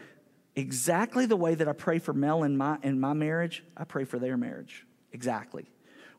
exactly 0.56 1.26
the 1.26 1.36
way 1.36 1.56
that 1.56 1.68
I 1.68 1.74
pray 1.74 2.00
for 2.00 2.14
Mel 2.14 2.44
in 2.44 2.58
my, 2.58 2.78
in 2.82 3.00
my 3.00 3.14
marriage, 3.14 3.64
I 3.76 3.84
pray 3.84 4.06
for 4.06 4.20
their 4.20 4.38
marriage. 4.38 4.86
Exactly. 5.12 5.70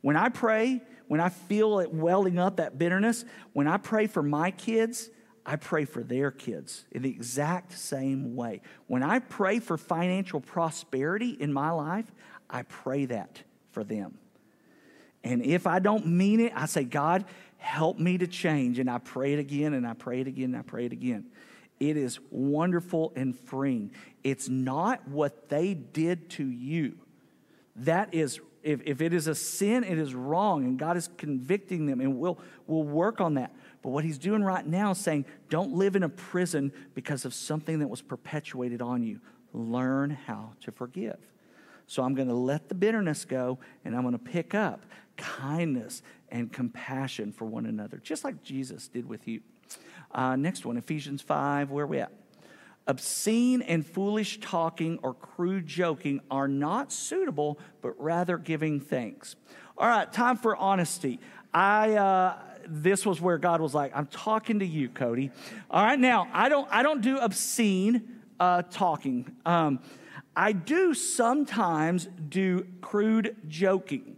When 0.03 0.17
I 0.17 0.29
pray, 0.29 0.83
when 1.09 1.21
I 1.21 1.31
feel 1.31 1.81
it 1.81 1.93
welling 1.93 2.39
up, 2.39 2.57
that 2.57 2.79
bitterness, 2.79 3.25
when 3.53 3.67
I 3.67 3.77
pray 3.77 4.07
for 4.07 4.23
my 4.23 4.51
kids, 4.51 5.11
I 5.49 5.55
pray 5.55 5.85
for 5.85 6.03
their 6.03 6.33
kids 6.33 6.85
in 6.91 7.03
the 7.03 7.09
exact 7.09 7.73
same 7.73 8.35
way. 8.35 8.63
When 8.89 9.05
I 9.05 9.21
pray 9.21 9.61
for 9.61 9.79
financial 9.79 10.41
prosperity 10.41 11.31
in 11.31 11.53
my 11.53 11.71
life, 11.71 12.11
I 12.51 12.63
pray 12.63 13.05
that 13.07 13.43
for 13.71 13.85
them. 13.85 14.19
And 15.23 15.45
if 15.45 15.69
I 15.69 15.79
don't 15.79 16.07
mean 16.07 16.41
it, 16.41 16.53
I 16.55 16.67
say, 16.67 16.83
God, 16.83 17.25
help 17.59 17.99
me 17.99 18.19
to 18.19 18.27
change. 18.27 18.81
And 18.81 18.91
I 18.91 18.99
pray 18.99 19.35
it 19.35 19.39
again, 19.39 19.73
and 19.75 19.87
I 19.87 19.95
pray 19.95 20.21
it 20.21 20.27
again, 20.27 20.47
and 20.47 20.57
I 20.57 20.63
pray 20.63 20.87
it 20.87 20.93
again. 20.93 21.27
It 21.79 21.97
is 21.97 22.19
wonderful 22.31 23.13
and 23.15 23.39
freeing. 23.39 23.93
It's 24.25 24.49
not 24.49 25.07
what 25.07 25.49
they 25.49 25.75
did 25.75 26.31
to 26.31 26.45
you. 26.45 26.99
That 27.77 28.15
is, 28.15 28.41
if, 28.63 28.81
if 28.85 29.01
it 29.01 29.13
is 29.13 29.29
a 29.29 29.35
sin, 29.35 29.85
it 29.85 29.99
is 29.99 30.15
wrong, 30.15 30.65
and 30.65 30.79
God 30.79 30.97
is 30.97 31.09
convicting 31.19 31.87
them, 31.87 32.01
and 32.01 32.19
we'll, 32.19 32.39
we'll 32.67 32.83
work 32.83 33.21
on 33.21 33.35
that. 33.35 33.55
But 33.87 33.93
what 33.93 34.05
he's 34.05 34.19
doing 34.19 34.43
right 34.43 34.67
now 34.67 34.91
is 34.91 34.99
saying, 34.99 35.27
don't 35.49 35.71
live 35.71 35.95
in 35.95 36.03
a 36.03 36.09
prison 36.09 36.73
because 36.95 37.25
of 37.25 37.33
something 37.33 37.79
that 37.79 37.87
was 37.87 38.03
perpetuated 38.03 38.83
on 38.83 39.05
you. 39.05 39.21
Learn 39.53 40.11
how 40.11 40.55
to 40.63 40.73
forgive. 40.73 41.19
So 41.87 42.03
I'm 42.03 42.17
going 42.17 42.27
to 42.27 42.35
let 42.35 42.69
the 42.69 42.75
bitterness 42.75 43.25
go 43.25 43.61
and 43.85 43.95
I'm 43.95 44.03
going 44.03 44.11
to 44.11 44.19
pick 44.19 44.57
up 44.57 44.87
kindness 45.17 46.03
and 46.31 46.53
compassion 46.53 47.31
for 47.31 47.45
one 47.45 47.65
another, 47.65 47.99
just 47.99 48.25
like 48.25 48.43
Jesus 48.43 48.89
did 48.89 49.09
with 49.09 49.29
you. 49.29 49.41
Uh, 50.11 50.35
next 50.35 50.67
one, 50.67 50.77
Ephesians 50.77 51.23
5, 51.23 51.71
where 51.71 51.85
are 51.85 51.87
we 51.87 52.01
at? 52.01 52.11
Obscene 52.89 53.63
and 53.63 53.87
foolish 53.87 54.41
talking 54.41 54.99
or 55.05 55.15
crude 55.15 55.65
joking 55.65 56.21
are 56.29 56.49
not 56.49 56.91
suitable, 56.91 57.61
but 57.83 57.95
rather 58.03 58.37
giving 58.37 58.81
thanks. 58.81 59.37
All 59.79 59.87
right, 59.87 60.13
time 60.13 60.39
for 60.39 60.57
honesty. 60.57 61.21
I, 61.55 61.93
uh, 61.95 62.37
this 62.69 63.07
was 63.07 63.21
where 63.21 63.39
God 63.39 63.61
was 63.61 63.75
like, 63.75 63.93
I'm 63.95 64.07
talking 64.07 64.61
to 64.61 64.67
you, 64.67 64.89
Cody. 64.89 65.31
All 65.71 65.85
right, 65.85 65.99
now, 65.99 66.29
I 66.33 66.49
don't, 66.49 66.69
I 66.71 66.83
don't 66.83 67.01
do 67.01 67.19
obscene 67.19 68.23
uh, 68.39 68.63
talking. 68.71 69.35
Um, 69.45 69.81
I 70.37 70.53
do 70.53 70.93
sometimes 70.95 72.09
do 72.29 72.67
crude 72.81 73.37
joking. 73.49 74.17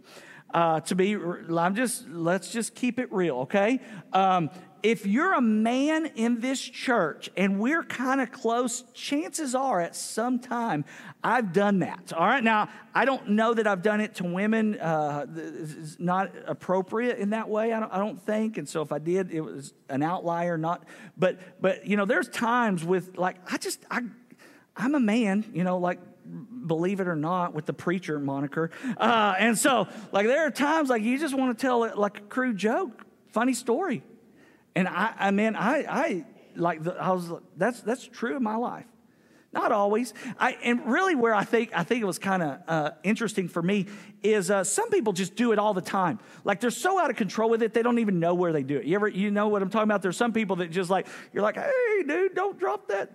Uh, 0.53 0.79
to 0.81 0.95
be, 0.95 1.15
I'm 1.15 1.75
just, 1.75 2.09
let's 2.09 2.51
just 2.51 2.73
keep 2.73 2.99
it 2.99 3.11
real, 3.13 3.37
okay? 3.41 3.79
Um, 4.11 4.49
if 4.83 5.05
you're 5.05 5.33
a 5.33 5.41
man 5.41 6.07
in 6.15 6.39
this 6.39 6.61
church 6.61 7.29
and 7.35 7.59
we're 7.59 7.83
kind 7.83 8.21
of 8.21 8.31
close, 8.31 8.83
chances 8.93 9.55
are 9.55 9.81
at 9.81 9.95
some 9.95 10.39
time 10.39 10.85
I've 11.23 11.51
done 11.51 11.79
that. 11.79 12.13
All 12.13 12.25
right. 12.25 12.43
Now, 12.43 12.69
I 12.95 13.03
don't 13.03 13.29
know 13.29 13.53
that 13.53 13.67
I've 13.67 13.81
done 13.81 13.99
it 13.99 14.15
to 14.15 14.23
women. 14.23 14.79
Uh, 14.79 15.25
it's 15.35 15.99
not 15.99 16.31
appropriate 16.47 17.17
in 17.17 17.31
that 17.31 17.49
way, 17.49 17.73
I 17.73 17.79
don't, 17.79 17.93
I 17.93 17.97
don't 17.97 18.21
think. 18.25 18.57
And 18.57 18.67
so 18.67 18.81
if 18.81 18.91
I 18.91 18.99
did, 18.99 19.31
it 19.31 19.41
was 19.41 19.73
an 19.89 20.01
outlier, 20.01 20.57
not, 20.57 20.85
but, 21.17 21.39
but, 21.61 21.85
you 21.85 21.97
know, 21.97 22.05
there's 22.05 22.29
times 22.29 22.85
with 22.85 23.17
like, 23.17 23.35
I 23.51 23.57
just, 23.57 23.83
I, 23.91 24.01
I'm 24.77 24.95
a 24.95 24.99
man, 24.99 25.43
you 25.53 25.65
know, 25.65 25.77
like 25.77 25.99
believe 26.65 26.99
it 26.99 27.07
or 27.07 27.15
not, 27.15 27.53
with 27.53 27.65
the 27.65 27.73
preacher 27.73 28.19
moniker. 28.19 28.71
Uh, 28.97 29.35
and 29.37 29.57
so, 29.57 29.87
like, 30.11 30.27
there 30.27 30.45
are 30.45 30.51
times 30.51 30.89
like 30.89 31.01
you 31.01 31.17
just 31.19 31.35
want 31.35 31.57
to 31.57 31.61
tell 31.61 31.83
it 31.83 31.97
like 31.97 32.17
a 32.19 32.21
crude 32.21 32.57
joke, 32.57 33.05
funny 33.31 33.53
story. 33.53 34.03
And 34.79 34.87
I, 34.87 35.13
I 35.19 35.31
mean, 35.31 35.57
I, 35.57 35.83
I 35.89 36.25
like, 36.55 36.83
the, 36.83 36.93
I 36.93 37.11
was, 37.11 37.29
that's, 37.57 37.81
that's 37.81 38.07
true 38.07 38.37
in 38.37 38.43
my 38.43 38.55
life. 38.55 38.85
Not 39.51 39.73
always. 39.73 40.13
I, 40.39 40.51
and 40.63 40.85
really, 40.85 41.15
where 41.15 41.35
I 41.35 41.43
think 41.43 41.71
I 41.75 41.83
think 41.83 42.01
it 42.01 42.05
was 42.05 42.17
kind 42.17 42.41
of 42.41 42.59
uh, 42.65 42.91
interesting 43.03 43.49
for 43.49 43.61
me 43.61 43.87
is 44.23 44.49
uh, 44.49 44.63
some 44.63 44.89
people 44.89 45.11
just 45.11 45.35
do 45.35 45.51
it 45.51 45.59
all 45.59 45.73
the 45.73 45.81
time. 45.81 46.19
Like 46.45 46.61
they're 46.61 46.71
so 46.71 46.97
out 46.97 47.09
of 47.09 47.17
control 47.17 47.49
with 47.49 47.61
it, 47.61 47.73
they 47.73 47.81
don't 47.81 47.99
even 47.99 48.21
know 48.21 48.35
where 48.35 48.53
they 48.53 48.63
do 48.63 48.77
it. 48.77 48.85
You 48.85 48.95
ever, 48.95 49.09
you 49.09 49.31
know 49.31 49.49
what 49.49 49.61
I'm 49.61 49.69
talking 49.69 49.89
about? 49.89 50.01
There's 50.01 50.15
some 50.15 50.31
people 50.31 50.55
that 50.57 50.71
just 50.71 50.89
like 50.89 51.07
you're 51.33 51.43
like, 51.43 51.57
hey, 51.57 52.03
dude, 52.07 52.35
don't 52.35 52.57
drop 52.57 52.87
that 52.87 53.11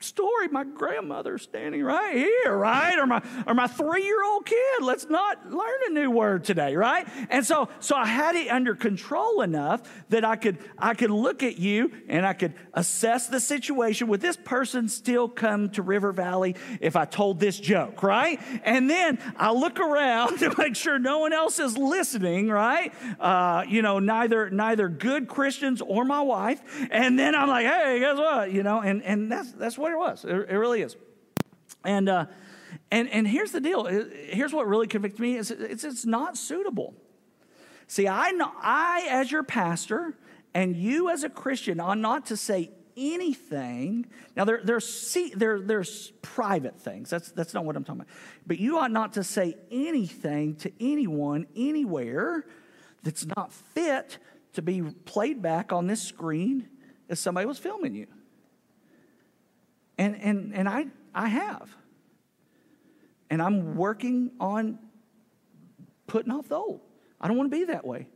story. 0.00 0.48
My 0.48 0.64
grandmother 0.64 1.38
standing 1.38 1.82
right 1.82 2.14
here, 2.14 2.56
right? 2.56 2.98
Or 2.98 3.06
my 3.06 3.22
or 3.46 3.54
my 3.54 3.66
three-year-old 3.66 4.46
kid. 4.46 4.82
Let's 4.82 5.08
not 5.08 5.50
learn 5.50 5.80
a 5.88 5.90
new 5.90 6.10
word 6.10 6.44
today, 6.44 6.76
right? 6.76 7.06
And 7.30 7.44
so 7.44 7.68
so 7.80 7.96
I 7.96 8.06
had 8.06 8.34
it 8.34 8.48
under 8.48 8.74
control 8.74 9.42
enough 9.42 9.82
that 10.10 10.24
I 10.24 10.36
could 10.36 10.58
I 10.78 10.94
could 10.94 11.10
look 11.10 11.42
at 11.42 11.58
you 11.58 11.92
and 12.08 12.26
I 12.26 12.32
could 12.32 12.54
assess 12.74 13.28
the 13.28 13.40
situation. 13.40 14.08
Would 14.08 14.20
this 14.20 14.36
person 14.36 14.88
still 14.88 15.28
come 15.28 15.70
to 15.70 15.82
River 15.82 16.12
Valley 16.12 16.56
if 16.80 16.96
I 16.96 17.04
told 17.04 17.40
this 17.40 17.58
joke, 17.58 18.02
right? 18.02 18.40
And 18.64 18.88
then 18.88 19.18
I 19.36 19.52
look 19.52 19.80
around 19.80 20.38
to 20.40 20.54
make 20.58 20.76
sure 20.76 20.98
no 20.98 21.20
one 21.20 21.32
else 21.32 21.58
is 21.58 21.76
listening, 21.76 22.48
right? 22.48 22.92
Uh, 23.18 23.64
you 23.68 23.82
know, 23.82 23.98
neither 23.98 24.50
neither 24.50 24.88
good 24.88 25.28
Christians 25.28 25.80
or 25.80 26.04
my 26.04 26.20
wife. 26.20 26.60
And 26.90 27.18
then 27.18 27.34
I'm 27.34 27.48
like, 27.48 27.66
hey, 27.66 28.00
guess 28.00 28.18
what? 28.18 28.52
You 28.52 28.62
know, 28.62 28.80
and 28.80 29.02
and 29.02 29.30
that's 29.30 29.52
that's 29.52 29.77
what 29.78 29.92
it 29.92 29.98
was. 29.98 30.24
It, 30.24 30.30
it 30.30 30.56
really 30.56 30.82
is. 30.82 30.96
And, 31.84 32.08
uh, 32.08 32.26
and, 32.90 33.08
and 33.10 33.26
here's 33.26 33.52
the 33.52 33.60
deal. 33.60 33.84
Here's 33.84 34.52
what 34.52 34.66
really 34.66 34.86
convicted 34.86 35.20
me 35.20 35.36
is 35.36 35.50
it's, 35.50 35.84
it's 35.84 36.04
not 36.04 36.36
suitable. 36.36 36.94
See, 37.86 38.06
I, 38.06 38.32
know, 38.32 38.52
I, 38.60 39.06
as 39.08 39.32
your 39.32 39.42
pastor, 39.42 40.14
and 40.54 40.76
you 40.76 41.08
as 41.08 41.24
a 41.24 41.30
Christian, 41.30 41.80
are 41.80 41.96
not 41.96 42.26
to 42.26 42.36
say 42.36 42.70
anything. 42.96 44.06
Now, 44.36 44.44
there, 44.44 44.60
there's, 44.62 45.16
there, 45.34 45.60
there's 45.60 46.12
private 46.20 46.78
things. 46.80 47.08
That's, 47.08 47.30
that's 47.32 47.54
not 47.54 47.64
what 47.64 47.76
I'm 47.76 47.84
talking 47.84 48.02
about. 48.02 48.12
But 48.46 48.58
you 48.58 48.78
ought 48.78 48.90
not 48.90 49.14
to 49.14 49.24
say 49.24 49.56
anything 49.70 50.56
to 50.56 50.72
anyone, 50.80 51.46
anywhere, 51.56 52.44
that's 53.02 53.24
not 53.36 53.52
fit 53.52 54.18
to 54.54 54.62
be 54.62 54.82
played 54.82 55.40
back 55.40 55.72
on 55.72 55.86
this 55.86 56.02
screen 56.02 56.68
as 57.08 57.20
somebody 57.20 57.46
was 57.46 57.58
filming 57.58 57.94
you. 57.94 58.06
And, 59.98 60.16
and, 60.16 60.54
and 60.54 60.68
I, 60.68 60.86
I 61.14 61.28
have. 61.28 61.74
And 63.28 63.42
I'm 63.42 63.76
working 63.76 64.30
on 64.40 64.78
putting 66.06 66.32
off 66.32 66.48
the 66.48 66.54
old. 66.54 66.80
I 67.20 67.28
don't 67.28 67.36
want 67.36 67.50
to 67.50 67.56
be 67.56 67.64
that 67.64 67.84
way. 67.84 68.08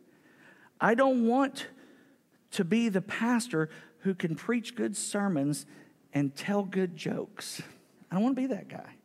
I 0.80 0.94
don't 0.94 1.26
want 1.26 1.66
to 2.52 2.64
be 2.64 2.88
the 2.88 3.02
pastor 3.02 3.68
who 3.98 4.14
can 4.14 4.34
preach 4.34 4.74
good 4.74 4.96
sermons 4.96 5.66
and 6.12 6.34
tell 6.34 6.62
good 6.62 6.96
jokes. 6.96 7.62
I 8.10 8.14
don't 8.14 8.24
want 8.24 8.36
to 8.36 8.42
be 8.42 8.48
that 8.48 8.68
guy 8.68 8.96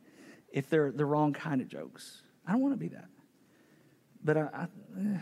if 0.51 0.69
they're 0.69 0.91
the 0.91 1.05
wrong 1.05 1.33
kind 1.33 1.61
of 1.61 1.67
jokes. 1.67 2.21
I 2.45 2.51
don't 2.51 2.61
want 2.61 2.73
to 2.73 2.79
be 2.79 2.89
that. 2.89 3.07
But 4.23 4.37
I, 4.37 4.67
eh, 4.99 5.17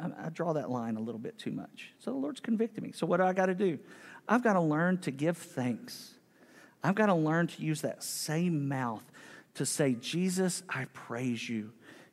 I, 0.00 0.26
I 0.26 0.28
draw 0.30 0.52
that 0.54 0.70
line 0.70 0.96
a 0.96 1.00
little 1.00 1.18
bit 1.18 1.38
too 1.38 1.52
much. 1.52 1.92
So 1.98 2.10
the 2.10 2.16
Lord's 2.16 2.40
convicted 2.40 2.82
me. 2.82 2.92
So 2.92 3.06
what 3.06 3.18
do 3.18 3.24
I 3.24 3.32
got 3.32 3.46
to 3.46 3.54
do? 3.54 3.78
I've 4.28 4.42
got 4.42 4.54
to 4.54 4.60
learn 4.60 4.98
to 4.98 5.10
give 5.10 5.36
thanks. 5.36 6.14
I've 6.82 6.94
got 6.94 7.06
to 7.06 7.14
learn 7.14 7.48
to 7.48 7.62
use 7.62 7.82
that 7.82 8.02
same 8.02 8.68
mouth 8.68 9.04
to 9.54 9.66
say, 9.66 9.94
Jesus, 9.94 10.62
I 10.68 10.86
praise 10.92 11.48
you. 11.48 11.72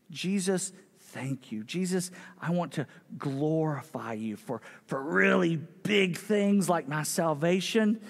Jesus, 0.10 0.74
thank 1.00 1.52
you. 1.52 1.64
Jesus, 1.64 2.12
I 2.42 2.52
want 2.52 2.74
to 2.74 2.88
glorify 3.18 4.14
you 4.14 4.36
for, 4.36 4.62
for 4.88 5.02
really 5.02 5.56
big 5.56 6.18
things 6.18 6.68
like 6.68 6.88
my 6.88 7.04
salvation 7.04 8.02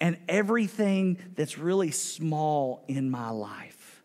and 0.00 0.16
everything 0.28 1.18
that's 1.36 1.58
really 1.58 1.90
small 1.90 2.84
in 2.88 3.10
my 3.10 3.30
life. 3.30 4.02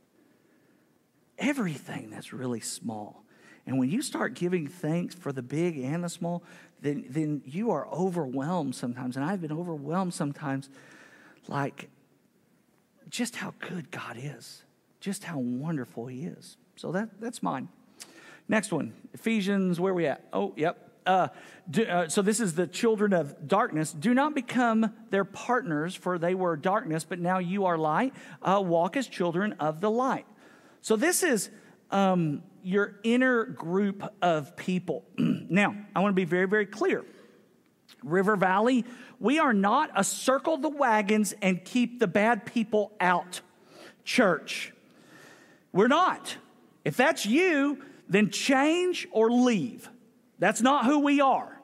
Everything 1.37 2.09
that's 2.09 2.33
really 2.33 2.59
small. 2.59 3.23
And 3.65 3.79
when 3.79 3.89
you 3.89 4.01
start 4.01 4.33
giving 4.33 4.67
thanks 4.67 5.15
for 5.15 5.31
the 5.31 5.41
big 5.41 5.77
and 5.77 6.03
the 6.03 6.09
small, 6.09 6.43
then, 6.81 7.05
then 7.09 7.41
you 7.45 7.71
are 7.71 7.87
overwhelmed 7.87 8.75
sometimes. 8.75 9.15
And 9.15 9.23
I've 9.23 9.41
been 9.41 9.53
overwhelmed 9.53 10.13
sometimes, 10.13 10.69
like 11.47 11.89
just 13.14 13.36
how 13.36 13.53
good 13.59 13.91
God 13.91 14.18
is, 14.20 14.64
just 14.99 15.24
how 15.24 15.38
wonderful 15.38 16.07
He 16.07 16.24
is. 16.26 16.57
So 16.76 16.91
that, 16.93 17.22
that's 17.22 17.43
mine. 17.43 17.70
Next 18.49 18.74
one 18.74 18.91
Ephesians, 19.14 19.80
where 19.80 19.93
we 19.93 20.07
at? 20.07 20.28
Oh, 20.34 20.53
yep. 20.57 20.89
Uh, 21.05 21.28
do, 21.70 21.84
uh, 21.84 22.07
so 22.09 22.22
this 22.22 22.39
is 22.39 22.55
the 22.55 22.66
children 22.66 23.14
of 23.14 23.47
darkness. 23.47 23.91
Do 23.91 24.14
not 24.14 24.34
become 24.34 24.93
their 25.11 25.26
partners, 25.26 25.93
for 25.93 26.18
they 26.18 26.34
were 26.34 26.57
darkness, 26.57 27.03
but 27.03 27.20
now 27.20 27.38
you 27.38 27.66
are 27.66 27.78
light. 27.78 28.14
Uh, 28.41 28.61
walk 28.66 28.97
as 28.97 29.07
children 29.07 29.53
of 29.59 29.80
the 29.80 29.91
light. 29.91 30.26
So 30.82 30.95
this 30.95 31.22
is 31.22 31.51
um, 31.91 32.41
your 32.64 32.95
inner 33.03 33.43
group 33.45 34.11
of 34.24 34.55
people. 34.55 35.05
now, 35.18 35.76
I 35.95 35.99
want 35.99 36.14
to 36.14 36.16
be 36.16 36.26
very, 36.26 36.47
very 36.47 36.66
clear. 36.66 37.05
River 38.03 38.35
Valley, 38.35 38.85
we 39.19 39.39
are 39.39 39.53
not 39.53 39.91
a 39.95 40.03
circle 40.03 40.57
the 40.57 40.69
wagons 40.69 41.33
and 41.41 41.63
keep 41.63 41.99
the 41.99 42.07
bad 42.07 42.45
people 42.45 42.91
out 42.99 43.41
church. 44.03 44.73
We're 45.71 45.87
not. 45.87 46.37
If 46.85 46.97
that's 46.97 47.25
you, 47.25 47.81
then 48.09 48.29
change 48.29 49.07
or 49.11 49.31
leave. 49.31 49.89
That's 50.39 50.61
not 50.61 50.85
who 50.85 50.99
we 50.99 51.21
are. 51.21 51.59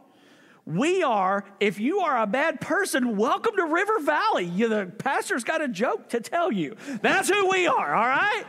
We 0.66 1.02
are, 1.02 1.46
if 1.60 1.80
you 1.80 2.02
are 2.02 2.22
a 2.22 2.28
bad 2.28 2.62
person, 2.62 3.18
welcome 3.18 3.56
to 3.56 3.66
River 3.66 4.00
Valley. 4.02 4.46
You, 4.46 4.68
the 4.68 4.86
pastor's 4.86 5.44
got 5.44 5.62
a 5.62 5.68
joke 5.68 6.10
to 6.10 6.22
tell 6.22 6.52
you. 6.52 6.76
That's 7.02 7.28
who 7.28 7.50
we 7.50 7.68
are, 7.68 7.96
all 7.96 8.08
right? 8.08 8.44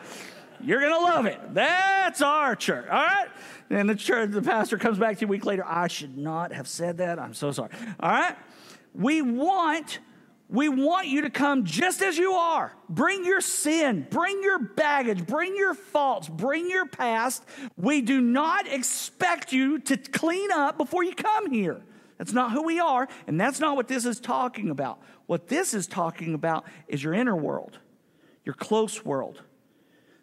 You're 0.62 0.80
going 0.80 0.92
to 0.92 1.00
love 1.00 1.26
it. 1.26 1.40
That's 1.54 2.20
our 2.20 2.54
church, 2.54 2.86
all 2.88 3.02
right? 3.02 3.28
And 3.70 3.88
the 3.88 3.94
church, 3.94 4.32
the 4.32 4.42
pastor 4.42 4.76
comes 4.76 4.98
back 4.98 5.16
to 5.18 5.20
you 5.22 5.28
a 5.28 5.30
week 5.30 5.44
later. 5.44 5.64
I 5.64 5.86
should 5.86 6.18
not 6.18 6.52
have 6.52 6.66
said 6.66 6.98
that. 6.98 7.18
I'm 7.18 7.34
so 7.34 7.52
sorry. 7.52 7.70
All 8.00 8.10
right? 8.10 8.36
We 8.94 9.22
want 9.22 10.00
we 10.48 10.68
want 10.68 11.06
you 11.06 11.22
to 11.22 11.30
come 11.30 11.64
just 11.64 12.02
as 12.02 12.18
you 12.18 12.32
are. 12.32 12.72
Bring 12.88 13.24
your 13.24 13.40
sin, 13.40 14.04
bring 14.10 14.42
your 14.42 14.58
baggage, 14.58 15.24
bring 15.24 15.54
your 15.54 15.74
faults, 15.74 16.28
bring 16.28 16.68
your 16.68 16.86
past. 16.86 17.44
We 17.76 18.00
do 18.00 18.20
not 18.20 18.66
expect 18.66 19.52
you 19.52 19.78
to 19.78 19.96
clean 19.96 20.50
up 20.50 20.76
before 20.76 21.04
you 21.04 21.14
come 21.14 21.52
here. 21.52 21.80
That's 22.18 22.32
not 22.32 22.50
who 22.50 22.64
we 22.64 22.80
are, 22.80 23.06
and 23.28 23.40
that's 23.40 23.60
not 23.60 23.76
what 23.76 23.86
this 23.86 24.04
is 24.04 24.18
talking 24.18 24.70
about. 24.70 25.00
What 25.26 25.46
this 25.46 25.72
is 25.72 25.86
talking 25.86 26.34
about 26.34 26.64
is 26.88 27.02
your 27.02 27.14
inner 27.14 27.36
world, 27.36 27.78
your 28.44 28.56
close 28.56 29.04
world. 29.04 29.40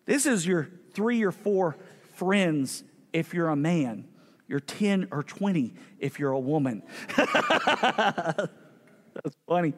This 0.06 0.26
is 0.26 0.46
your 0.46 0.70
three 0.92 1.24
or 1.24 1.32
four 1.32 1.78
friends 2.16 2.84
if 3.18 3.34
you're 3.34 3.50
a 3.50 3.56
man, 3.56 4.06
You're 4.48 4.60
10 4.62 5.10
or 5.12 5.24
20 5.24 5.74
if 6.00 6.20
you're 6.20 6.32
a 6.32 6.40
woman. 6.40 6.84
That's 7.18 8.48
funny. 9.48 9.74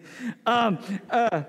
Um, 0.46 0.78
uh, 1.10 1.44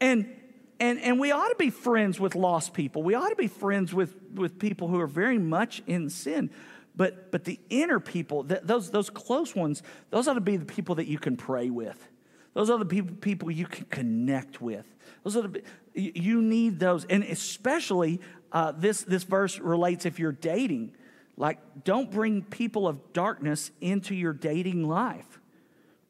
and 0.00 0.34
and 0.80 0.98
and 1.00 1.20
we 1.20 1.30
ought 1.30 1.48
to 1.48 1.56
be 1.56 1.70
friends 1.70 2.18
with 2.18 2.34
lost 2.34 2.72
people. 2.72 3.02
We 3.02 3.14
ought 3.14 3.28
to 3.28 3.36
be 3.36 3.48
friends 3.48 3.92
with 3.92 4.16
with 4.34 4.58
people 4.58 4.88
who 4.88 4.98
are 4.98 5.06
very 5.06 5.38
much 5.38 5.82
in 5.86 6.08
sin. 6.08 6.50
But 6.96 7.30
but 7.30 7.44
the 7.44 7.60
inner 7.68 8.00
people, 8.00 8.42
th- 8.44 8.62
those 8.64 8.90
those 8.90 9.10
close 9.10 9.54
ones, 9.54 9.82
those 10.10 10.26
ought 10.26 10.34
to 10.34 10.40
be 10.40 10.56
the 10.56 10.64
people 10.64 10.94
that 10.96 11.06
you 11.06 11.18
can 11.18 11.36
pray 11.36 11.70
with. 11.70 12.08
Those 12.54 12.70
are 12.70 12.78
the 12.78 12.86
people 12.86 13.14
people 13.20 13.50
you 13.50 13.66
can 13.66 13.84
connect 13.84 14.60
with. 14.60 14.86
Those 15.22 15.36
are 15.36 15.42
the 15.42 15.62
you 15.98 16.40
need 16.40 16.78
those, 16.78 17.04
and 17.04 17.22
especially 17.24 18.20
uh, 18.52 18.72
this 18.72 19.02
this 19.02 19.24
verse 19.24 19.58
relates 19.58 20.06
if 20.06 20.18
you're 20.18 20.32
dating. 20.32 20.92
Like, 21.36 21.84
don't 21.84 22.10
bring 22.10 22.42
people 22.42 22.88
of 22.88 23.12
darkness 23.12 23.70
into 23.80 24.14
your 24.14 24.32
dating 24.32 24.88
life. 24.88 25.38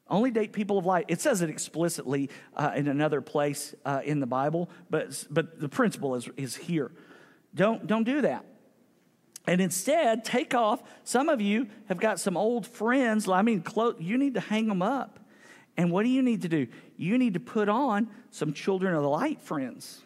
Only 0.09 0.31
date 0.31 0.53
people 0.53 0.79
of 0.79 0.87
light. 0.87 1.05
It 1.07 1.21
says 1.21 1.43
it 1.43 1.51
explicitly 1.51 2.31
uh, 2.55 2.71
in 2.75 2.87
another 2.87 3.21
place 3.21 3.75
uh, 3.85 4.01
in 4.03 4.19
the 4.19 4.25
Bible, 4.25 4.69
but, 4.89 5.25
but 5.29 5.59
the 5.59 5.69
principle 5.69 6.15
is, 6.15 6.27
is 6.35 6.55
here. 6.55 6.91
Don't, 7.53 7.85
don't 7.85 8.05
do 8.05 8.21
that. 8.21 8.43
And 9.45 9.61
instead, 9.61 10.25
take 10.25 10.55
off. 10.55 10.81
Some 11.03 11.29
of 11.29 11.41
you 11.41 11.67
have 11.87 11.99
got 11.99 12.19
some 12.19 12.35
old 12.35 12.65
friends. 12.65 13.27
I 13.27 13.43
mean, 13.43 13.61
close, 13.61 13.95
you 13.99 14.17
need 14.17 14.33
to 14.33 14.39
hang 14.39 14.67
them 14.67 14.81
up. 14.81 15.18
And 15.79 15.91
what 15.91 16.03
do 16.03 16.09
you 16.09 16.21
need 16.21 16.41
to 16.41 16.49
do? 16.49 16.67
You 16.97 17.17
need 17.17 17.35
to 17.35 17.39
put 17.39 17.69
on 17.69 18.09
some 18.31 18.51
children 18.51 18.95
of 18.95 19.01
the 19.01 19.07
light 19.07 19.41
friends. 19.41 20.01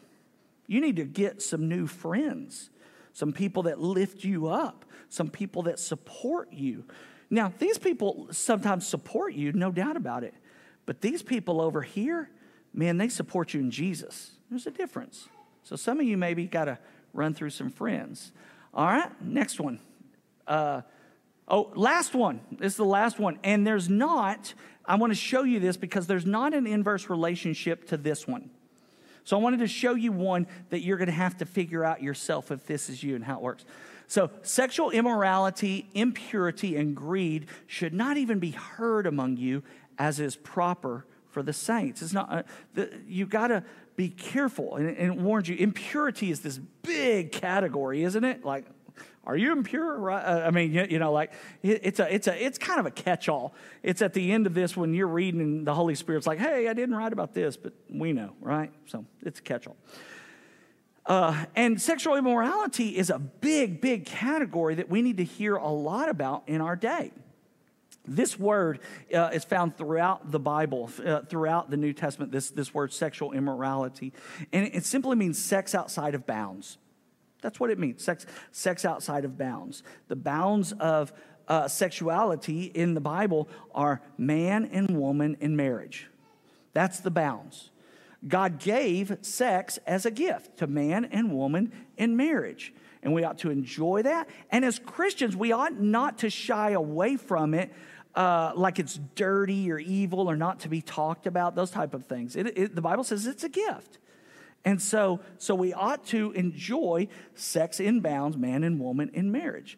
You 0.68 0.80
need 0.80 0.98
to 0.98 1.04
get 1.04 1.42
some 1.42 1.68
new 1.68 1.88
friends, 1.88 2.70
some 3.12 3.34
people 3.34 3.64
that 3.64 3.80
lift 3.80 4.24
you 4.24 4.50
up, 4.50 4.86
some 5.10 5.30
people 5.30 5.64
that 5.64 5.80
support 5.80 6.54
you. 6.54 6.86
Now, 7.32 7.52
these 7.58 7.80
people 7.80 8.28
sometimes 8.30 8.86
support 8.86 9.34
you, 9.34 9.52
no 9.52 9.72
doubt 9.72 9.98
about 9.98 10.24
it. 10.24 10.36
But 10.86 11.02
these 11.02 11.24
people 11.24 11.60
over 11.60 11.82
here, 11.82 12.30
man, 12.72 12.98
they 13.00 13.10
support 13.10 13.56
you 13.56 13.60
in 13.60 13.72
Jesus. 13.72 14.34
There's 14.52 14.68
a 14.68 14.72
difference. 14.72 15.28
So 15.64 15.76
some 15.76 16.00
of 16.00 16.06
you 16.06 16.18
maybe 16.18 16.46
got 16.46 16.66
to 16.66 16.78
run 17.14 17.34
through 17.34 17.50
some 17.50 17.72
friends. 17.72 18.32
All 18.76 18.86
right, 18.86 19.10
next 19.24 19.60
one. 19.60 19.80
Uh, 20.46 20.82
oh, 21.54 21.72
last 21.76 22.16
one. 22.16 22.42
This 22.52 22.74
is 22.74 22.78
the 22.78 22.84
last 22.84 23.20
one. 23.20 23.38
And 23.44 23.66
there's 23.66 23.88
not, 23.88 24.54
I 24.86 24.96
want 24.96 25.12
to 25.12 25.16
show 25.16 25.44
you 25.44 25.60
this 25.60 25.78
because 25.78 26.08
there's 26.08 26.26
not 26.26 26.54
an 26.54 26.66
inverse 26.66 27.10
relationship 27.10 27.88
to 27.90 27.98
this 27.98 28.28
one. 28.28 28.50
So 29.24 29.38
I 29.38 29.40
wanted 29.40 29.60
to 29.60 29.68
show 29.68 29.94
you 29.94 30.12
one 30.12 30.48
that 30.72 30.82
you're 30.82 30.98
going 30.98 31.08
to 31.08 31.14
have 31.14 31.38
to 31.38 31.46
figure 31.46 31.86
out 31.86 32.02
yourself 32.02 32.52
if 32.52 32.66
this 32.66 32.90
is 32.90 33.04
you 33.04 33.16
and 33.16 33.24
how 33.24 33.38
it 33.38 33.42
works. 33.42 33.66
So, 34.08 34.32
sexual 34.42 34.90
immorality, 34.92 35.90
impurity, 35.94 36.76
and 36.76 36.94
greed 36.94 37.48
should 37.68 37.94
not 37.94 38.18
even 38.18 38.40
be 38.40 38.52
heard 38.52 39.08
among 39.08 39.38
you 39.38 39.64
as 39.98 40.20
is 40.20 40.36
proper 40.36 41.06
for 41.30 41.42
the 41.42 41.54
saints. 41.54 42.02
It's 42.02 42.14
not, 42.14 42.32
uh, 42.32 42.44
the, 42.74 42.92
you 43.08 43.26
got 43.26 43.48
to 43.48 43.64
be 43.96 44.10
careful. 44.10 44.76
And, 44.76 44.90
and 44.90 45.14
it 45.14 45.18
warns 45.18 45.48
you, 45.48 45.56
impurity 45.56 46.32
is 46.32 46.42
this 46.42 46.60
big 46.82 47.32
category, 47.32 48.04
isn't 48.04 48.24
it? 48.24 48.44
Like, 48.44 48.66
are 49.26 49.38
you 49.38 49.52
impure? 49.54 50.12
Uh, 50.12 50.48
I 50.48 50.52
mean, 50.52 50.74
you, 50.74 51.00
know, 51.00 51.14
like 51.14 51.32
it's 51.62 52.00
a, 52.00 52.14
it's 52.14 52.28
a, 52.28 52.46
it's 52.46 52.58
kind 52.58 52.80
of 52.80 52.86
a 52.86 52.92
catch-all. 52.92 53.54
It's 53.82 54.02
at 54.02 54.14
the 54.14 54.32
end 54.32 54.48
of 54.48 54.54
this 54.54 54.76
when 54.76 54.94
you're 54.94 55.08
reading, 55.08 55.40
and 55.40 55.68
the 55.68 55.74
Holy 55.74 55.96
Spirit's 55.96 56.28
like, 56.28 56.40
"Hey, 56.40 56.68
I 56.68 56.74
didn't 56.74 56.96
write 56.96 57.14
about 57.14 57.34
this, 57.34 57.56
but 57.56 57.74
we 57.90 58.12
know, 58.12 58.34
right?" 58.42 58.72
So 58.88 59.06
it's 59.22 59.40
a 59.40 59.44
catch-all. 59.44 59.78
Uh, 61.06 61.46
and 61.56 61.82
sexual 61.82 62.16
immorality 62.16 62.98
is 62.98 63.10
a 63.10 63.20
big, 63.20 63.82
big 63.82 64.06
category 64.06 64.76
that 64.76 64.90
we 64.90 65.02
need 65.02 65.18
to 65.18 65.24
hear 65.24 65.56
a 65.56 65.70
lot 65.70 66.10
about 66.10 66.44
in 66.48 66.62
our 66.62 66.76
day. 66.76 67.12
This 68.06 68.38
word 68.38 68.80
uh, 69.14 69.30
is 69.34 69.46
found 69.46 69.78
throughout 69.78 70.32
the 70.32 70.40
Bible, 70.40 70.90
uh, 71.06 71.22
throughout 71.22 71.70
the 71.70 71.78
New 71.78 71.94
Testament, 71.94 72.32
this, 72.32 72.50
this 72.50 72.74
word 72.74 72.92
sexual 72.92 73.32
immorality. 73.32 74.14
And 74.52 74.68
it 74.74 74.86
simply 74.86 75.16
means 75.16 75.38
sex 75.38 75.74
outside 75.74 76.16
of 76.16 76.26
bounds. 76.26 76.78
That's 77.44 77.60
what 77.60 77.70
it 77.70 77.78
means 77.78 78.04
sex, 78.04 78.26
sex 78.52 78.86
outside 78.86 79.26
of 79.26 79.38
bounds. 79.38 79.84
The 80.08 80.16
bounds 80.16 80.72
of 80.74 81.14
uh, 81.48 81.68
sexuality 81.68 82.64
in 82.64 82.96
the 82.96 83.02
Bible 83.02 83.50
are 83.76 84.02
man 84.18 84.66
and 84.66 84.98
woman 84.98 85.38
in 85.40 85.56
marriage. 85.56 86.10
That's 86.74 87.02
the 87.02 87.12
bounds. 87.12 87.70
God 88.26 88.58
gave 88.60 89.18
sex 89.22 89.78
as 89.86 90.06
a 90.06 90.12
gift 90.12 90.58
to 90.60 90.68
man 90.68 91.06
and 91.06 91.34
woman 91.34 91.74
in 91.98 92.16
marriage. 92.16 92.74
And 93.04 93.14
we 93.14 93.26
ought 93.26 93.40
to 93.40 93.50
enjoy 93.50 94.04
that. 94.04 94.30
And 94.50 94.64
as 94.64 94.80
Christians, 94.80 95.36
we 95.36 95.52
ought 95.52 95.74
not 95.74 96.20
to 96.20 96.30
shy 96.30 96.72
away 96.72 97.18
from 97.18 97.54
it 97.54 97.74
uh, 98.16 98.54
like 98.56 98.80
it's 98.80 98.98
dirty 99.16 99.70
or 99.70 99.80
evil 99.80 100.30
or 100.30 100.38
not 100.38 100.62
to 100.62 100.70
be 100.70 100.82
talked 100.82 101.28
about, 101.28 101.56
those 101.56 101.72
type 101.72 101.94
of 101.94 102.06
things. 102.06 102.38
It, 102.38 102.58
it, 102.58 102.76
the 102.76 102.82
Bible 102.82 103.04
says 103.04 103.28
it's 103.28 103.44
a 103.44 103.50
gift. 103.50 103.98
And 104.66 104.82
so, 104.82 105.20
so 105.38 105.56
we 105.56 105.74
ought 105.74 106.06
to 106.08 106.32
enjoy 106.32 107.08
sex 107.36 107.80
in 107.80 108.00
bounds, 108.00 108.38
man 108.38 108.64
and 108.64 108.80
woman 108.80 109.12
in 109.14 109.32
marriage. 109.32 109.78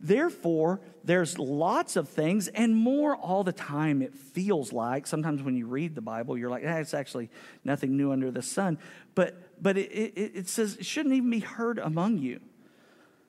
Therefore, 0.00 0.80
there's 1.04 1.38
lots 1.38 1.96
of 1.96 2.08
things 2.08 2.48
and 2.48 2.74
more 2.74 3.16
all 3.16 3.44
the 3.44 3.52
time, 3.52 4.02
it 4.02 4.14
feels 4.14 4.72
like. 4.72 5.06
Sometimes 5.06 5.42
when 5.42 5.56
you 5.56 5.66
read 5.66 5.94
the 5.94 6.00
Bible, 6.00 6.36
you're 6.36 6.50
like, 6.50 6.64
ah, 6.66 6.76
it's 6.76 6.94
actually 6.94 7.30
nothing 7.64 7.96
new 7.96 8.12
under 8.12 8.30
the 8.30 8.42
sun. 8.42 8.78
But, 9.14 9.62
but 9.62 9.78
it, 9.78 9.90
it, 9.92 10.32
it 10.34 10.48
says 10.48 10.76
it 10.76 10.84
shouldn't 10.84 11.14
even 11.14 11.30
be 11.30 11.38
heard 11.38 11.78
among 11.78 12.18
you. 12.18 12.40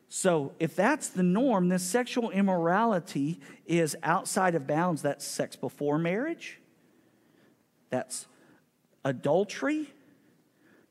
So, 0.09 0.53
if 0.59 0.75
that's 0.75 1.09
the 1.09 1.23
norm, 1.23 1.69
then 1.69 1.79
sexual 1.79 2.29
immorality 2.29 3.39
is 3.65 3.97
outside 4.03 4.53
of 4.55 4.67
bounds. 4.67 5.01
That's 5.01 5.25
sex 5.25 5.55
before 5.55 5.97
marriage, 5.97 6.59
that's 7.89 8.27
adultery, 9.03 9.91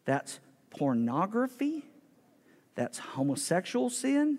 that's 0.04 0.40
pornography, 0.70 1.84
that's 2.74 2.98
homosexual 2.98 3.90
sin, 3.90 4.38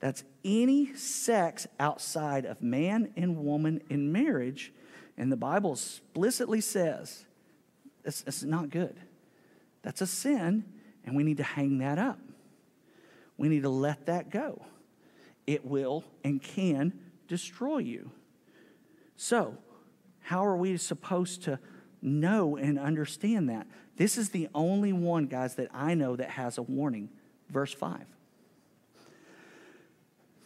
that's 0.00 0.24
any 0.44 0.94
sex 0.94 1.66
outside 1.78 2.46
of 2.46 2.62
man 2.62 3.12
and 3.16 3.36
woman 3.44 3.82
in 3.90 4.10
marriage. 4.10 4.72
And 5.16 5.30
the 5.30 5.36
Bible 5.36 5.72
explicitly 5.72 6.62
says 6.62 7.26
it's, 8.04 8.24
it's 8.26 8.42
not 8.42 8.70
good. 8.70 8.96
That's 9.82 10.00
a 10.00 10.06
sin, 10.06 10.64
and 11.04 11.14
we 11.14 11.22
need 11.22 11.36
to 11.36 11.42
hang 11.42 11.78
that 11.78 11.98
up. 11.98 12.18
We 13.36 13.48
need 13.48 13.62
to 13.62 13.70
let 13.70 14.06
that 14.06 14.30
go. 14.30 14.62
It 15.46 15.64
will 15.64 16.04
and 16.24 16.42
can 16.42 16.92
destroy 17.28 17.78
you. 17.78 18.10
So, 19.16 19.56
how 20.20 20.44
are 20.44 20.56
we 20.56 20.76
supposed 20.76 21.42
to 21.44 21.58
know 22.02 22.56
and 22.56 22.78
understand 22.78 23.48
that? 23.50 23.66
This 23.96 24.16
is 24.16 24.30
the 24.30 24.48
only 24.54 24.92
one, 24.92 25.26
guys, 25.26 25.56
that 25.56 25.68
I 25.72 25.94
know 25.94 26.16
that 26.16 26.30
has 26.30 26.58
a 26.58 26.62
warning. 26.62 27.10
Verse 27.50 27.72
5. 27.72 28.04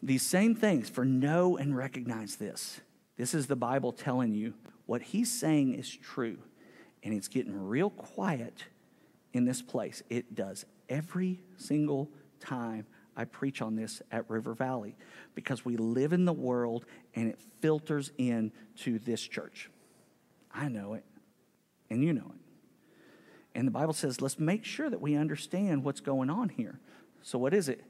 These 0.02 0.22
same 0.22 0.54
things, 0.54 0.90
for 0.90 1.04
know 1.04 1.56
and 1.56 1.76
recognize 1.76 2.36
this. 2.36 2.80
This 3.16 3.34
is 3.34 3.46
the 3.46 3.56
Bible 3.56 3.92
telling 3.92 4.34
you 4.34 4.54
what 4.86 5.02
he's 5.02 5.32
saying 5.32 5.74
is 5.74 5.88
true. 5.88 6.38
And 7.02 7.14
it's 7.14 7.28
getting 7.28 7.68
real 7.68 7.90
quiet 7.90 8.64
in 9.32 9.44
this 9.44 9.62
place. 9.62 10.02
It 10.08 10.34
does 10.34 10.64
every 10.88 11.40
single 11.56 12.10
time 12.40 12.86
I 13.16 13.24
preach 13.24 13.62
on 13.62 13.76
this 13.76 14.02
at 14.10 14.28
River 14.28 14.54
Valley 14.54 14.96
because 15.34 15.64
we 15.64 15.76
live 15.76 16.12
in 16.12 16.24
the 16.24 16.32
world 16.32 16.84
and 17.14 17.28
it 17.28 17.38
filters 17.60 18.10
in 18.18 18.52
to 18.78 18.98
this 18.98 19.22
church. 19.22 19.70
I 20.52 20.68
know 20.68 20.94
it, 20.94 21.04
and 21.90 22.02
you 22.02 22.12
know 22.12 22.32
it. 22.34 22.40
And 23.54 23.66
the 23.66 23.72
Bible 23.72 23.92
says, 23.92 24.20
let's 24.20 24.38
make 24.38 24.64
sure 24.64 24.90
that 24.90 25.00
we 25.00 25.14
understand 25.14 25.84
what's 25.84 26.00
going 26.00 26.28
on 26.28 26.48
here. 26.48 26.80
So, 27.22 27.38
what 27.38 27.54
is 27.54 27.68
it? 27.68 27.84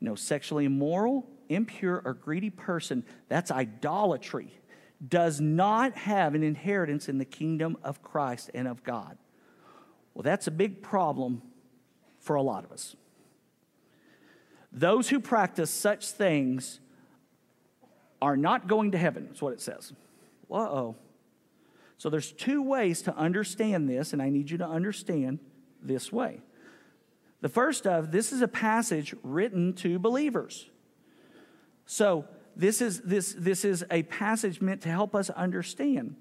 No 0.00 0.14
sexually 0.14 0.66
immoral, 0.66 1.26
impure, 1.48 2.02
or 2.04 2.14
greedy 2.14 2.50
person, 2.50 3.04
that's 3.28 3.50
idolatry, 3.50 4.52
does 5.06 5.40
not 5.40 5.94
have 5.94 6.34
an 6.34 6.42
inheritance 6.42 7.08
in 7.08 7.18
the 7.18 7.24
kingdom 7.24 7.76
of 7.82 8.02
Christ 8.02 8.50
and 8.54 8.68
of 8.68 8.84
God. 8.84 9.16
Well, 10.14 10.22
that's 10.22 10.46
a 10.46 10.50
big 10.50 10.82
problem 10.82 11.42
for 12.20 12.36
a 12.36 12.42
lot 12.42 12.64
of 12.64 12.72
us. 12.72 12.96
Those 14.72 15.08
who 15.08 15.20
practice 15.20 15.70
such 15.70 16.08
things 16.08 16.80
are 18.20 18.36
not 18.36 18.66
going 18.66 18.92
to 18.92 18.98
heaven, 18.98 19.26
that's 19.28 19.42
what 19.42 19.54
it 19.54 19.60
says. 19.60 19.92
Oh. 20.50 20.96
So 21.98 22.10
there's 22.10 22.32
two 22.32 22.62
ways 22.62 23.02
to 23.02 23.16
understand 23.16 23.88
this, 23.88 24.12
and 24.12 24.20
I 24.20 24.28
need 24.28 24.50
you 24.50 24.58
to 24.58 24.66
understand 24.66 25.38
this 25.82 26.12
way. 26.12 26.40
The 27.40 27.48
first 27.48 27.86
of 27.86 28.12
this 28.12 28.32
is 28.32 28.42
a 28.42 28.48
passage 28.48 29.14
written 29.22 29.72
to 29.74 29.98
believers. 29.98 30.68
So 31.86 32.26
this 32.56 32.80
is 32.80 33.02
this 33.02 33.34
this 33.38 33.64
is 33.64 33.84
a 33.90 34.02
passage 34.04 34.60
meant 34.60 34.82
to 34.82 34.88
help 34.88 35.14
us 35.14 35.30
understand 35.30 36.16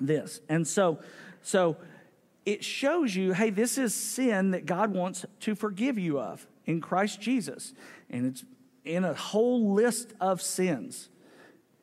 this. 0.00 0.40
And 0.48 0.66
so 0.66 1.00
so 1.42 1.76
it 2.46 2.62
shows 2.62 3.16
you, 3.16 3.32
hey, 3.32 3.50
this 3.50 3.78
is 3.78 3.94
sin 3.94 4.50
that 4.50 4.66
God 4.66 4.94
wants 4.94 5.24
to 5.40 5.54
forgive 5.54 5.98
you 5.98 6.20
of 6.20 6.46
in 6.66 6.80
Christ 6.80 7.20
Jesus. 7.20 7.72
And 8.10 8.26
it's 8.26 8.44
in 8.84 9.04
a 9.04 9.14
whole 9.14 9.72
list 9.72 10.12
of 10.20 10.42
sins. 10.42 11.08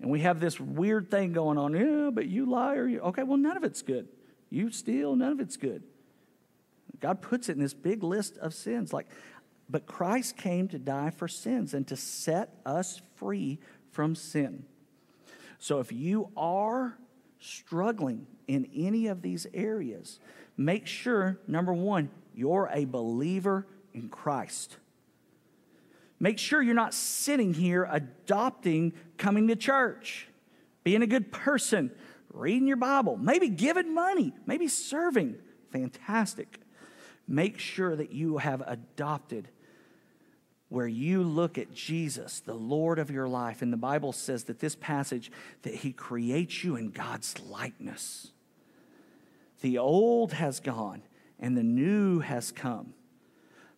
And 0.01 0.09
we 0.09 0.21
have 0.21 0.39
this 0.39 0.59
weird 0.59 1.11
thing 1.11 1.31
going 1.31 1.57
on. 1.57 1.73
Yeah, 1.73 2.09
but 2.11 2.25
you 2.25 2.47
lie 2.47 2.75
or 2.75 2.87
you. 2.87 2.99
Okay, 3.01 3.23
well, 3.23 3.37
none 3.37 3.55
of 3.55 3.63
it's 3.63 3.83
good. 3.83 4.07
You 4.49 4.71
steal, 4.71 5.15
none 5.15 5.31
of 5.31 5.39
it's 5.39 5.57
good. 5.57 5.83
God 6.99 7.21
puts 7.21 7.49
it 7.49 7.53
in 7.53 7.59
this 7.59 7.73
big 7.73 8.03
list 8.03 8.37
of 8.39 8.53
sins. 8.53 8.91
Like, 8.91 9.07
but 9.69 9.85
Christ 9.85 10.37
came 10.37 10.67
to 10.69 10.79
die 10.79 11.11
for 11.11 11.27
sins 11.27 11.73
and 11.73 11.87
to 11.87 11.95
set 11.95 12.55
us 12.65 13.01
free 13.15 13.59
from 13.91 14.15
sin. 14.15 14.65
So 15.59 15.79
if 15.79 15.91
you 15.91 16.29
are 16.35 16.97
struggling 17.39 18.25
in 18.47 18.69
any 18.75 19.07
of 19.07 19.21
these 19.21 19.47
areas, 19.53 20.19
make 20.57 20.87
sure, 20.87 21.39
number 21.47 21.73
one, 21.73 22.09
you're 22.33 22.69
a 22.73 22.85
believer 22.85 23.67
in 23.93 24.09
Christ. 24.09 24.77
Make 26.21 26.37
sure 26.37 26.61
you're 26.61 26.75
not 26.75 26.93
sitting 26.93 27.51
here 27.51 27.87
adopting 27.89 28.93
coming 29.17 29.47
to 29.47 29.55
church, 29.55 30.27
being 30.83 31.01
a 31.01 31.07
good 31.07 31.31
person, 31.31 31.89
reading 32.31 32.67
your 32.67 32.77
Bible, 32.77 33.17
maybe 33.17 33.49
giving 33.49 33.95
money, 33.95 34.31
maybe 34.45 34.67
serving. 34.67 35.35
Fantastic. 35.71 36.59
Make 37.27 37.57
sure 37.57 37.95
that 37.95 38.11
you 38.11 38.37
have 38.37 38.61
adopted 38.67 39.49
where 40.69 40.85
you 40.85 41.23
look 41.23 41.57
at 41.57 41.73
Jesus, 41.73 42.39
the 42.39 42.53
Lord 42.53 42.99
of 42.99 43.09
your 43.09 43.27
life. 43.27 43.63
And 43.63 43.73
the 43.73 43.77
Bible 43.77 44.13
says 44.13 44.43
that 44.43 44.59
this 44.59 44.75
passage, 44.75 45.31
that 45.63 45.73
He 45.73 45.91
creates 45.91 46.63
you 46.63 46.75
in 46.75 46.91
God's 46.91 47.39
likeness. 47.39 48.29
The 49.61 49.79
old 49.79 50.33
has 50.33 50.59
gone 50.59 51.01
and 51.39 51.57
the 51.57 51.63
new 51.63 52.19
has 52.19 52.51
come. 52.51 52.93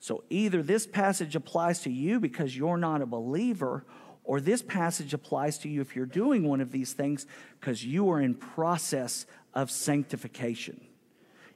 So 0.04 0.26
either 0.30 0.62
this 0.62 0.86
passage 0.86 1.34
applies 1.34 1.80
to 1.84 1.90
you 1.90 2.20
because 2.20 2.58
you're 2.58 2.76
not 2.76 3.02
a 3.02 3.06
believer, 3.06 3.86
or 4.26 4.42
this 4.42 4.62
passage 4.62 5.14
applies 5.14 5.58
to 5.60 5.70
you 5.70 5.80
if 5.80 5.96
you're 5.96 6.06
doing 6.06 6.46
one 6.46 6.60
of 6.60 6.74
these 6.74 6.92
things 6.92 7.26
because 7.58 7.86
you 7.86 8.10
are 8.10 8.20
in 8.20 8.36
process 8.36 9.26
of 9.54 9.72
sanctification. 9.72 10.82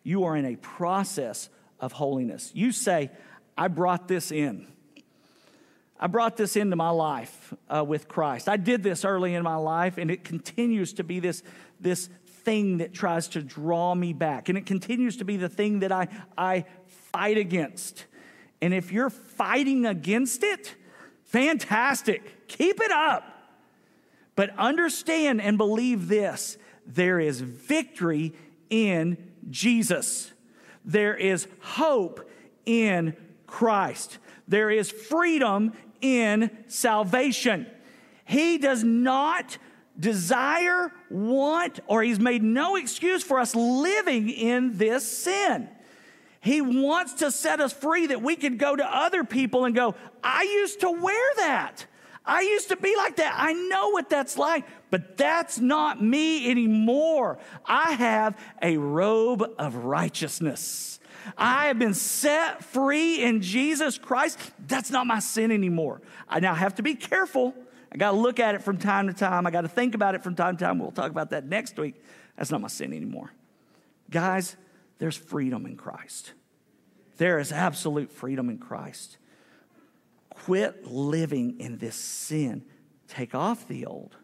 You 0.01 0.23
are 0.23 0.37
in 0.37 0.45
a 0.45 0.55
process 0.55 1.49
of 1.81 1.91
holiness. 1.91 2.49
You 2.53 2.71
say, 2.71 3.11
I 3.57 3.67
brought 3.67 4.07
this 4.07 4.31
in. 4.31 4.67
I 5.99 6.07
brought 6.07 6.37
this 6.37 6.55
into 6.55 6.77
my 6.77 6.91
life 6.91 7.53
uh, 7.67 7.83
with 7.83 8.07
Christ. 8.07 8.47
I 8.47 8.55
did 8.55 8.81
this 8.81 9.03
early 9.03 9.33
in 9.33 9.43
my 9.43 9.57
life, 9.57 9.97
and 9.97 10.09
it 10.09 10.23
continues 10.23 10.93
to 10.93 11.03
be 11.03 11.19
this, 11.19 11.43
this 11.81 12.09
thing 12.45 12.77
that 12.77 12.93
tries 12.93 13.27
to 13.29 13.41
draw 13.41 13.93
me 13.93 14.13
back. 14.13 14.47
And 14.47 14.57
it 14.57 14.65
continues 14.65 15.17
to 15.17 15.25
be 15.25 15.35
the 15.35 15.49
thing 15.49 15.79
that 15.79 15.91
I, 15.91 16.07
I 16.37 16.63
fight 17.11 17.37
against. 17.37 18.05
And 18.61 18.73
if 18.73 18.91
you're 18.91 19.09
fighting 19.09 19.85
against 19.85 20.43
it, 20.43 20.75
fantastic. 21.25 22.47
Keep 22.47 22.81
it 22.81 22.91
up. 22.91 23.23
But 24.35 24.57
understand 24.57 25.41
and 25.41 25.57
believe 25.57 26.07
this 26.07 26.57
there 26.85 27.19
is 27.19 27.41
victory 27.41 28.33
in 28.69 29.17
Jesus, 29.49 30.31
there 30.85 31.15
is 31.15 31.47
hope 31.59 32.29
in 32.65 33.15
Christ, 33.45 34.17
there 34.47 34.69
is 34.69 34.91
freedom 34.91 35.73
in 36.01 36.51
salvation. 36.67 37.67
He 38.25 38.57
does 38.57 38.83
not 38.83 39.57
desire, 39.99 40.91
want, 41.09 41.79
or 41.87 42.03
he's 42.03 42.19
made 42.19 42.43
no 42.43 42.75
excuse 42.75 43.23
for 43.23 43.39
us 43.39 43.55
living 43.55 44.29
in 44.29 44.77
this 44.77 45.09
sin. 45.09 45.69
He 46.39 46.61
wants 46.61 47.13
to 47.15 47.31
set 47.31 47.59
us 47.59 47.73
free 47.73 48.07
that 48.07 48.21
we 48.21 48.35
can 48.35 48.57
go 48.57 48.75
to 48.75 48.85
other 48.85 49.23
people 49.23 49.65
and 49.65 49.75
go, 49.75 49.95
I 50.23 50.43
used 50.43 50.81
to 50.81 50.91
wear 50.91 51.33
that. 51.37 51.85
I 52.25 52.41
used 52.41 52.67
to 52.69 52.75
be 52.75 52.93
like 52.95 53.15
that. 53.17 53.33
I 53.37 53.53
know 53.53 53.89
what 53.89 54.09
that's 54.09 54.37
like, 54.37 54.65
but 54.91 55.17
that's 55.17 55.59
not 55.59 56.03
me 56.03 56.51
anymore. 56.51 57.39
I 57.65 57.93
have 57.93 58.37
a 58.61 58.77
robe 58.77 59.43
of 59.57 59.75
righteousness. 59.75 60.99
I 61.37 61.67
have 61.67 61.79
been 61.79 61.93
set 61.93 62.63
free 62.63 63.23
in 63.23 63.41
Jesus 63.41 63.97
Christ. 63.97 64.39
That's 64.67 64.91
not 64.91 65.07
my 65.07 65.19
sin 65.19 65.51
anymore. 65.51 66.01
I 66.27 66.39
now 66.39 66.53
have 66.53 66.75
to 66.75 66.83
be 66.83 66.95
careful. 66.95 67.55
I 67.91 67.97
got 67.97 68.11
to 68.11 68.17
look 68.17 68.39
at 68.39 68.55
it 68.55 68.61
from 68.61 68.77
time 68.77 69.07
to 69.07 69.13
time. 69.13 69.47
I 69.47 69.51
got 69.51 69.61
to 69.61 69.69
think 69.69 69.95
about 69.95 70.13
it 70.13 70.23
from 70.23 70.35
time 70.35 70.57
to 70.57 70.65
time. 70.65 70.79
We'll 70.79 70.91
talk 70.91 71.11
about 71.11 71.29
that 71.31 71.45
next 71.45 71.77
week. 71.77 71.95
That's 72.37 72.51
not 72.51 72.61
my 72.61 72.67
sin 72.67 72.93
anymore. 72.93 73.31
Guys, 74.09 74.55
there's 74.99 75.17
freedom 75.17 75.65
in 75.65 75.75
Christ. 75.75 76.33
There 77.17 77.39
is 77.39 77.51
absolute 77.51 78.11
freedom 78.11 78.49
in 78.49 78.57
Christ. 78.57 79.17
Quit 80.29 80.85
living 80.85 81.59
in 81.59 81.77
this 81.77 81.95
sin. 81.95 82.63
Take 83.07 83.33
off 83.33 83.67
the 83.67 83.85
old, 83.85 84.15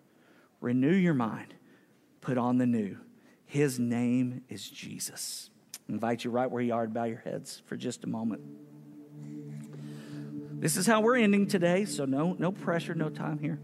renew 0.61 0.93
your 0.93 1.13
mind, 1.13 1.53
put 2.21 2.37
on 2.37 2.57
the 2.57 2.65
new. 2.65 2.97
His 3.45 3.79
name 3.79 4.43
is 4.49 4.69
Jesus. 4.69 5.49
I 5.89 5.93
invite 5.93 6.23
you 6.23 6.31
right 6.31 6.49
where 6.49 6.61
you 6.61 6.73
are 6.73 6.85
to 6.85 6.91
bow 6.91 7.05
your 7.05 7.19
heads 7.19 7.61
for 7.65 7.75
just 7.75 8.03
a 8.03 8.07
moment. 8.07 8.41
This 10.59 10.77
is 10.77 10.87
how 10.87 11.01
we're 11.01 11.17
ending 11.17 11.47
today, 11.47 11.85
so 11.85 12.05
no, 12.05 12.35
no 12.39 12.51
pressure, 12.51 12.95
no 12.95 13.09
time 13.09 13.37
here. 13.39 13.59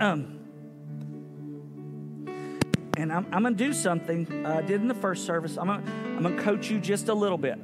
Um, 0.00 0.37
and 2.98 3.12
I'm, 3.12 3.26
I'm 3.32 3.42
going 3.42 3.56
to 3.56 3.64
do 3.64 3.72
something 3.72 4.44
uh, 4.44 4.56
I 4.58 4.62
did 4.62 4.80
in 4.80 4.88
the 4.88 4.94
first 4.94 5.24
service. 5.24 5.56
I'm 5.56 5.68
going 5.68 5.82
I'm 6.16 6.36
to 6.36 6.42
coach 6.42 6.68
you 6.68 6.80
just 6.80 7.08
a 7.08 7.14
little 7.14 7.38
bit. 7.38 7.58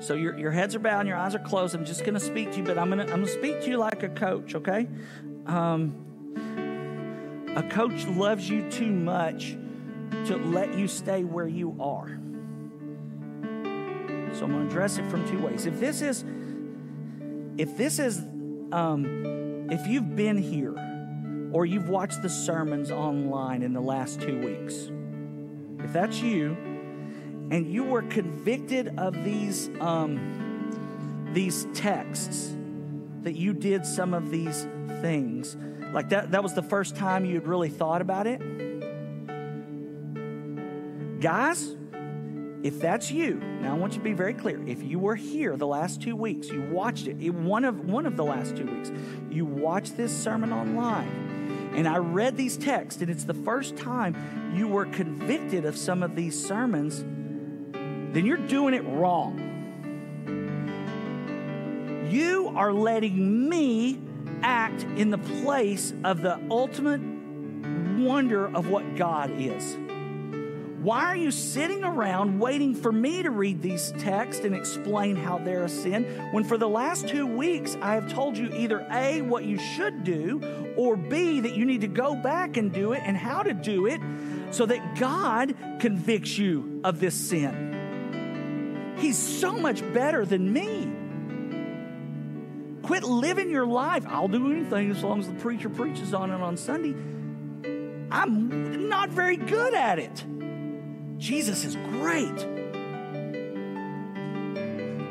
So 0.00 0.14
your, 0.14 0.36
your 0.38 0.50
heads 0.50 0.74
are 0.74 0.78
bowed 0.78 1.00
and 1.00 1.08
your 1.08 1.18
eyes 1.18 1.34
are 1.34 1.38
closed. 1.38 1.74
I'm 1.74 1.84
just 1.84 2.00
going 2.00 2.14
to 2.14 2.20
speak 2.20 2.52
to 2.52 2.58
you, 2.58 2.64
but 2.64 2.78
I'm 2.78 2.90
going 2.90 3.06
to 3.06 3.12
I'm 3.12 3.24
to 3.24 3.30
speak 3.30 3.60
to 3.62 3.68
you 3.68 3.76
like 3.76 4.02
a 4.02 4.08
coach, 4.08 4.54
okay? 4.54 4.88
Um, 5.46 5.94
a 7.54 7.62
coach 7.62 8.06
loves 8.06 8.48
you 8.48 8.68
too 8.70 8.90
much 8.90 9.58
to 10.26 10.36
let 10.36 10.74
you 10.74 10.88
stay 10.88 11.22
where 11.22 11.46
you 11.46 11.76
are. 11.78 12.18
So 14.34 14.44
I'm 14.46 14.52
going 14.52 14.62
to 14.62 14.68
address 14.68 14.96
it 14.96 15.08
from 15.10 15.28
two 15.28 15.38
ways. 15.38 15.66
If 15.66 15.78
this 15.78 16.00
is, 16.00 16.24
if 17.58 17.76
this 17.76 17.98
is, 17.98 18.18
um, 18.72 19.68
if 19.70 19.86
you've 19.86 20.16
been 20.16 20.38
here 20.38 20.74
or 21.52 21.66
you've 21.66 21.88
watched 21.88 22.22
the 22.22 22.28
sermons 22.28 22.90
online 22.90 23.62
in 23.62 23.72
the 23.72 23.80
last 23.80 24.20
two 24.20 24.40
weeks, 24.40 24.90
if 25.84 25.92
that's 25.92 26.20
you, 26.20 26.56
and 27.50 27.70
you 27.72 27.84
were 27.84 28.02
convicted 28.02 28.98
of 28.98 29.22
these 29.24 29.70
um, 29.80 31.30
these 31.32 31.66
texts 31.74 32.54
that 33.22 33.34
you 33.34 33.52
did 33.52 33.86
some 33.86 34.14
of 34.14 34.30
these 34.30 34.66
things, 35.00 35.56
like 35.92 36.08
that, 36.10 36.30
that 36.32 36.42
was 36.42 36.54
the 36.54 36.62
first 36.62 36.96
time 36.96 37.24
you 37.24 37.34
had 37.34 37.46
really 37.46 37.68
thought 37.70 38.00
about 38.02 38.26
it. 38.26 38.40
Guys, 41.20 41.76
if 42.62 42.80
that's 42.80 43.10
you, 43.10 43.34
now 43.34 43.74
I 43.74 43.78
want 43.78 43.92
you 43.92 43.98
to 43.98 44.04
be 44.04 44.12
very 44.12 44.34
clear. 44.34 44.60
If 44.66 44.82
you 44.82 44.98
were 44.98 45.14
here 45.14 45.56
the 45.56 45.66
last 45.66 46.00
two 46.02 46.16
weeks, 46.16 46.48
you 46.48 46.62
watched 46.62 47.06
it, 47.06 47.30
one 47.30 47.64
of 47.64 47.80
one 47.88 48.06
of 48.06 48.16
the 48.16 48.24
last 48.24 48.56
two 48.56 48.66
weeks, 48.66 48.90
you 49.30 49.44
watched 49.44 49.96
this 49.96 50.16
sermon 50.16 50.52
online, 50.52 51.21
and 51.74 51.88
I 51.88 51.98
read 51.98 52.36
these 52.36 52.56
texts, 52.56 53.00
and 53.02 53.10
it's 53.10 53.24
the 53.24 53.34
first 53.34 53.76
time 53.76 54.52
you 54.54 54.68
were 54.68 54.86
convicted 54.86 55.64
of 55.64 55.76
some 55.76 56.02
of 56.02 56.14
these 56.14 56.46
sermons, 56.46 57.02
then 58.14 58.26
you're 58.26 58.36
doing 58.36 58.74
it 58.74 58.84
wrong. 58.84 59.48
You 62.10 62.52
are 62.54 62.72
letting 62.72 63.48
me 63.48 64.00
act 64.42 64.82
in 64.82 65.10
the 65.10 65.18
place 65.18 65.94
of 66.04 66.20
the 66.20 66.38
ultimate 66.50 67.00
wonder 67.98 68.54
of 68.54 68.68
what 68.68 68.96
God 68.96 69.30
is. 69.30 69.78
Why 70.82 71.04
are 71.04 71.16
you 71.16 71.30
sitting 71.30 71.84
around 71.84 72.40
waiting 72.40 72.74
for 72.74 72.90
me 72.90 73.22
to 73.22 73.30
read 73.30 73.62
these 73.62 73.92
texts 74.00 74.44
and 74.44 74.52
explain 74.52 75.14
how 75.14 75.38
they're 75.38 75.62
a 75.62 75.68
sin 75.68 76.02
when 76.32 76.42
for 76.42 76.58
the 76.58 76.68
last 76.68 77.06
two 77.06 77.24
weeks 77.24 77.76
I 77.80 77.94
have 77.94 78.12
told 78.12 78.36
you 78.36 78.52
either 78.52 78.84
A, 78.90 79.22
what 79.22 79.44
you 79.44 79.58
should 79.58 80.02
do, 80.02 80.74
or 80.76 80.96
B, 80.96 81.38
that 81.38 81.54
you 81.54 81.64
need 81.66 81.82
to 81.82 81.86
go 81.86 82.16
back 82.16 82.56
and 82.56 82.72
do 82.72 82.94
it 82.94 83.02
and 83.04 83.16
how 83.16 83.44
to 83.44 83.54
do 83.54 83.86
it 83.86 84.00
so 84.50 84.66
that 84.66 84.98
God 84.98 85.54
convicts 85.78 86.36
you 86.36 86.80
of 86.82 86.98
this 86.98 87.14
sin? 87.14 88.96
He's 88.98 89.16
so 89.16 89.52
much 89.52 89.82
better 89.94 90.26
than 90.26 90.52
me. 90.52 90.90
Quit 92.82 93.04
living 93.04 93.50
your 93.50 93.66
life. 93.66 94.04
I'll 94.08 94.26
do 94.26 94.50
anything 94.50 94.90
as 94.90 95.04
long 95.04 95.20
as 95.20 95.28
the 95.28 95.34
preacher 95.34 95.68
preaches 95.68 96.12
on 96.12 96.32
it 96.32 96.40
on 96.40 96.56
Sunday. 96.56 96.96
I'm 98.10 98.88
not 98.88 99.10
very 99.10 99.36
good 99.36 99.74
at 99.74 100.00
it. 100.00 100.24
Jesus 101.18 101.64
is 101.64 101.76
great. 101.76 102.46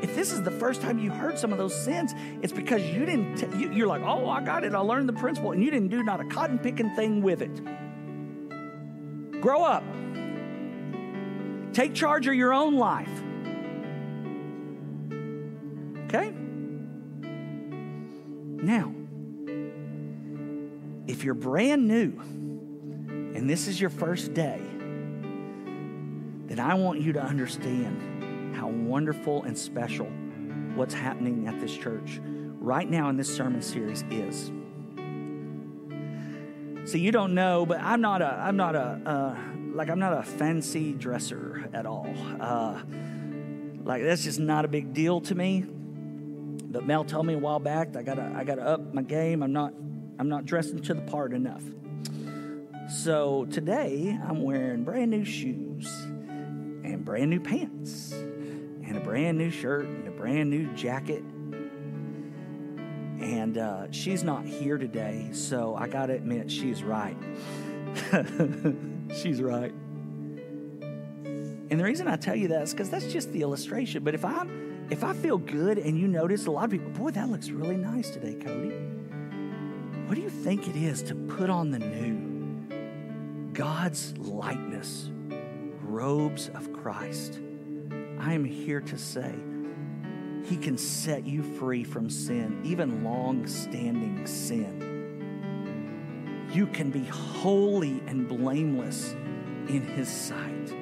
If 0.02 0.16
this 0.16 0.32
is 0.32 0.42
the 0.42 0.52
first 0.52 0.82
time 0.82 1.00
you 1.00 1.12
heard 1.12 1.40
some 1.40 1.52
of 1.52 1.58
those 1.58 1.74
sins, 1.74 2.14
it's 2.42 2.52
because 2.52 2.84
you 2.84 3.06
didn't, 3.06 3.36
t- 3.36 3.48
you, 3.58 3.72
you're 3.72 3.88
like, 3.88 4.02
oh, 4.02 4.28
I 4.30 4.42
got 4.42 4.64
it. 4.64 4.74
I 4.74 4.80
learned 4.80 5.08
the 5.08 5.14
principle. 5.14 5.52
And 5.52 5.64
you 5.64 5.72
didn't 5.72 5.90
do 5.90 6.04
not 6.04 6.20
a 6.20 6.26
cotton 6.26 6.60
picking 6.60 6.94
thing 6.96 7.22
with 7.22 7.42
it. 7.42 7.62
Grow 9.42 9.64
up. 9.64 9.84
Take 11.74 11.94
charge 11.94 12.28
of 12.28 12.34
your 12.34 12.54
own 12.54 12.76
life. 12.76 13.10
Okay? 16.06 16.34
Now, 18.64 18.94
if 21.08 21.24
you're 21.24 21.34
brand 21.34 21.88
new 21.88 22.20
and 23.34 23.50
this 23.50 23.68
is 23.68 23.80
your 23.80 23.90
first 23.90 24.34
day, 24.34 24.62
then 26.48 26.60
I 26.60 26.74
want 26.74 27.02
you 27.02 27.14
to 27.14 27.22
understand 27.22 28.56
how 28.56 28.68
wonderful 28.68 29.44
and 29.44 29.58
special 29.58 30.08
what's 30.76 30.94
happening 30.94 31.48
at 31.48 31.60
this 31.60 31.76
church 31.76 32.20
right 32.60 32.90
now 32.90 33.10
in 33.10 33.18
this 33.18 33.34
sermon 33.34 33.62
series 33.62 34.04
is. 34.10 34.52
So 36.90 36.98
you 36.98 37.12
don't 37.12 37.34
know, 37.34 37.66
but 37.66 37.80
I'm 37.80 38.02
not 38.02 38.22
a 38.22 38.26
I'm 38.26 38.58
not 38.58 38.76
a 38.76 39.02
uh, 39.06 39.36
like 39.74 39.90
I'm 39.90 40.00
not 40.00 40.18
a 40.18 40.24
fancy 40.24 40.94
dresser 40.94 41.70
at 41.74 41.86
all. 41.86 42.14
Uh, 42.40 42.82
like 43.84 44.04
that's 44.04 44.24
just 44.24 44.40
not 44.40 44.66
a 44.66 44.68
big 44.68 44.94
deal 44.94 45.22
to 45.22 45.36
me. 45.36 45.62
But 45.62 46.86
Mel 46.86 47.04
told 47.04 47.26
me 47.26 47.34
a 47.34 47.38
while 47.38 47.60
back 47.60 47.96
I 47.96 48.04
gotta 48.04 48.34
I 48.36 48.44
gotta 48.44 48.64
up 48.64 48.94
my 48.94 49.02
game. 49.02 49.44
I'm 49.44 49.54
not 49.54 49.74
I'm 50.20 50.30
not 50.30 50.46
dressing 50.46 50.82
to 50.82 50.94
the 50.94 51.02
part 51.02 51.34
enough. 51.34 51.64
So 52.90 53.46
today 53.46 54.20
I'm 54.28 54.42
wearing 54.42 54.84
brand 54.84 55.12
new 55.12 55.24
shoes 55.24 56.01
and 56.92 57.06
brand 57.06 57.30
new 57.30 57.40
pants 57.40 58.12
and 58.12 58.98
a 58.98 59.00
brand 59.00 59.38
new 59.38 59.50
shirt 59.50 59.86
and 59.86 60.08
a 60.08 60.12
brand 60.12 60.50
new 60.50 60.72
jacket. 60.74 61.24
And 63.22 63.58
uh, 63.58 63.92
she's 63.92 64.24
not 64.24 64.46
here 64.46 64.78
today, 64.78 65.30
so 65.32 65.76
I 65.76 65.88
got 65.88 66.08
to 66.08 66.14
admit, 66.14 66.52
she's 66.52 66.84
right. 66.84 67.16
she's 69.16 69.42
right. 69.42 69.74
And 71.72 71.80
the 71.80 71.84
reason 71.84 72.08
I 72.08 72.18
tell 72.18 72.36
you 72.36 72.50
that 72.50 72.64
is 72.64 72.72
because 72.72 72.90
that's 72.90 73.12
just 73.12 73.32
the 73.32 73.42
illustration. 73.42 74.04
But 74.04 74.14
if 74.14 74.26
I 74.26 74.46
if 74.90 75.06
I 75.06 75.14
feel 75.14 75.38
good 75.38 75.78
and 75.78 75.98
you 75.98 76.08
notice 76.08 76.48
a 76.48 76.52
lot 76.52 76.66
of 76.66 76.72
people, 76.72 76.90
boy, 76.90 77.12
that 77.12 77.30
looks 77.30 77.50
really 77.50 77.78
nice 77.78 78.10
today, 78.10 78.34
Cody. 78.34 78.76
What 80.06 80.16
do 80.16 80.22
you 80.22 80.30
think 80.30 80.68
it 80.68 80.76
is 80.76 81.02
to 81.04 81.16
put 81.16 81.50
on 81.50 81.72
the 81.72 81.80
new 81.80 83.52
God's 83.54 84.18
likeness, 84.18 85.10
robes 85.92 86.50
of 86.50 86.72
Christ? 86.74 87.40
I 88.20 88.34
am 88.34 88.44
here 88.44 88.82
to 88.82 88.98
say 88.98 89.36
he 90.44 90.58
can 90.58 90.78
set 90.78 91.26
you 91.26 91.44
free 91.44 91.84
from 91.84 92.10
sin, 92.10 92.62
even 92.64 93.04
long 93.04 93.48
standing 93.48 94.26
sin. 94.26 94.90
You 96.52 96.68
can 96.68 96.90
be 96.90 97.04
holy 97.06 98.02
and 98.08 98.28
blameless 98.28 99.14
in 99.70 99.82
His 99.82 100.10
sight. 100.10 100.74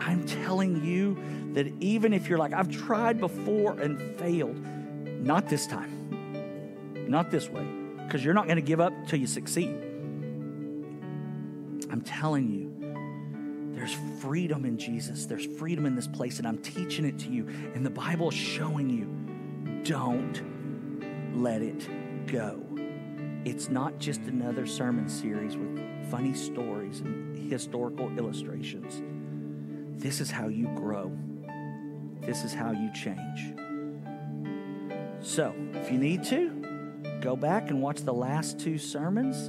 I'm 0.00 0.24
telling 0.26 0.84
you 0.84 1.16
that 1.54 1.68
even 1.80 2.12
if 2.12 2.28
you're 2.28 2.38
like, 2.38 2.52
I've 2.52 2.68
tried 2.68 3.20
before 3.20 3.78
and 3.78 4.18
failed, 4.18 4.60
not 5.24 5.48
this 5.48 5.66
time, 5.66 7.06
not 7.08 7.30
this 7.30 7.48
way, 7.48 7.66
because 8.04 8.22
you're 8.22 8.34
not 8.34 8.44
going 8.44 8.56
to 8.56 8.62
give 8.62 8.80
up 8.80 8.92
till 9.06 9.18
you 9.18 9.26
succeed. 9.26 9.74
I'm 11.90 12.02
telling 12.04 12.50
you, 12.50 12.83
there's 13.84 14.22
freedom 14.22 14.64
in 14.64 14.78
Jesus. 14.78 15.26
There's 15.26 15.44
freedom 15.44 15.84
in 15.84 15.94
this 15.94 16.06
place, 16.06 16.38
and 16.38 16.48
I'm 16.48 16.56
teaching 16.56 17.04
it 17.04 17.18
to 17.18 17.28
you. 17.28 17.46
And 17.74 17.84
the 17.84 17.90
Bible 17.90 18.30
is 18.30 18.34
showing 18.34 18.88
you 18.88 19.84
don't 19.84 20.40
let 21.36 21.60
it 21.60 21.86
go. 22.26 22.64
It's 23.44 23.68
not 23.68 23.98
just 23.98 24.22
another 24.22 24.64
sermon 24.66 25.06
series 25.06 25.58
with 25.58 25.78
funny 26.10 26.32
stories 26.32 27.00
and 27.00 27.36
historical 27.52 28.08
illustrations. 28.16 29.02
This 30.02 30.22
is 30.22 30.30
how 30.30 30.48
you 30.48 30.68
grow, 30.68 31.12
this 32.22 32.42
is 32.42 32.54
how 32.54 32.72
you 32.72 32.90
change. 32.94 33.54
So, 35.20 35.54
if 35.74 35.92
you 35.92 35.98
need 35.98 36.24
to, 36.24 37.02
go 37.20 37.36
back 37.36 37.68
and 37.68 37.82
watch 37.82 38.00
the 38.00 38.14
last 38.14 38.58
two 38.58 38.78
sermons 38.78 39.48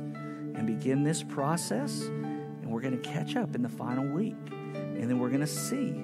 and 0.58 0.68
begin 0.68 1.04
this 1.04 1.24
process 1.24 2.10
and 2.66 2.74
we're 2.74 2.82
going 2.82 3.00
to 3.00 3.10
catch 3.10 3.36
up 3.36 3.54
in 3.54 3.62
the 3.62 3.70
final 3.70 4.04
week. 4.08 4.36
And 4.50 5.08
then 5.08 5.20
we're 5.20 5.30
going 5.30 5.42
to 5.42 5.48
see 5.48 6.04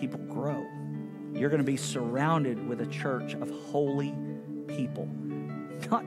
people 0.00 0.18
grow. 0.20 0.66
You're 1.34 1.50
going 1.50 1.60
to 1.60 1.64
be 1.64 1.76
surrounded 1.76 2.66
with 2.66 2.80
a 2.80 2.86
church 2.86 3.34
of 3.34 3.50
holy 3.70 4.14
people. 4.66 5.06
Not 5.90 6.04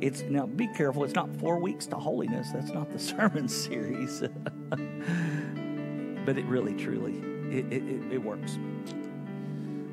it's 0.00 0.22
now 0.22 0.46
be 0.46 0.68
careful, 0.74 1.02
it's 1.02 1.14
not 1.14 1.28
4 1.40 1.58
weeks 1.58 1.86
to 1.86 1.96
holiness. 1.96 2.50
That's 2.52 2.70
not 2.70 2.90
the 2.92 2.98
sermon 3.00 3.48
series. 3.48 4.20
but 4.70 6.38
it 6.38 6.44
really 6.44 6.74
truly 6.74 7.16
it, 7.56 7.72
it, 7.72 8.12
it 8.12 8.18
works. 8.18 8.58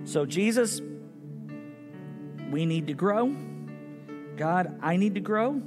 So 0.05 0.25
Jesus 0.25 0.81
we 2.51 2.65
need 2.65 2.87
to 2.87 2.93
grow. 2.93 3.35
God, 4.37 4.79
I 4.81 4.97
need 4.97 5.15
to 5.15 5.21
grow. 5.21 5.61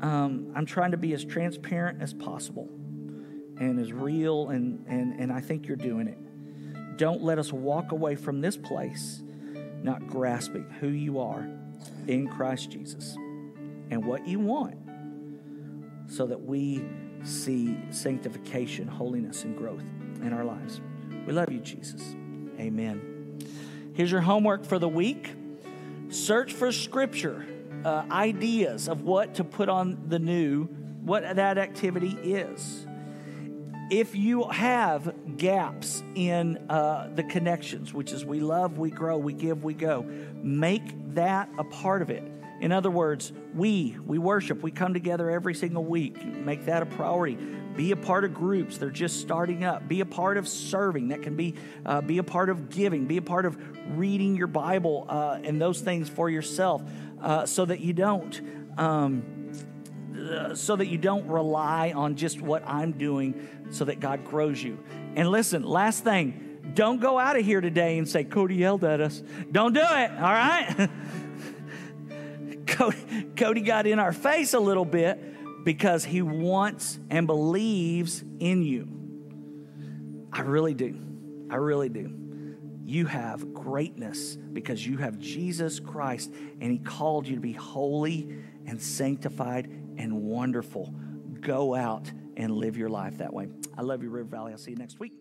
Um, 0.00 0.52
I'm 0.54 0.66
trying 0.66 0.92
to 0.92 0.96
be 0.96 1.12
as 1.12 1.24
transparent 1.24 2.00
as 2.00 2.14
possible 2.14 2.68
and 3.58 3.80
as 3.80 3.92
real, 3.92 4.50
and, 4.50 4.84
and, 4.86 5.18
and 5.18 5.32
I 5.32 5.40
think 5.40 5.66
you're 5.66 5.76
doing 5.76 6.06
it. 6.06 6.96
Don't 6.96 7.22
let 7.22 7.38
us 7.38 7.52
walk 7.52 7.92
away 7.92 8.14
from 8.14 8.40
this 8.40 8.56
place 8.56 9.22
not 9.82 10.06
grasping 10.06 10.64
who 10.80 10.88
you 10.88 11.20
are 11.20 11.48
in 12.06 12.28
Christ 12.28 12.70
Jesus 12.70 13.16
and 13.90 14.04
what 14.04 14.26
you 14.26 14.38
want 14.38 14.76
so 16.08 16.26
that 16.26 16.40
we 16.40 16.84
see 17.22 17.76
sanctification, 17.90 18.88
holiness, 18.88 19.44
and 19.44 19.56
growth 19.56 19.84
in 20.22 20.32
our 20.32 20.44
lives. 20.44 20.80
We 21.26 21.32
love 21.32 21.52
you, 21.52 21.60
Jesus. 21.60 22.14
Amen. 22.58 23.38
Here's 23.94 24.10
your 24.10 24.20
homework 24.20 24.64
for 24.64 24.78
the 24.78 24.88
week 24.88 25.34
search 26.10 26.54
for 26.54 26.72
scripture 26.72 27.44
uh, 27.84 28.04
ideas 28.10 28.88
of 28.88 29.02
what 29.02 29.34
to 29.34 29.44
put 29.44 29.68
on 29.68 29.98
the 30.08 30.18
new, 30.18 30.64
what 31.04 31.36
that 31.36 31.58
activity 31.58 32.16
is. 32.22 32.86
if 33.90 34.14
you 34.14 34.44
have 34.44 35.14
gaps 35.36 36.02
in 36.14 36.58
uh, 36.68 37.08
the 37.14 37.22
connections, 37.22 37.94
which 37.94 38.12
is 38.12 38.24
we 38.24 38.40
love, 38.40 38.78
we 38.78 38.90
grow, 38.90 39.16
we 39.16 39.32
give, 39.32 39.64
we 39.64 39.74
go, 39.74 40.02
make 40.42 41.14
that 41.14 41.48
a 41.58 41.64
part 41.64 42.02
of 42.02 42.10
it. 42.10 42.22
In 42.60 42.72
other 42.72 42.90
words, 42.90 43.32
we, 43.54 43.96
we 44.04 44.18
worship, 44.18 44.62
we 44.62 44.70
come 44.70 44.92
together 44.92 45.30
every 45.30 45.54
single 45.54 45.84
week. 45.84 46.24
Make 46.24 46.66
that 46.66 46.82
a 46.82 46.86
priority. 46.86 47.36
Be 47.76 47.92
a 47.92 47.96
part 47.96 48.24
of 48.24 48.34
groups. 48.34 48.78
They're 48.78 48.90
just 48.90 49.20
starting 49.20 49.64
up. 49.64 49.86
Be 49.86 50.00
a 50.00 50.06
part 50.06 50.36
of 50.36 50.48
serving. 50.48 51.08
That 51.08 51.22
can 51.22 51.36
be 51.36 51.54
uh, 51.86 52.00
be 52.00 52.18
a 52.18 52.24
part 52.24 52.50
of 52.50 52.70
giving. 52.70 53.06
Be 53.06 53.18
a 53.18 53.22
part 53.22 53.46
of 53.46 53.56
reading 53.96 54.34
your 54.34 54.48
Bible 54.48 55.06
uh, 55.08 55.38
and 55.44 55.60
those 55.60 55.80
things 55.80 56.08
for 56.08 56.28
yourself, 56.28 56.82
uh, 57.22 57.46
so 57.46 57.64
that 57.64 57.80
you 57.80 57.92
don't. 57.92 58.40
Um, 58.78 59.52
uh, 60.18 60.54
so 60.54 60.74
that 60.76 60.86
you 60.86 60.98
don't 60.98 61.26
rely 61.28 61.92
on 61.94 62.16
just 62.16 62.40
what 62.40 62.62
I'm 62.66 62.92
doing, 62.92 63.48
so 63.70 63.84
that 63.84 64.00
God 64.00 64.24
grows 64.24 64.62
you. 64.62 64.78
And 65.14 65.30
listen, 65.30 65.62
last 65.62 66.02
thing, 66.02 66.72
don't 66.74 67.00
go 67.00 67.18
out 67.18 67.38
of 67.38 67.44
here 67.44 67.60
today 67.60 67.98
and 67.98 68.08
say, 68.08 68.24
Cody 68.24 68.56
yelled 68.56 68.84
at 68.84 69.00
us. 69.00 69.22
Don't 69.50 69.72
do 69.72 69.80
it, 69.80 70.10
all 70.10 70.32
right? 70.32 70.90
Cody, 72.66 72.98
Cody 73.36 73.60
got 73.60 73.86
in 73.86 73.98
our 73.98 74.12
face 74.12 74.54
a 74.54 74.60
little 74.60 74.84
bit 74.84 75.64
because 75.64 76.04
he 76.04 76.22
wants 76.22 76.98
and 77.10 77.26
believes 77.26 78.22
in 78.40 78.62
you. 78.62 78.88
I 80.32 80.42
really 80.42 80.74
do. 80.74 80.98
I 81.50 81.56
really 81.56 81.88
do. 81.88 82.17
You 82.88 83.04
have 83.04 83.52
greatness 83.52 84.36
because 84.36 84.86
you 84.86 84.96
have 84.96 85.18
Jesus 85.18 85.78
Christ 85.78 86.32
and 86.32 86.72
he 86.72 86.78
called 86.78 87.28
you 87.28 87.34
to 87.34 87.40
be 87.40 87.52
holy 87.52 88.34
and 88.64 88.80
sanctified 88.80 89.66
and 89.98 90.22
wonderful. 90.22 90.94
Go 91.42 91.74
out 91.74 92.10
and 92.38 92.50
live 92.50 92.78
your 92.78 92.88
life 92.88 93.18
that 93.18 93.30
way. 93.30 93.48
I 93.76 93.82
love 93.82 94.02
you, 94.02 94.08
River 94.08 94.30
Valley. 94.30 94.52
I'll 94.52 94.58
see 94.58 94.70
you 94.70 94.78
next 94.78 94.98
week. 94.98 95.12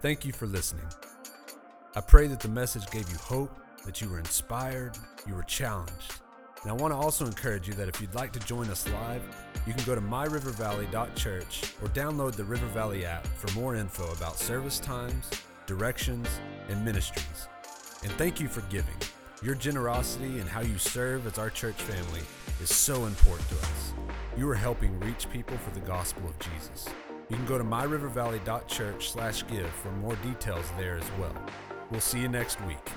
Thank 0.00 0.24
you 0.24 0.32
for 0.32 0.46
listening. 0.46 0.86
I 1.94 2.00
pray 2.00 2.26
that 2.26 2.40
the 2.40 2.48
message 2.48 2.90
gave 2.90 3.10
you 3.10 3.18
hope, 3.18 3.54
that 3.84 4.00
you 4.00 4.08
were 4.08 4.18
inspired, 4.18 4.96
you 5.26 5.34
were 5.34 5.42
challenged. 5.42 6.20
And 6.66 6.72
I 6.72 6.76
want 6.82 6.92
to 6.92 6.96
also 6.96 7.26
encourage 7.26 7.68
you 7.68 7.74
that 7.74 7.86
if 7.86 8.00
you'd 8.00 8.16
like 8.16 8.32
to 8.32 8.40
join 8.40 8.68
us 8.70 8.88
live, 8.88 9.22
you 9.68 9.72
can 9.72 9.84
go 9.84 9.94
to 9.94 10.00
myrivervalley.church 10.00 11.62
or 11.80 11.88
download 11.90 12.34
the 12.34 12.42
River 12.42 12.66
Valley 12.66 13.06
app 13.06 13.24
for 13.24 13.48
more 13.52 13.76
info 13.76 14.12
about 14.12 14.36
service 14.36 14.80
times, 14.80 15.30
directions, 15.66 16.28
and 16.68 16.84
ministries. 16.84 17.46
And 18.02 18.10
thank 18.14 18.40
you 18.40 18.48
for 18.48 18.62
giving. 18.62 18.96
Your 19.44 19.54
generosity 19.54 20.40
and 20.40 20.48
how 20.48 20.62
you 20.62 20.76
serve 20.76 21.24
as 21.28 21.38
our 21.38 21.50
church 21.50 21.76
family 21.76 22.22
is 22.60 22.74
so 22.74 23.04
important 23.04 23.48
to 23.50 23.58
us. 23.58 23.92
You 24.36 24.50
are 24.50 24.56
helping 24.56 24.98
reach 24.98 25.30
people 25.30 25.56
for 25.58 25.70
the 25.70 25.86
gospel 25.86 26.28
of 26.28 26.36
Jesus. 26.40 26.88
You 27.30 27.36
can 27.36 27.46
go 27.46 27.58
to 27.58 27.64
myrivervalley.church/give 27.64 29.70
for 29.70 29.92
more 29.92 30.16
details 30.16 30.66
there 30.76 30.96
as 30.96 31.08
well. 31.20 31.36
We'll 31.92 32.00
see 32.00 32.18
you 32.18 32.28
next 32.28 32.60
week. 32.62 32.90